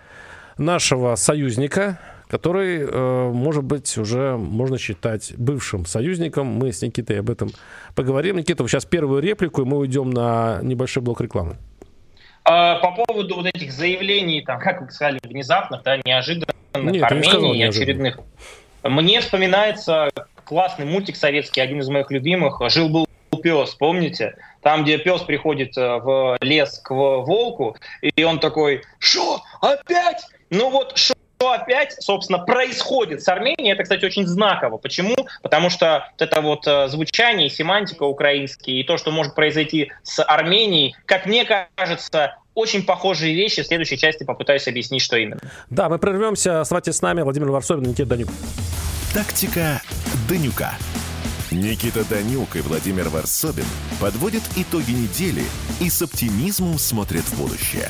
нашего 0.57 1.15
союзника, 1.15 1.99
который, 2.29 2.81
э, 2.81 3.29
может 3.31 3.63
быть, 3.63 3.97
уже 3.97 4.37
можно 4.37 4.77
считать 4.77 5.33
бывшим 5.35 5.85
союзником. 5.85 6.45
Мы 6.45 6.71
с 6.71 6.81
Никитой 6.81 7.19
об 7.19 7.29
этом 7.29 7.49
поговорим. 7.95 8.37
Никита, 8.37 8.65
сейчас 8.67 8.85
первую 8.85 9.21
реплику, 9.21 9.63
и 9.63 9.65
мы 9.65 9.77
уйдем 9.77 10.11
на 10.11 10.59
небольшой 10.61 11.01
блок 11.01 11.21
рекламы. 11.21 11.57
А, 12.45 12.75
по 12.79 12.91
поводу 12.91 13.35
вот 13.35 13.47
этих 13.47 13.71
заявлений, 13.71 14.41
там, 14.41 14.59
как 14.59 14.81
вы 14.81 14.91
сказали, 14.91 15.19
внезапных, 15.23 15.81
да, 15.83 15.97
неожиданных 16.05 16.55
Нет, 16.75 17.03
Армении, 17.03 17.25
не 17.25 17.29
сказал, 17.29 17.51
очередных. 17.51 18.19
Мне 18.83 19.21
вспоминается 19.21 20.09
классный 20.45 20.85
мультик 20.85 21.15
советский, 21.15 21.62
один 21.62 21.79
из 21.79 21.89
моих 21.89 22.12
любимых. 22.12 22.62
Жил-был 22.69 23.08
пес, 23.41 23.75
помните? 23.75 24.35
Там, 24.62 24.83
где 24.83 24.97
пес 24.97 25.21
приходит 25.21 25.77
э, 25.77 25.97
в 25.97 26.37
лес 26.41 26.79
к 26.79 26.91
волку, 26.91 27.75
и 28.01 28.23
он 28.23 28.39
такой, 28.39 28.83
что, 28.99 29.41
опять? 29.62 30.25
Ну 30.49 30.69
вот, 30.69 30.97
что 31.40 31.54
опять, 31.54 31.96
собственно, 32.02 32.40
происходит 32.40 33.23
с 33.23 33.29
Арменией. 33.29 33.71
Это, 33.71 33.83
кстати, 33.83 34.04
очень 34.04 34.27
знаково. 34.27 34.77
Почему? 34.77 35.15
Потому 35.42 35.69
что 35.69 36.06
вот 36.12 36.21
это 36.21 36.42
вот 36.42 36.67
э, 36.67 36.90
звучание, 36.90 37.50
семантика 37.50 38.04
украинские, 38.04 38.81
и 38.81 38.83
то, 38.83 38.98
что 38.98 39.12
может 39.12 39.35
произойти 39.35 39.90
с 40.04 40.21
Арменией, 40.21 40.98
как 41.06 41.25
мне 41.25 41.46
кажется, 41.46 42.35
очень 42.56 42.83
похожие 42.83 43.35
вещи. 43.35 43.63
В 43.63 43.67
следующей 43.67 43.98
части 43.98 44.25
попытаюсь 44.25 44.67
объяснить, 44.67 45.02
что 45.02 45.15
именно. 45.15 45.40
Да, 45.69 45.87
мы 45.87 45.98
прервемся. 45.98 46.60
Оставайтесь 46.60 46.98
с 46.98 47.02
нами. 47.02 47.21
Владимир 47.21 47.52
Варсобин, 47.52 47.83
Никита 47.83 48.10
Данюк. 48.10 48.27
Тактика 49.13 49.81
Данюка. 50.27 50.73
Никита 51.52 52.04
Данюк 52.10 52.58
и 52.58 52.60
Владимир 52.60 53.08
Варсобин 53.08 53.65
подводят 54.02 54.44
итоги 54.58 54.92
недели 54.92 55.46
и 55.79 55.90
с 55.90 56.02
оптимизмом 56.02 56.77
смотрят 56.77 57.23
в 57.23 57.42
будущее. 57.42 57.90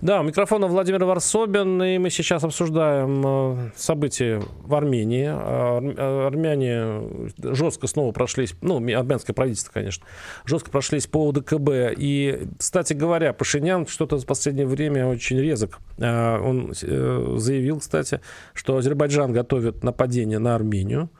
Да, 0.00 0.20
у 0.20 0.22
микрофона 0.22 0.68
Владимир 0.68 1.04
Варсобин, 1.04 1.82
и 1.82 1.98
мы 1.98 2.10
сейчас 2.10 2.44
обсуждаем 2.44 3.22
э, 3.26 3.70
события 3.74 4.40
в 4.62 4.72
Армении. 4.72 5.26
А, 5.28 5.80
э, 5.80 6.26
армяне 6.28 7.02
жестко 7.42 7.88
снова 7.88 8.12
прошлись, 8.12 8.54
ну, 8.60 8.76
армянское 8.76 9.34
правительство, 9.34 9.72
конечно, 9.72 10.06
жестко 10.44 10.70
прошлись 10.70 11.08
по 11.08 11.32
ДКБ. 11.32 11.94
И, 11.96 12.46
кстати 12.58 12.92
говоря, 12.92 13.32
Пашинян 13.32 13.88
что-то 13.88 14.18
в 14.18 14.26
последнее 14.26 14.68
время 14.68 15.04
очень 15.08 15.40
резок. 15.40 15.80
А, 16.00 16.40
он 16.40 16.72
э, 16.80 17.34
заявил, 17.36 17.80
кстати, 17.80 18.20
что 18.54 18.76
Азербайджан 18.76 19.32
готовит 19.32 19.82
нападение 19.82 20.38
на 20.38 20.54
Армению 20.54 21.10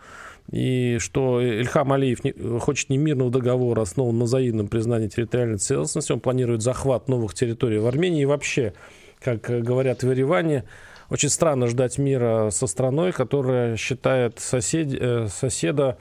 и 0.50 0.96
что 0.98 1.40
Ильхам 1.40 1.92
Алиев 1.92 2.24
не, 2.24 2.32
хочет 2.58 2.88
не 2.88 2.96
мирного 2.96 3.30
договора, 3.30 3.82
основанного 3.82 4.20
на 4.20 4.24
взаимном 4.24 4.68
признании 4.68 5.08
территориальной 5.08 5.58
целостности. 5.58 6.12
Он 6.12 6.20
планирует 6.20 6.62
захват 6.62 7.08
новых 7.08 7.34
территорий 7.34 7.78
в 7.78 7.86
Армении. 7.86 8.22
И 8.22 8.26
вообще, 8.26 8.72
как 9.20 9.42
говорят 9.42 10.02
в 10.02 10.10
Ереване, 10.10 10.64
очень 11.10 11.28
странно 11.28 11.66
ждать 11.66 11.98
мира 11.98 12.48
со 12.50 12.66
страной, 12.66 13.12
которая 13.12 13.76
считает 13.76 14.38
сосед, 14.38 14.88
э, 14.92 15.28
соседа 15.28 15.98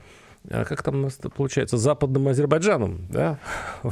как 0.49 0.83
там 0.83 0.95
у 0.95 0.97
нас 0.99 1.19
получается, 1.35 1.77
западным 1.77 2.27
Азербайджаном, 2.27 3.07
да? 3.09 3.39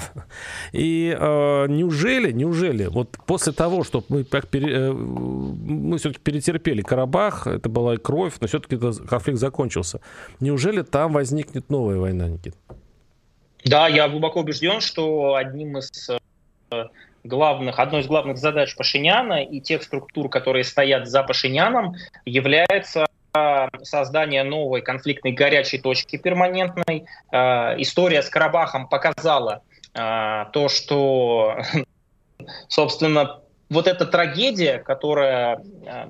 И 0.72 1.16
э, 1.18 1.66
неужели, 1.68 2.32
неужели, 2.32 2.86
вот 2.86 3.18
после 3.26 3.52
того, 3.52 3.84
что 3.84 4.04
мы, 4.10 4.24
пере, 4.24 4.74
э, 4.74 4.92
мы 4.92 5.98
все-таки 5.98 6.22
перетерпели 6.22 6.82
Карабах, 6.82 7.48
это 7.48 7.68
была 7.68 7.98
кровь, 7.98 8.36
но 8.40 8.48
все-таки 8.48 8.78
конфликт 8.78 9.40
закончился, 9.40 10.00
неужели 10.40 10.82
там 10.82 11.14
возникнет 11.14 11.70
новая 11.70 11.98
война, 11.98 12.28
Никит? 12.30 12.56
Да, 13.66 13.88
я 13.88 14.08
глубоко 14.08 14.42
убежден, 14.42 14.80
что 14.80 15.36
одним 15.36 15.78
из 15.80 16.10
э, 16.72 16.86
главных, 17.26 17.80
одной 17.80 18.02
из 18.02 18.08
главных 18.08 18.38
задач 18.38 18.76
Пашиняна 18.76 19.44
и 19.44 19.60
тех 19.60 19.84
структур, 19.84 20.30
которые 20.30 20.64
стоят 20.64 21.08
за 21.08 21.24
Пашиняном, 21.24 21.96
является 22.26 23.08
создания 23.84 24.44
новой 24.44 24.82
конфликтной 24.82 25.32
горячей 25.32 25.80
точки 25.80 26.18
перманентной. 26.18 27.06
Э, 27.32 27.76
история 27.82 28.22
с 28.22 28.30
Карабахом 28.30 28.88
показала 28.88 29.62
э, 29.94 30.46
то, 30.52 30.70
что, 30.70 31.58
собственно, 32.68 33.40
вот 33.70 33.88
эта 33.88 34.06
трагедия, 34.06 34.78
которая 34.78 35.60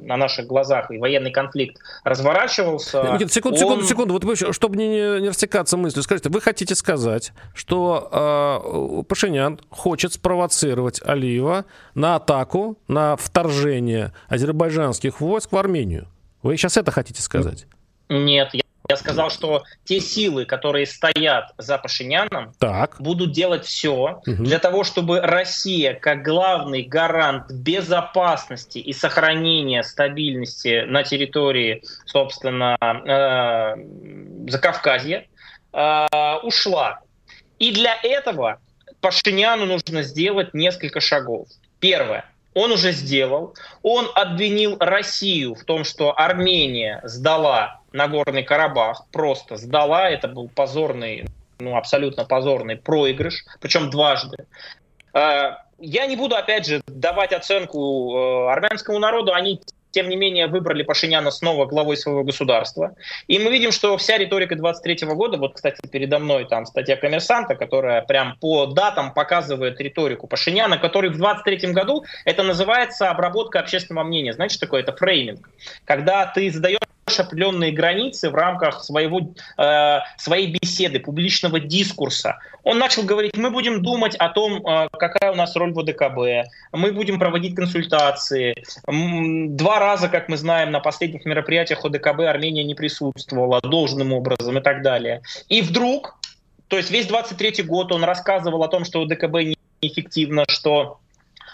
на 0.01 0.17
наших 0.17 0.45
глазах 0.45 0.91
и 0.91 0.97
военный 0.97 1.31
конфликт 1.31 1.77
разворачивался. 2.03 3.13
Никита, 3.13 3.31
секунду, 3.31 3.55
он... 3.55 3.61
секунду, 3.61 3.85
секунду. 3.85 4.13
Вот 4.13 4.23
вы, 4.25 4.35
чтобы 4.35 4.75
не, 4.75 5.21
не 5.21 5.29
растекаться 5.29 5.77
мыслью, 5.77 6.03
скажите, 6.03 6.29
вы 6.29 6.41
хотите 6.41 6.75
сказать, 6.75 7.31
что 7.53 8.09
э, 8.11 9.03
Пашинян 9.07 9.59
хочет 9.69 10.13
спровоцировать 10.13 11.01
Алиева 11.03 11.65
на 11.93 12.15
атаку, 12.15 12.77
на 12.89 13.15
вторжение 13.15 14.11
азербайджанских 14.27 15.21
войск 15.21 15.53
в 15.53 15.57
Армению? 15.57 16.09
Вы 16.45 16.57
сейчас 16.57 16.77
это 16.77 16.91
хотите 16.91 17.23
сказать? 17.23 17.65
Нет, 18.07 18.49
я 18.53 18.61
я 18.87 18.97
сказал, 18.97 19.31
что 19.31 19.63
те 19.83 19.99
силы, 19.99 20.45
которые 20.45 20.85
стоят 20.85 21.55
за 21.57 21.79
Пашиняном, 21.79 22.53
так. 22.59 22.97
будут 22.99 23.31
делать 23.31 23.65
все 23.65 24.21
угу. 24.27 24.43
для 24.43 24.59
того, 24.59 24.83
чтобы 24.83 25.21
Россия, 25.21 25.95
как 25.95 26.21
главный 26.21 26.83
гарант 26.83 27.51
безопасности 27.51 28.77
и 28.77 28.93
сохранения 28.93 29.81
стабильности 29.81 30.85
на 30.85 31.01
территории, 31.01 31.81
собственно, 32.05 32.77
э, 32.79 34.51
Закавказья, 34.51 35.25
э, 35.73 36.05
ушла. 36.43 36.99
И 37.57 37.71
для 37.71 37.97
этого 38.03 38.59
Пашиняну 39.01 39.65
нужно 39.65 40.03
сделать 40.03 40.53
несколько 40.53 40.99
шагов. 40.99 41.47
Первое 41.79 42.25
он 42.55 42.71
уже 42.71 42.91
сделал. 42.93 43.53
Он 43.83 44.09
обвинил 44.15 44.77
Россию 44.79 45.53
в 45.53 45.63
том, 45.65 45.83
что 45.83 46.17
Армения 46.17 47.01
сдала 47.03 47.81
Нагорный 47.91 48.43
Карабах, 48.43 49.05
просто 49.11 49.57
сдала. 49.57 50.09
Это 50.09 50.27
был 50.27 50.49
позорный, 50.49 51.25
ну 51.59 51.75
абсолютно 51.75 52.25
позорный 52.25 52.77
проигрыш, 52.77 53.45
причем 53.59 53.89
дважды. 53.89 54.47
А, 55.13 55.63
я 55.79 56.07
не 56.07 56.15
буду, 56.15 56.35
опять 56.35 56.65
же, 56.65 56.81
давать 56.87 57.33
оценку 57.33 58.15
э, 58.15 58.51
армянскому 58.51 58.99
народу. 58.99 59.33
Они 59.33 59.61
тем 59.95 60.09
не 60.09 60.17
менее 60.17 60.47
выбрали 60.47 60.83
Пашиняна 60.83 61.31
снова 61.31 61.65
главой 61.65 61.95
своего 61.95 62.25
государства. 62.25 62.95
И 63.27 63.39
мы 63.39 63.49
видим, 63.49 63.71
что 63.71 63.95
вся 63.97 64.17
риторика 64.17 64.57
23 64.57 65.07
года, 65.07 65.37
вот, 65.37 65.53
кстати, 65.55 65.79
передо 65.89 66.19
мной 66.19 66.45
там 66.45 66.65
статья 66.65 66.97
коммерсанта, 66.97 67.55
которая 67.55 68.01
прям 68.01 68.35
по 68.41 68.65
датам 68.65 69.13
показывает 69.13 69.79
риторику 69.79 70.27
Пашиняна, 70.27 70.77
который 70.77 71.09
в 71.11 71.17
23 71.17 71.71
году, 71.71 72.03
это 72.25 72.43
называется 72.43 73.09
обработка 73.09 73.61
общественного 73.61 74.03
мнения. 74.03 74.33
Знаете, 74.33 74.59
такое? 74.59 74.81
Это 74.81 74.91
фрейминг. 74.91 75.49
Когда 75.85 76.25
ты 76.25 76.51
задаешь 76.51 76.79
определенные 77.19 77.71
границы 77.71 78.29
в 78.29 78.35
рамках 78.35 78.83
своего, 78.83 79.33
э, 79.57 79.99
своей 80.17 80.57
беседы, 80.59 80.99
публичного 80.99 81.59
дискурса. 81.59 82.39
Он 82.63 82.79
начал 82.79 83.03
говорить, 83.03 83.37
мы 83.37 83.51
будем 83.51 83.83
думать 83.83 84.15
о 84.15 84.29
том, 84.29 84.65
э, 84.65 84.87
какая 84.91 85.31
у 85.31 85.35
нас 85.35 85.55
роль 85.55 85.71
в 85.71 85.79
ОДКБ, 85.79 86.49
мы 86.71 86.91
будем 86.91 87.19
проводить 87.19 87.55
консультации. 87.55 88.55
Два 88.87 89.79
раза, 89.85 90.09
как 90.09 90.29
мы 90.29 90.37
знаем, 90.37 90.71
на 90.71 90.79
последних 90.79 91.25
мероприятиях 91.25 91.85
ОДКБ 91.85 92.21
Армения 92.21 92.63
не 92.63 92.75
присутствовала 92.75 93.61
должным 93.61 94.13
образом 94.13 94.57
и 94.57 94.61
так 94.61 94.81
далее. 94.81 95.21
И 95.47 95.61
вдруг, 95.61 96.17
то 96.67 96.77
есть 96.77 96.91
весь 96.91 97.07
23 97.07 97.63
год 97.63 97.91
он 97.91 98.03
рассказывал 98.03 98.63
о 98.63 98.67
том, 98.67 98.83
что 98.85 99.01
ОДКБ 99.01 99.55
неэффективно, 99.81 100.45
что 100.47 100.99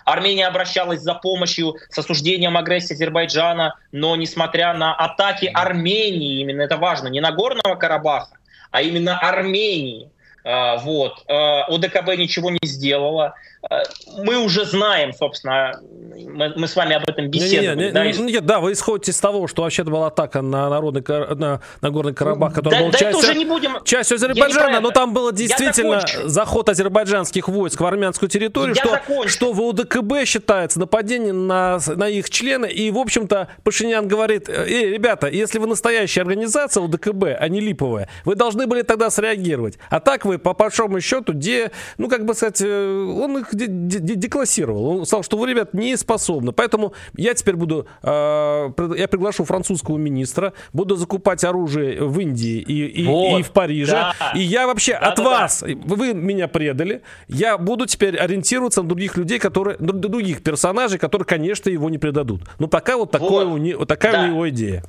Армения 0.05 0.47
обращалась 0.47 1.01
за 1.01 1.13
помощью 1.13 1.75
с 1.89 1.97
осуждением 1.99 2.57
агрессии 2.57 2.93
Азербайджана, 2.93 3.75
но 3.91 4.15
несмотря 4.15 4.73
на 4.73 4.95
атаки 4.95 5.45
Армении, 5.53 6.39
именно 6.41 6.61
это 6.61 6.77
важно, 6.77 7.07
не 7.07 7.19
Нагорного 7.19 7.75
Карабаха, 7.75 8.38
а 8.71 8.82
именно 8.82 9.19
Армении, 9.19 10.09
вот. 10.43 11.23
А, 11.27 11.63
ОДКБ 11.67 12.17
ничего 12.17 12.49
не 12.49 12.59
сделала. 12.63 13.35
А, 13.69 13.83
мы 14.17 14.37
уже 14.37 14.65
знаем, 14.65 15.13
собственно, 15.13 15.79
мы, 16.27 16.53
мы 16.55 16.67
с 16.67 16.75
вами 16.75 16.95
об 16.95 17.07
этом 17.07 17.29
беседовали. 17.29 17.77
Не, 17.77 17.85
не, 17.85 17.91
да, 17.91 18.11
не, 18.11 18.31
нет, 18.31 18.45
да, 18.45 18.59
вы 18.59 18.71
исходите 18.71 19.11
из 19.11 19.19
того, 19.19 19.47
что 19.47 19.61
вообще-то 19.61 19.91
была 19.91 20.07
атака 20.07 20.41
на 20.41 20.67
народный 20.69 21.03
на, 21.35 21.61
на 21.81 21.89
Горный 21.91 22.13
Карабах, 22.13 22.55
который 22.55 22.73
да, 22.73 22.79
был 22.81 22.91
да 22.91 22.97
частью, 22.97 23.35
не 23.35 23.45
будем... 23.45 23.83
частью 23.83 24.15
Азербайджана, 24.15 24.79
но 24.79 24.89
там 24.91 25.13
был 25.13 25.31
действительно 25.31 26.03
заход 26.23 26.69
азербайджанских 26.69 27.47
войск 27.47 27.79
в 27.79 27.85
армянскую 27.85 28.29
территорию, 28.29 28.75
что, 28.75 29.27
что 29.27 29.53
в 29.53 29.61
ОДКБ 29.61 30.25
считается 30.25 30.79
нападение 30.79 31.33
на, 31.33 31.79
на 31.95 32.09
их 32.09 32.29
члены. 32.29 32.65
И, 32.65 32.89
в 32.89 32.97
общем-то, 32.97 33.49
Пашинян 33.63 34.07
говорит, 34.07 34.49
эй, 34.49 34.91
ребята, 34.91 35.27
если 35.27 35.59
вы 35.59 35.67
настоящая 35.67 36.21
организация 36.21 36.83
ОДКБ, 36.83 37.25
а 37.39 37.47
не 37.47 37.59
липовая, 37.59 38.09
вы 38.25 38.35
должны 38.35 38.65
были 38.65 38.81
тогда 38.81 39.11
среагировать. 39.11 39.77
А 39.89 39.99
так 39.99 40.25
вы, 40.25 40.30
по 40.38 40.53
большому 40.53 40.99
счету, 41.01 41.34
где, 41.34 41.71
ну, 41.97 42.09
как 42.09 42.25
бы 42.25 42.34
сказать, 42.34 42.61
э, 42.61 43.15
он 43.21 43.39
их 43.39 43.53
деклассировал. 43.53 44.99
Он 44.99 45.05
сказал, 45.05 45.23
что 45.23 45.38
вы, 45.38 45.49
ребят, 45.49 45.73
не 45.73 45.95
способны. 45.97 46.51
Поэтому 46.51 46.93
я 47.15 47.34
теперь 47.34 47.55
буду, 47.55 47.88
э, 48.03 48.69
я 48.97 49.07
приглашу 49.07 49.45
французского 49.45 49.97
министра, 49.97 50.53
буду 50.73 50.95
закупать 50.95 51.43
оружие 51.43 52.03
в 52.03 52.19
Индии 52.19 52.59
и, 52.59 52.86
и, 52.86 53.05
вот, 53.05 53.39
и 53.39 53.43
в 53.43 53.51
Париже. 53.51 53.91
Да. 53.91 54.13
И 54.36 54.41
я 54.41 54.67
вообще 54.67 54.93
да, 54.93 55.11
от 55.11 55.17
да, 55.17 55.23
вас, 55.23 55.63
да. 55.65 55.73
вы 55.95 56.13
меня 56.13 56.47
предали, 56.47 57.01
я 57.27 57.57
буду 57.57 57.86
теперь 57.86 58.17
ориентироваться 58.17 58.82
на 58.82 58.89
других 58.89 59.17
людей, 59.17 59.39
которые, 59.39 59.77
на 59.79 59.93
других 59.93 60.43
персонажей, 60.43 60.99
которые, 60.99 61.25
конечно, 61.25 61.69
его 61.69 61.89
не 61.89 61.97
предадут. 61.97 62.41
Но 62.59 62.67
пока 62.67 62.97
вот, 62.97 63.11
такое 63.11 63.45
вот. 63.45 63.55
У 63.55 63.57
не, 63.57 63.73
вот 63.73 63.88
такая 63.88 64.13
да. 64.13 64.23
у 64.23 64.27
него 64.27 64.49
идея. 64.49 64.84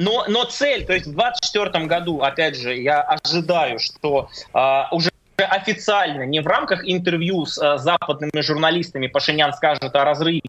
Но, 0.00 0.24
но 0.28 0.44
цель, 0.44 0.86
то 0.86 0.94
есть 0.94 1.06
в 1.06 1.12
2024 1.12 1.84
году, 1.84 2.22
опять 2.22 2.56
же, 2.56 2.74
я 2.74 3.02
ожидаю, 3.02 3.78
что 3.78 4.30
а, 4.54 4.88
уже 4.92 5.10
официально, 5.36 6.22
не 6.22 6.40
в 6.40 6.46
рамках 6.46 6.88
интервью 6.88 7.44
с 7.44 7.62
э, 7.62 7.76
западными 7.76 8.40
журналистами 8.40 9.08
Пашинян 9.08 9.52
скажет 9.52 9.94
о 9.94 10.04
разрыве 10.04 10.42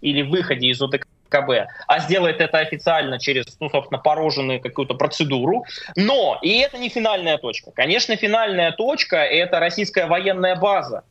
или 0.00 0.22
выходе 0.22 0.68
из 0.68 0.80
ОДКБ, 0.80 1.68
а 1.88 1.98
сделает 2.00 2.40
это 2.40 2.58
официально 2.58 3.18
через, 3.18 3.46
ну, 3.58 3.68
собственно, 3.68 3.98
пороженную 3.98 4.60
какую-то 4.60 4.94
процедуру. 4.94 5.64
Но, 5.96 6.38
и 6.42 6.58
это 6.58 6.78
не 6.78 6.88
финальная 6.88 7.38
точка. 7.38 7.72
Конечно, 7.72 8.16
финальная 8.16 8.70
точка– 8.72 9.16
это 9.24 9.58
российская 9.58 10.06
военная 10.06 10.54
база. 10.54 11.02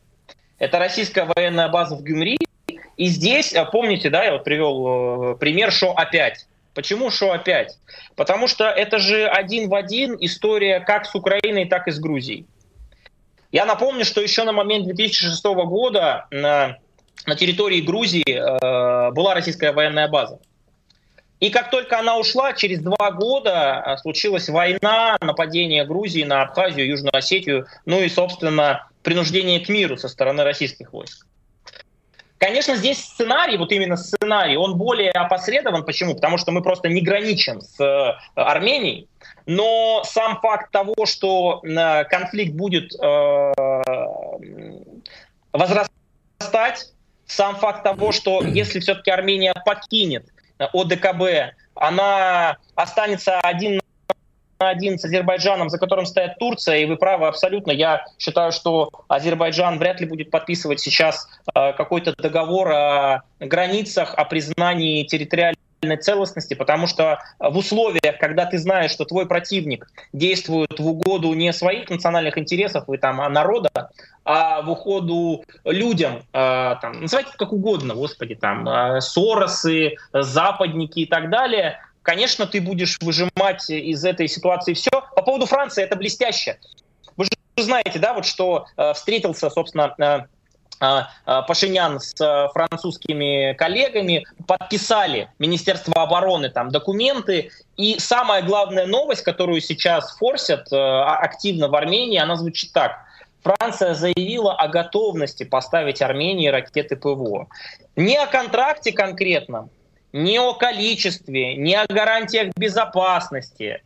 Это 0.57 0.79
российская 0.79 1.25
военная 1.25 1.67
база 1.67 1.95
в 1.95 2.03
Гюмри. 2.03 2.38
И 2.95 3.07
здесь, 3.07 3.53
э, 3.53 3.65
помните, 3.65 4.09
да, 4.09 4.23
я 4.23 4.31
вот 4.34 4.45
привел 4.45 5.34
э, 5.34 5.36
пример 5.36 5.71
«Шо 5.71 5.91
опять?». 5.91 6.45
Почему 6.74 7.11
«Шо 7.11 7.32
опять?». 7.32 7.78
Потому 8.15 8.47
что 8.47 8.65
это 8.65 8.99
же 8.99 9.28
один 9.28 9.69
в 9.69 9.76
один 9.76 10.17
история 10.19 10.80
как 10.80 11.05
с 11.05 11.15
Украиной, 11.15 11.65
так 11.65 11.88
и 11.88 11.91
с 11.91 11.99
Грузией. 11.99 12.47
Я 13.51 13.65
напомню, 13.65 14.03
что 14.03 14.21
еще 14.21 14.43
на 14.43 14.51
момент 14.51 14.86
2006 14.86 15.43
года 15.45 16.26
на, 16.32 16.78
на 17.28 17.36
территории 17.36 17.82
Грузии 17.82 18.24
э, 18.28 19.11
была 19.11 19.36
российская 19.36 19.71
военная 19.71 20.07
база. 20.07 20.39
И 21.39 21.49
как 21.49 21.69
только 21.69 21.99
она 21.99 22.17
ушла, 22.17 22.53
через 22.53 22.80
два 22.80 23.11
года 23.11 23.84
э, 23.86 23.97
случилась 23.97 24.49
война, 24.49 25.17
нападение 25.21 25.86
Грузии 25.86 26.24
на 26.24 26.41
Абхазию, 26.41 26.88
Южную 26.88 27.15
Осетию, 27.15 27.67
ну 27.86 28.01
и, 28.01 28.09
собственно, 28.09 28.88
принуждение 29.03 29.59
к 29.59 29.69
миру 29.69 29.97
со 29.97 30.07
стороны 30.07 30.43
российских 30.43 30.91
войск. 30.93 31.28
Конечно, 32.43 32.75
здесь 32.75 32.99
сценарий, 32.99 33.55
вот 33.55 33.71
именно 33.71 33.95
сценарий, 33.95 34.57
он 34.57 34.77
более 34.77 35.11
опосредован. 35.11 35.85
Почему? 35.85 36.13
Потому 36.13 36.37
что 36.37 36.51
мы 36.51 36.61
просто 36.61 36.89
не 36.89 36.99
граничим 36.99 37.61
с 37.61 37.79
э, 37.79 38.15
Арменией. 38.35 39.07
Но 39.45 40.03
сам 40.03 40.41
факт 40.41 40.69
того, 40.69 41.05
что 41.05 41.61
э, 41.63 42.03
конфликт 42.03 42.53
будет 42.53 42.93
э, 43.01 43.53
возрастать, 45.53 46.91
сам 47.25 47.55
факт 47.55 47.83
того, 47.83 48.11
что 48.11 48.43
если 48.43 48.81
все-таки 48.81 49.09
Армения 49.09 49.53
покинет 49.65 50.25
ОДКБ, 50.59 51.55
она 51.75 52.57
останется 52.75 53.39
один 53.39 53.79
один 54.70 54.97
с 54.97 55.05
Азербайджаном, 55.05 55.70
за 55.70 55.78
которым 55.78 56.05
стоит 56.05 56.38
Турция, 56.38 56.78
и 56.78 56.86
вы 56.86 56.97
правы 56.97 57.28
абсолютно. 57.28 57.72
Я 57.72 58.05
считаю, 58.20 58.51
что 58.51 58.89
Азербайджан 59.07 59.80
вряд 59.80 59.99
ли 59.99 60.07
будет 60.07 60.32
подписывать 60.32 60.80
сейчас 60.80 61.28
э, 61.53 61.74
какой-то 61.74 62.16
договор 62.16 62.72
о 62.72 63.22
границах, 63.39 64.14
о 64.16 64.26
признании 64.26 65.03
территориальной 65.03 65.57
целостности, 66.01 66.53
потому 66.53 66.88
что 66.88 67.20
в 67.39 67.57
условиях, 67.57 68.18
когда 68.18 68.45
ты 68.45 68.57
знаешь, 68.57 68.91
что 68.91 69.05
твой 69.05 69.26
противник 69.26 69.88
действует 70.14 70.80
в 70.80 70.88
угоду 70.88 71.34
не 71.34 71.51
своих 71.51 71.89
национальных 71.89 72.38
интересов 72.38 72.89
и 72.89 72.97
там 72.97 73.20
а 73.20 73.30
народа, 73.30 73.91
а 74.24 74.61
в 74.61 74.72
угоду 74.72 75.43
людям, 75.66 76.24
э, 76.32 76.76
там, 76.82 77.01
называйте 77.01 77.32
как 77.38 77.51
угодно, 77.51 77.95
господи, 77.95 78.36
там, 78.36 78.68
э, 78.68 79.01
Соросы, 79.01 79.95
западники 80.14 80.99
и 80.99 81.05
так 81.05 81.30
далее, 81.30 81.80
конечно, 82.04 82.45
ты 82.45 82.62
будешь 82.62 82.97
выжимать 83.01 83.70
из 83.70 84.06
этой 84.06 84.28
ситуации 84.28 84.74
все. 84.74 84.91
По 85.16 85.24
поводу 85.24 85.45
Франции 85.45 85.84
это 85.84 85.95
блестяще. 85.95 86.60
Вы 87.18 87.26
же 87.26 87.32
знаете, 87.58 87.99
да, 87.99 88.14
вот 88.14 88.26
что 88.26 88.66
э, 88.78 88.93
встретился, 88.93 89.49
собственно, 89.49 89.95
э, 89.97 90.20
э, 90.80 91.01
э 91.26 91.41
Пашинян 91.47 91.99
с 91.99 92.14
э, 92.20 92.47
французскими 92.54 93.54
коллегами, 93.54 94.26
подписали 94.47 95.30
Министерство 95.39 96.04
обороны 96.04 96.49
там 96.49 96.70
документы, 96.70 97.51
и 97.78 97.97
самая 97.99 98.43
главная 98.43 98.86
новость, 98.86 99.24
которую 99.24 99.62
сейчас 99.62 100.16
форсят 100.18 100.72
а, 100.72 101.18
активно 101.18 101.70
в 101.70 101.76
Армении, 101.76 102.20
она 102.20 102.36
звучит 102.36 102.72
так. 102.72 102.99
Франция 103.43 103.93
заявила 103.93 104.54
о 104.54 104.68
готовности 104.68 105.43
поставить 105.43 106.01
Армении 106.01 106.47
ракеты 106.47 106.95
ПВО. 106.95 107.47
Не 107.95 108.18
о 108.18 108.28
контракте 108.28 108.93
конкретном, 108.93 109.70
ни 110.14 110.38
о 110.38 110.53
количестве, 110.53 111.55
ни 111.55 111.74
о 111.74 111.86
гарантиях 111.88 112.53
безопасности. 112.55 113.82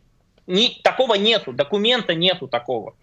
Ни, 0.46 0.80
такого 0.82 1.14
нету, 1.14 1.52
документа 1.52 2.14
нету 2.14 2.48
такого. 2.48 2.94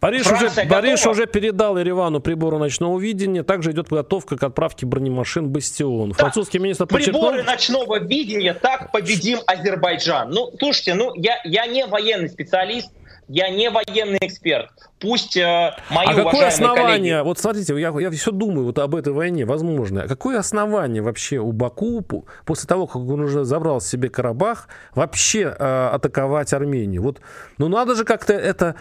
Париж, 0.00 0.26
уже, 0.32 0.48
Париж 0.66 1.06
уже 1.06 1.26
передал 1.26 1.76
Еревану 1.76 2.20
приборы 2.20 2.56
ночного 2.56 2.98
видения. 2.98 3.42
Также 3.42 3.72
идет 3.72 3.88
подготовка 3.88 4.38
к 4.38 4.42
отправке 4.42 4.86
бронемашин 4.86 5.50
«Бастион». 5.50 6.14
Французский 6.14 6.58
министр 6.58 6.86
подчеркнул... 6.86 7.28
Приборы 7.28 7.42
ночного 7.42 7.98
видения, 7.98 8.54
так 8.54 8.90
победим 8.90 9.40
Азербайджан. 9.46 10.30
Ну, 10.30 10.50
слушайте, 10.58 10.94
ну, 10.94 11.12
я, 11.14 11.42
я 11.44 11.66
не 11.66 11.84
военный 11.84 12.30
специалист, 12.30 12.90
я 13.28 13.50
не 13.50 13.70
военный 13.70 14.18
эксперт. 14.20 14.70
Пусть 14.98 15.36
э, 15.36 15.76
мои 15.90 16.06
а 16.08 16.14
какое 16.14 16.48
основание, 16.48 17.14
коллеги... 17.14 17.24
вот 17.24 17.38
смотрите, 17.38 17.78
я, 17.78 17.94
я 18.00 18.10
все 18.10 18.32
думаю 18.32 18.64
вот 18.64 18.78
об 18.78 18.94
этой 18.94 19.12
войне, 19.12 19.44
возможно. 19.44 20.02
А 20.02 20.08
какое 20.08 20.38
основание 20.38 21.02
вообще 21.02 21.38
у 21.38 21.52
Баку 21.52 22.02
после 22.44 22.66
того, 22.66 22.86
как 22.86 22.96
он 22.96 23.20
уже 23.20 23.44
забрал 23.44 23.80
себе 23.80 24.08
Карабах, 24.08 24.68
вообще 24.94 25.54
э, 25.56 25.90
атаковать 25.92 26.52
Армению? 26.52 27.02
Вот, 27.02 27.20
ну 27.58 27.68
надо 27.68 27.94
же 27.94 28.04
как-то 28.04 28.32
это, 28.32 28.74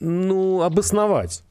ну, 0.00 0.62
обосновать. 0.62 1.44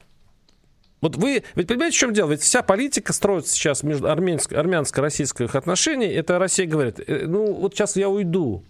Вот 0.99 1.15
вы, 1.15 1.43
ведь 1.55 1.67
понимаете, 1.67 1.97
в 1.97 1.99
чем 1.99 2.13
дело? 2.13 2.29
Ведь 2.29 2.41
вся 2.41 2.61
политика 2.61 3.11
строится 3.11 3.53
сейчас 3.53 3.81
между 3.81 4.07
армянско- 4.07 4.55
армянско-российских 4.55 5.55
отношений. 5.55 6.07
Это 6.07 6.37
Россия 6.37 6.67
говорит, 6.67 6.99
э, 6.99 7.25
ну 7.25 7.53
вот 7.53 7.73
сейчас 7.73 7.95
я 7.95 8.09
уйду, 8.09 8.63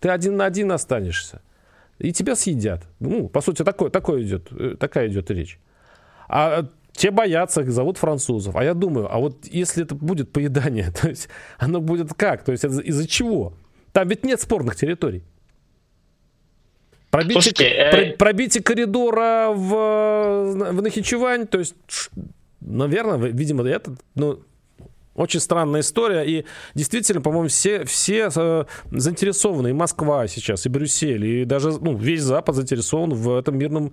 ты 0.00 0.08
один 0.08 0.36
на 0.36 0.46
один 0.46 0.72
останешься 0.72 1.40
и 1.98 2.12
тебя 2.12 2.36
съедят. 2.36 2.86
Ну, 3.00 3.28
по 3.28 3.40
сути, 3.40 3.64
такое, 3.64 3.90
такое 3.90 4.22
идет, 4.22 4.48
э, 4.52 4.76
такая 4.78 5.08
идет 5.08 5.30
речь. 5.30 5.58
А 6.28 6.66
те 6.92 7.10
боятся, 7.10 7.62
их 7.62 7.70
зовут 7.70 7.98
французов. 7.98 8.56
А 8.56 8.64
я 8.64 8.74
думаю, 8.74 9.12
а 9.12 9.18
вот 9.18 9.46
если 9.46 9.84
это 9.84 9.94
будет 9.94 10.32
поедание, 10.32 10.90
то 11.02 11.08
есть 11.08 11.28
оно 11.58 11.80
будет 11.80 12.12
как? 12.14 12.44
То 12.44 12.52
есть 12.52 12.64
из-за 12.64 13.06
чего? 13.06 13.54
Там 13.92 14.08
ведь 14.08 14.24
нет 14.24 14.40
спорных 14.40 14.76
территорий. 14.76 15.22
Пробитие, 17.10 17.40
Слушайте, 17.40 17.64
э... 17.64 18.16
пробитие 18.16 18.62
коридора 18.62 19.50
в, 19.50 20.72
в 20.72 20.82
Нахичевань, 20.82 21.46
то 21.46 21.58
есть, 21.58 21.74
наверное, 22.60 23.30
видимо, 23.30 23.66
это, 23.66 23.96
ну, 24.14 24.42
очень 25.18 25.40
странная 25.40 25.80
история. 25.80 26.22
И 26.22 26.44
действительно, 26.74 27.20
по-моему, 27.20 27.48
все, 27.48 27.84
все 27.84 28.30
э, 28.34 28.64
заинтересованы. 28.90 29.68
И 29.68 29.72
Москва 29.72 30.26
сейчас, 30.28 30.64
и 30.64 30.68
Брюссель, 30.68 31.26
и 31.26 31.44
даже 31.44 31.72
ну, 31.72 31.96
весь 31.96 32.22
Запад 32.22 32.54
заинтересован 32.54 33.10
в 33.10 33.36
этом 33.36 33.58
мирном, 33.58 33.92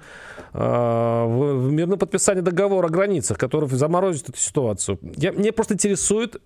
э, 0.53 0.57
в, 0.57 1.71
мирном 1.71 1.99
подписании 1.99 2.41
договора 2.41 2.87
о 2.87 2.89
границах, 2.89 3.37
который 3.37 3.67
заморозит 3.69 4.29
эту 4.29 4.37
ситуацию. 4.37 4.99
Я, 5.17 5.31
мне 5.31 5.51
просто 5.51 5.73
интересует 5.73 6.37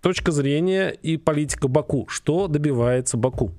точка 0.00 0.30
зрения 0.30 0.90
и 0.90 1.16
политика 1.16 1.66
Баку. 1.66 2.06
Что 2.08 2.46
добивается 2.46 3.16
Баку? 3.16 3.52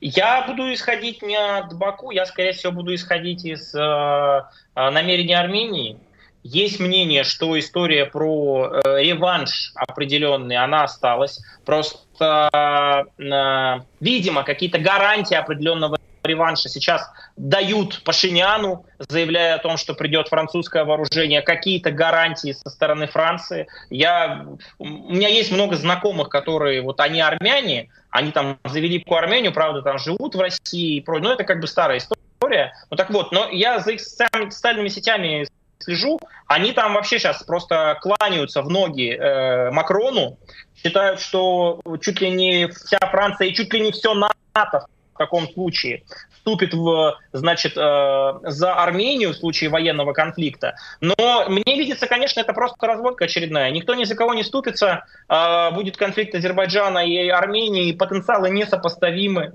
Я 0.00 0.46
буду 0.48 0.72
исходить 0.72 1.22
не 1.22 1.36
от 1.36 1.76
Баку, 1.76 2.10
я, 2.10 2.24
скорее 2.26 2.52
всего, 2.52 2.72
буду 2.72 2.94
исходить 2.94 3.44
из 3.44 3.74
э, 3.74 3.78
э 3.78 4.90
намерений 4.90 5.34
Армении 5.34 5.98
есть 6.42 6.80
мнение, 6.80 7.24
что 7.24 7.58
история 7.58 8.06
про 8.06 8.70
э, 8.72 9.02
реванш 9.02 9.72
определенный, 9.74 10.56
она 10.56 10.84
осталась. 10.84 11.40
Просто, 11.64 13.04
э, 13.18 13.80
видимо, 14.00 14.42
какие-то 14.42 14.78
гарантии 14.78 15.34
определенного 15.34 15.98
реванша 16.22 16.68
сейчас 16.68 17.10
дают 17.36 18.02
Пашиняну, 18.04 18.84
заявляя 18.98 19.54
о 19.54 19.58
том, 19.58 19.76
что 19.76 19.94
придет 19.94 20.28
французское 20.28 20.84
вооружение, 20.84 21.42
какие-то 21.42 21.90
гарантии 21.90 22.52
со 22.52 22.70
стороны 22.70 23.06
Франции. 23.06 23.66
Я, 23.88 24.46
у 24.78 24.84
меня 24.84 25.28
есть 25.28 25.50
много 25.50 25.76
знакомых, 25.76 26.28
которые, 26.28 26.82
вот 26.82 27.00
они 27.00 27.20
армяне, 27.20 27.88
они 28.10 28.32
там 28.32 28.58
завели 28.64 28.98
по 28.98 29.18
Армению, 29.18 29.52
правда, 29.52 29.82
там 29.82 29.98
живут 29.98 30.34
в 30.34 30.40
России, 30.40 31.04
но 31.06 31.32
это 31.32 31.44
как 31.44 31.60
бы 31.60 31.66
старая 31.66 31.98
история. 31.98 32.72
Ну 32.90 32.96
так 32.96 33.10
вот, 33.10 33.32
но 33.32 33.48
я 33.50 33.78
за 33.78 33.92
их 33.92 34.00
социальными 34.00 34.88
сетями 34.88 35.46
слежу, 35.82 36.20
они 36.46 36.72
там 36.72 36.94
вообще 36.94 37.18
сейчас 37.18 37.42
просто 37.42 37.98
кланяются 38.00 38.62
в 38.62 38.68
ноги 38.68 39.10
э, 39.10 39.70
Макрону, 39.70 40.38
считают, 40.82 41.20
что 41.20 41.80
чуть 42.00 42.20
ли 42.20 42.30
не 42.30 42.68
вся 42.68 42.98
Франция 42.98 43.48
и 43.48 43.54
чуть 43.54 43.72
ли 43.72 43.80
не 43.80 43.92
все 43.92 44.14
НАТО 44.14 44.86
в 45.14 45.18
таком 45.18 45.48
случае 45.52 46.02
вступит 46.40 46.72
в, 46.74 47.18
значит, 47.32 47.76
э, 47.76 48.32
за 48.42 48.74
Армению 48.74 49.30
в 49.32 49.36
случае 49.36 49.70
военного 49.70 50.12
конфликта. 50.12 50.74
Но 51.00 51.44
мне 51.48 51.62
видится, 51.66 52.06
конечно, 52.06 52.40
это 52.40 52.52
просто 52.52 52.86
разводка 52.86 53.26
очередная. 53.26 53.70
Никто 53.70 53.94
ни 53.94 54.04
за 54.04 54.14
кого 54.14 54.34
не 54.34 54.42
ступится. 54.42 55.04
Э, 55.28 55.70
будет 55.72 55.96
конфликт 55.96 56.34
Азербайджана 56.34 57.06
и 57.06 57.28
Армении, 57.28 57.92
потенциалы 57.92 58.50
несопоставимы. 58.50 59.52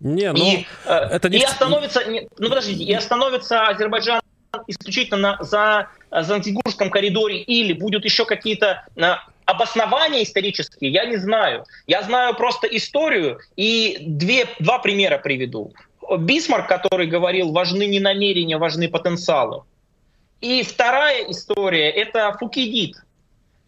Не, 0.00 0.32
ну, 0.32 0.44
и, 0.44 0.66
э, 0.86 0.92
это 0.92 1.28
не... 1.28 1.38
и 1.38 1.44
остановится, 1.44 2.00
ну 2.06 2.48
подождите, 2.48 2.84
и 2.84 2.92
остановится 2.92 3.66
Азербайджан 3.66 4.20
исключительно 4.66 5.18
на, 5.18 5.38
за 5.42 5.88
Зангигурском 6.10 6.90
коридоре 6.90 7.40
или 7.40 7.72
будут 7.72 8.04
еще 8.04 8.24
какие-то 8.24 8.84
э, 8.96 9.02
обоснования 9.46 10.22
исторические, 10.22 10.92
я 10.92 11.06
не 11.06 11.16
знаю. 11.16 11.64
Я 11.86 12.02
знаю 12.02 12.34
просто 12.34 12.66
историю 12.66 13.40
и 13.56 13.98
две, 14.00 14.46
два 14.58 14.78
примера 14.78 15.18
приведу. 15.18 15.72
Бисмарк, 16.18 16.68
который 16.68 17.06
говорил, 17.06 17.52
важны 17.52 17.86
не 17.86 18.00
намерения, 18.00 18.58
важны 18.58 18.88
потенциалы. 18.88 19.62
И 20.40 20.62
вторая 20.62 21.30
история– 21.30 21.88
это 21.90 22.36
Фукидид, 22.38 22.96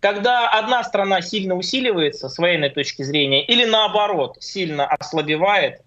когда 0.01 0.51
одна 0.51 0.83
страна 0.85 1.23
сильно 1.23 1.55
усиливается 1.55 2.29
с 2.29 2.37
военной 2.37 2.69
точки 2.69 3.03
зрения 3.03 3.45
или 3.47 3.65
наоборот 3.65 4.37
сильно 4.41 4.87
ослабевает, 4.87 5.81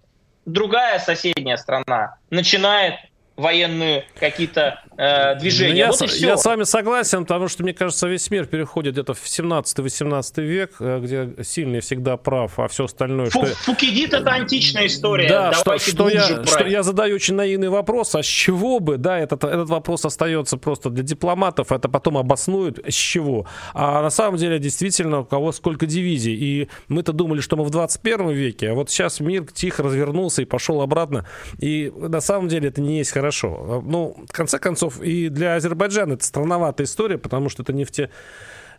другая 0.46 0.98
соседняя 0.98 1.56
страна 1.56 2.16
начинает 2.30 2.94
военные 3.38 4.04
какие-то 4.18 4.82
э, 4.96 5.36
движения. 5.38 5.72
Ну, 5.72 5.78
я, 5.78 5.86
вот 5.86 5.98
с, 5.98 6.16
я 6.16 6.36
с 6.36 6.44
вами 6.44 6.64
согласен, 6.64 7.22
потому 7.24 7.46
что, 7.46 7.62
мне 7.62 7.72
кажется, 7.72 8.08
весь 8.08 8.28
мир 8.30 8.46
переходит 8.46 8.94
где-то 8.94 9.14
в 9.14 9.24
17-18 9.24 10.42
век, 10.42 10.72
э, 10.80 10.98
где 11.00 11.44
сильный 11.44 11.80
всегда 11.80 12.16
прав, 12.16 12.58
а 12.58 12.66
все 12.66 12.84
остальное... 12.86 13.30
Фу, 13.30 13.46
что... 13.46 13.54
Фукидид— 13.54 14.12
это 14.14 14.30
античная 14.32 14.86
история. 14.86 15.28
Да, 15.28 15.52
что, 15.52 15.78
что, 15.78 16.08
я, 16.08 16.44
что 16.44 16.66
я 16.66 16.82
задаю 16.82 17.14
очень 17.14 17.34
наивный 17.34 17.68
вопрос, 17.68 18.14
а 18.16 18.24
с 18.24 18.26
чего 18.26 18.80
бы, 18.80 18.96
да, 18.96 19.18
этот, 19.18 19.44
этот 19.44 19.68
вопрос 19.68 20.04
остается 20.04 20.56
просто 20.56 20.90
для 20.90 21.04
дипломатов, 21.04 21.70
это 21.70 21.88
потом 21.88 22.18
обоснуют, 22.18 22.80
с 22.88 22.94
чего. 22.94 23.46
А 23.72 24.02
на 24.02 24.10
самом 24.10 24.36
деле, 24.36 24.58
действительно, 24.58 25.20
у 25.20 25.24
кого 25.24 25.52
сколько 25.52 25.86
дивизий. 25.86 26.34
И 26.34 26.68
мы-то 26.88 27.12
думали, 27.12 27.40
что 27.40 27.56
мы 27.56 27.62
в 27.62 27.70
21 27.70 28.30
веке, 28.30 28.70
а 28.70 28.74
вот 28.74 28.90
сейчас 28.90 29.20
мир 29.20 29.46
тихо 29.46 29.84
развернулся 29.84 30.42
и 30.42 30.44
пошел 30.44 30.80
обратно. 30.80 31.24
И 31.60 31.92
на 31.94 32.20
самом 32.20 32.48
деле 32.48 32.70
это 32.70 32.80
не 32.80 32.98
есть 32.98 33.12
хорошо 33.12 33.27
хорошо. 33.28 33.82
Ну, 33.84 34.16
в 34.28 34.32
конце 34.32 34.58
концов, 34.58 35.00
и 35.02 35.28
для 35.28 35.56
Азербайджана 35.56 36.14
это 36.14 36.24
странноватая 36.24 36.86
история, 36.86 37.18
потому 37.18 37.48
что 37.50 37.62
это 37.62 37.72
нефте 37.72 38.10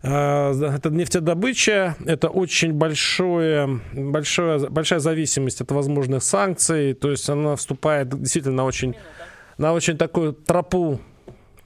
э, 0.02 0.10
это 0.10 0.90
нефтедобыча, 0.90 1.96
это 2.06 2.30
очень 2.30 2.74
большое, 2.74 3.80
большое, 3.94 4.70
большая 4.70 5.00
зависимость 5.00 5.62
от 5.62 5.72
возможных 5.72 6.24
санкций, 6.24 6.94
то 6.94 7.12
есть 7.12 7.30
она 7.30 7.56
вступает 7.56 8.10
действительно 8.10 8.56
на 8.56 8.66
очень, 8.66 8.96
на 9.58 9.74
очень 9.74 9.98
такую 9.98 10.34
тропу 10.34 11.00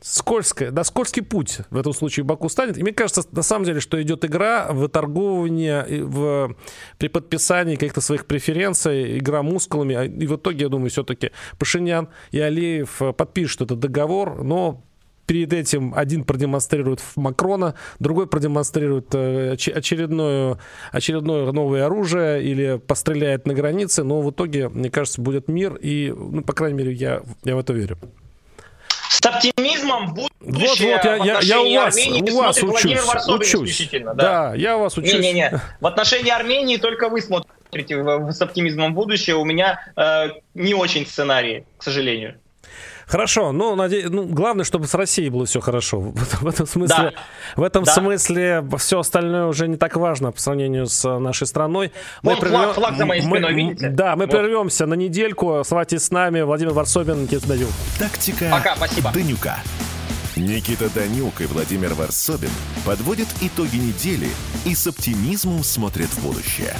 скользкая, 0.03 0.71
да, 0.71 0.83
скользкий 0.83 1.23
путь 1.23 1.59
в 1.69 1.77
этом 1.77 1.93
случае 1.93 2.25
Баку 2.25 2.49
станет. 2.49 2.77
И 2.77 2.83
мне 2.83 2.91
кажется, 2.91 3.23
на 3.31 3.41
самом 3.41 3.65
деле, 3.65 3.79
что 3.79 4.01
идет 4.01 4.25
игра 4.25 4.67
в 4.69 4.89
торгование, 4.89 5.85
в, 6.03 6.55
при 6.97 7.07
подписании 7.07 7.75
каких-то 7.75 8.01
своих 8.01 8.25
преференций, 8.25 9.17
игра 9.17 9.41
мускулами. 9.43 9.95
А, 9.95 10.03
и 10.03 10.27
в 10.27 10.35
итоге, 10.35 10.63
я 10.63 10.69
думаю, 10.69 10.89
все-таки 10.89 11.31
Пашинян 11.57 12.09
и 12.31 12.39
Алиев 12.39 13.01
подпишут 13.15 13.61
этот 13.61 13.79
договор, 13.79 14.43
но 14.43 14.83
перед 15.25 15.53
этим 15.53 15.93
один 15.95 16.25
продемонстрирует 16.25 17.01
Макрона, 17.15 17.75
другой 17.99 18.27
продемонстрирует 18.27 19.15
э, 19.15 19.53
очередное, 19.53 20.59
очередное 20.91 21.49
новое 21.53 21.85
оружие 21.85 22.43
или 22.43 22.77
постреляет 22.77 23.47
на 23.47 23.53
границе, 23.53 24.03
но 24.03 24.21
в 24.21 24.31
итоге, 24.31 24.67
мне 24.67 24.89
кажется, 24.89 25.21
будет 25.21 25.47
мир, 25.47 25.75
и, 25.75 26.13
ну, 26.13 26.41
по 26.41 26.51
крайней 26.51 26.77
мере, 26.77 26.91
я, 26.91 27.21
я 27.45 27.55
в 27.55 27.59
это 27.59 27.71
верю. 27.71 27.97
С 29.13 29.23
оптимизмом 29.23 30.15
будущее 30.15 30.95
вот, 30.95 31.05
вот, 31.05 31.25
я, 31.25 31.39
я, 31.39 31.39
я 31.41 31.61
у 31.61 31.73
вас, 31.75 31.95
Армении 31.95 32.31
у 32.31 32.35
вас 32.35 32.63
учусь, 32.63 33.27
учусь. 33.27 33.89
Да. 33.91 34.13
да, 34.15 34.53
я 34.55 34.75
у 34.75 34.81
вас 34.81 34.97
учусь. 34.97 35.13
Не-не-не, 35.13 35.61
в 35.79 35.85
отношении 35.85 36.31
Армении 36.31 36.77
только 36.77 37.09
вы 37.09 37.21
смотрите 37.21 38.03
с 38.31 38.41
оптимизмом 38.41 38.95
будущее. 38.95 39.35
У 39.35 39.45
меня 39.45 39.79
э, 39.95 40.29
не 40.55 40.73
очень 40.73 41.05
сценарий, 41.05 41.65
к 41.77 41.83
сожалению. 41.83 42.39
Хорошо, 43.13 43.51
ну, 43.51 43.75
наде... 43.75 44.09
ну, 44.09 44.25
главное, 44.25 44.65
чтобы 44.65 44.87
с 44.87 44.95
Россией 44.95 45.29
было 45.29 45.45
все 45.45 45.61
хорошо. 45.61 45.99
В, 46.41 46.47
этом 46.47 46.65
смысле, 46.65 47.11
да. 47.11 47.13
в 47.55 47.61
этом 47.61 47.83
да. 47.83 47.93
смысле 47.93 48.65
все 48.79 48.99
остальное 48.99 49.45
уже 49.45 49.67
не 49.67 49.77
так 49.77 49.97
важно 49.97 50.31
по 50.31 50.41
сравнению 50.41 50.87
с 50.87 51.19
нашей 51.19 51.45
страной. 51.45 51.91
Мы 52.23 52.35
прервем... 52.37 52.61
флаг, 52.61 52.73
флаг 52.73 52.97
за 52.97 53.05
моей 53.05 53.21
спиной, 53.21 53.41
мы, 53.41 53.53
видите? 53.53 53.89
Да, 53.89 54.15
мы 54.15 54.25
вот. 54.25 54.31
прервемся 54.31 54.87
на 54.87 54.95
недельку. 54.95 55.57
Оставайтесь 55.59 56.05
с 56.05 56.09
нами. 56.09 56.41
Владимир 56.41 56.73
Варсобин, 56.73 57.21
Никита 57.21 57.49
Данюк. 57.49 57.69
Тактика 57.99 58.49
Пока, 58.49 58.75
спасибо. 58.77 59.11
Данюка. 59.13 59.59
Никита 60.35 60.89
Данюк 60.89 61.39
и 61.41 61.45
Владимир 61.45 61.93
Варсобин 61.93 62.49
подводят 62.83 63.27
итоги 63.41 63.75
недели 63.75 64.29
и 64.65 64.73
с 64.73 64.87
оптимизмом 64.87 65.63
смотрят 65.63 66.07
в 66.07 66.23
будущее. 66.23 66.73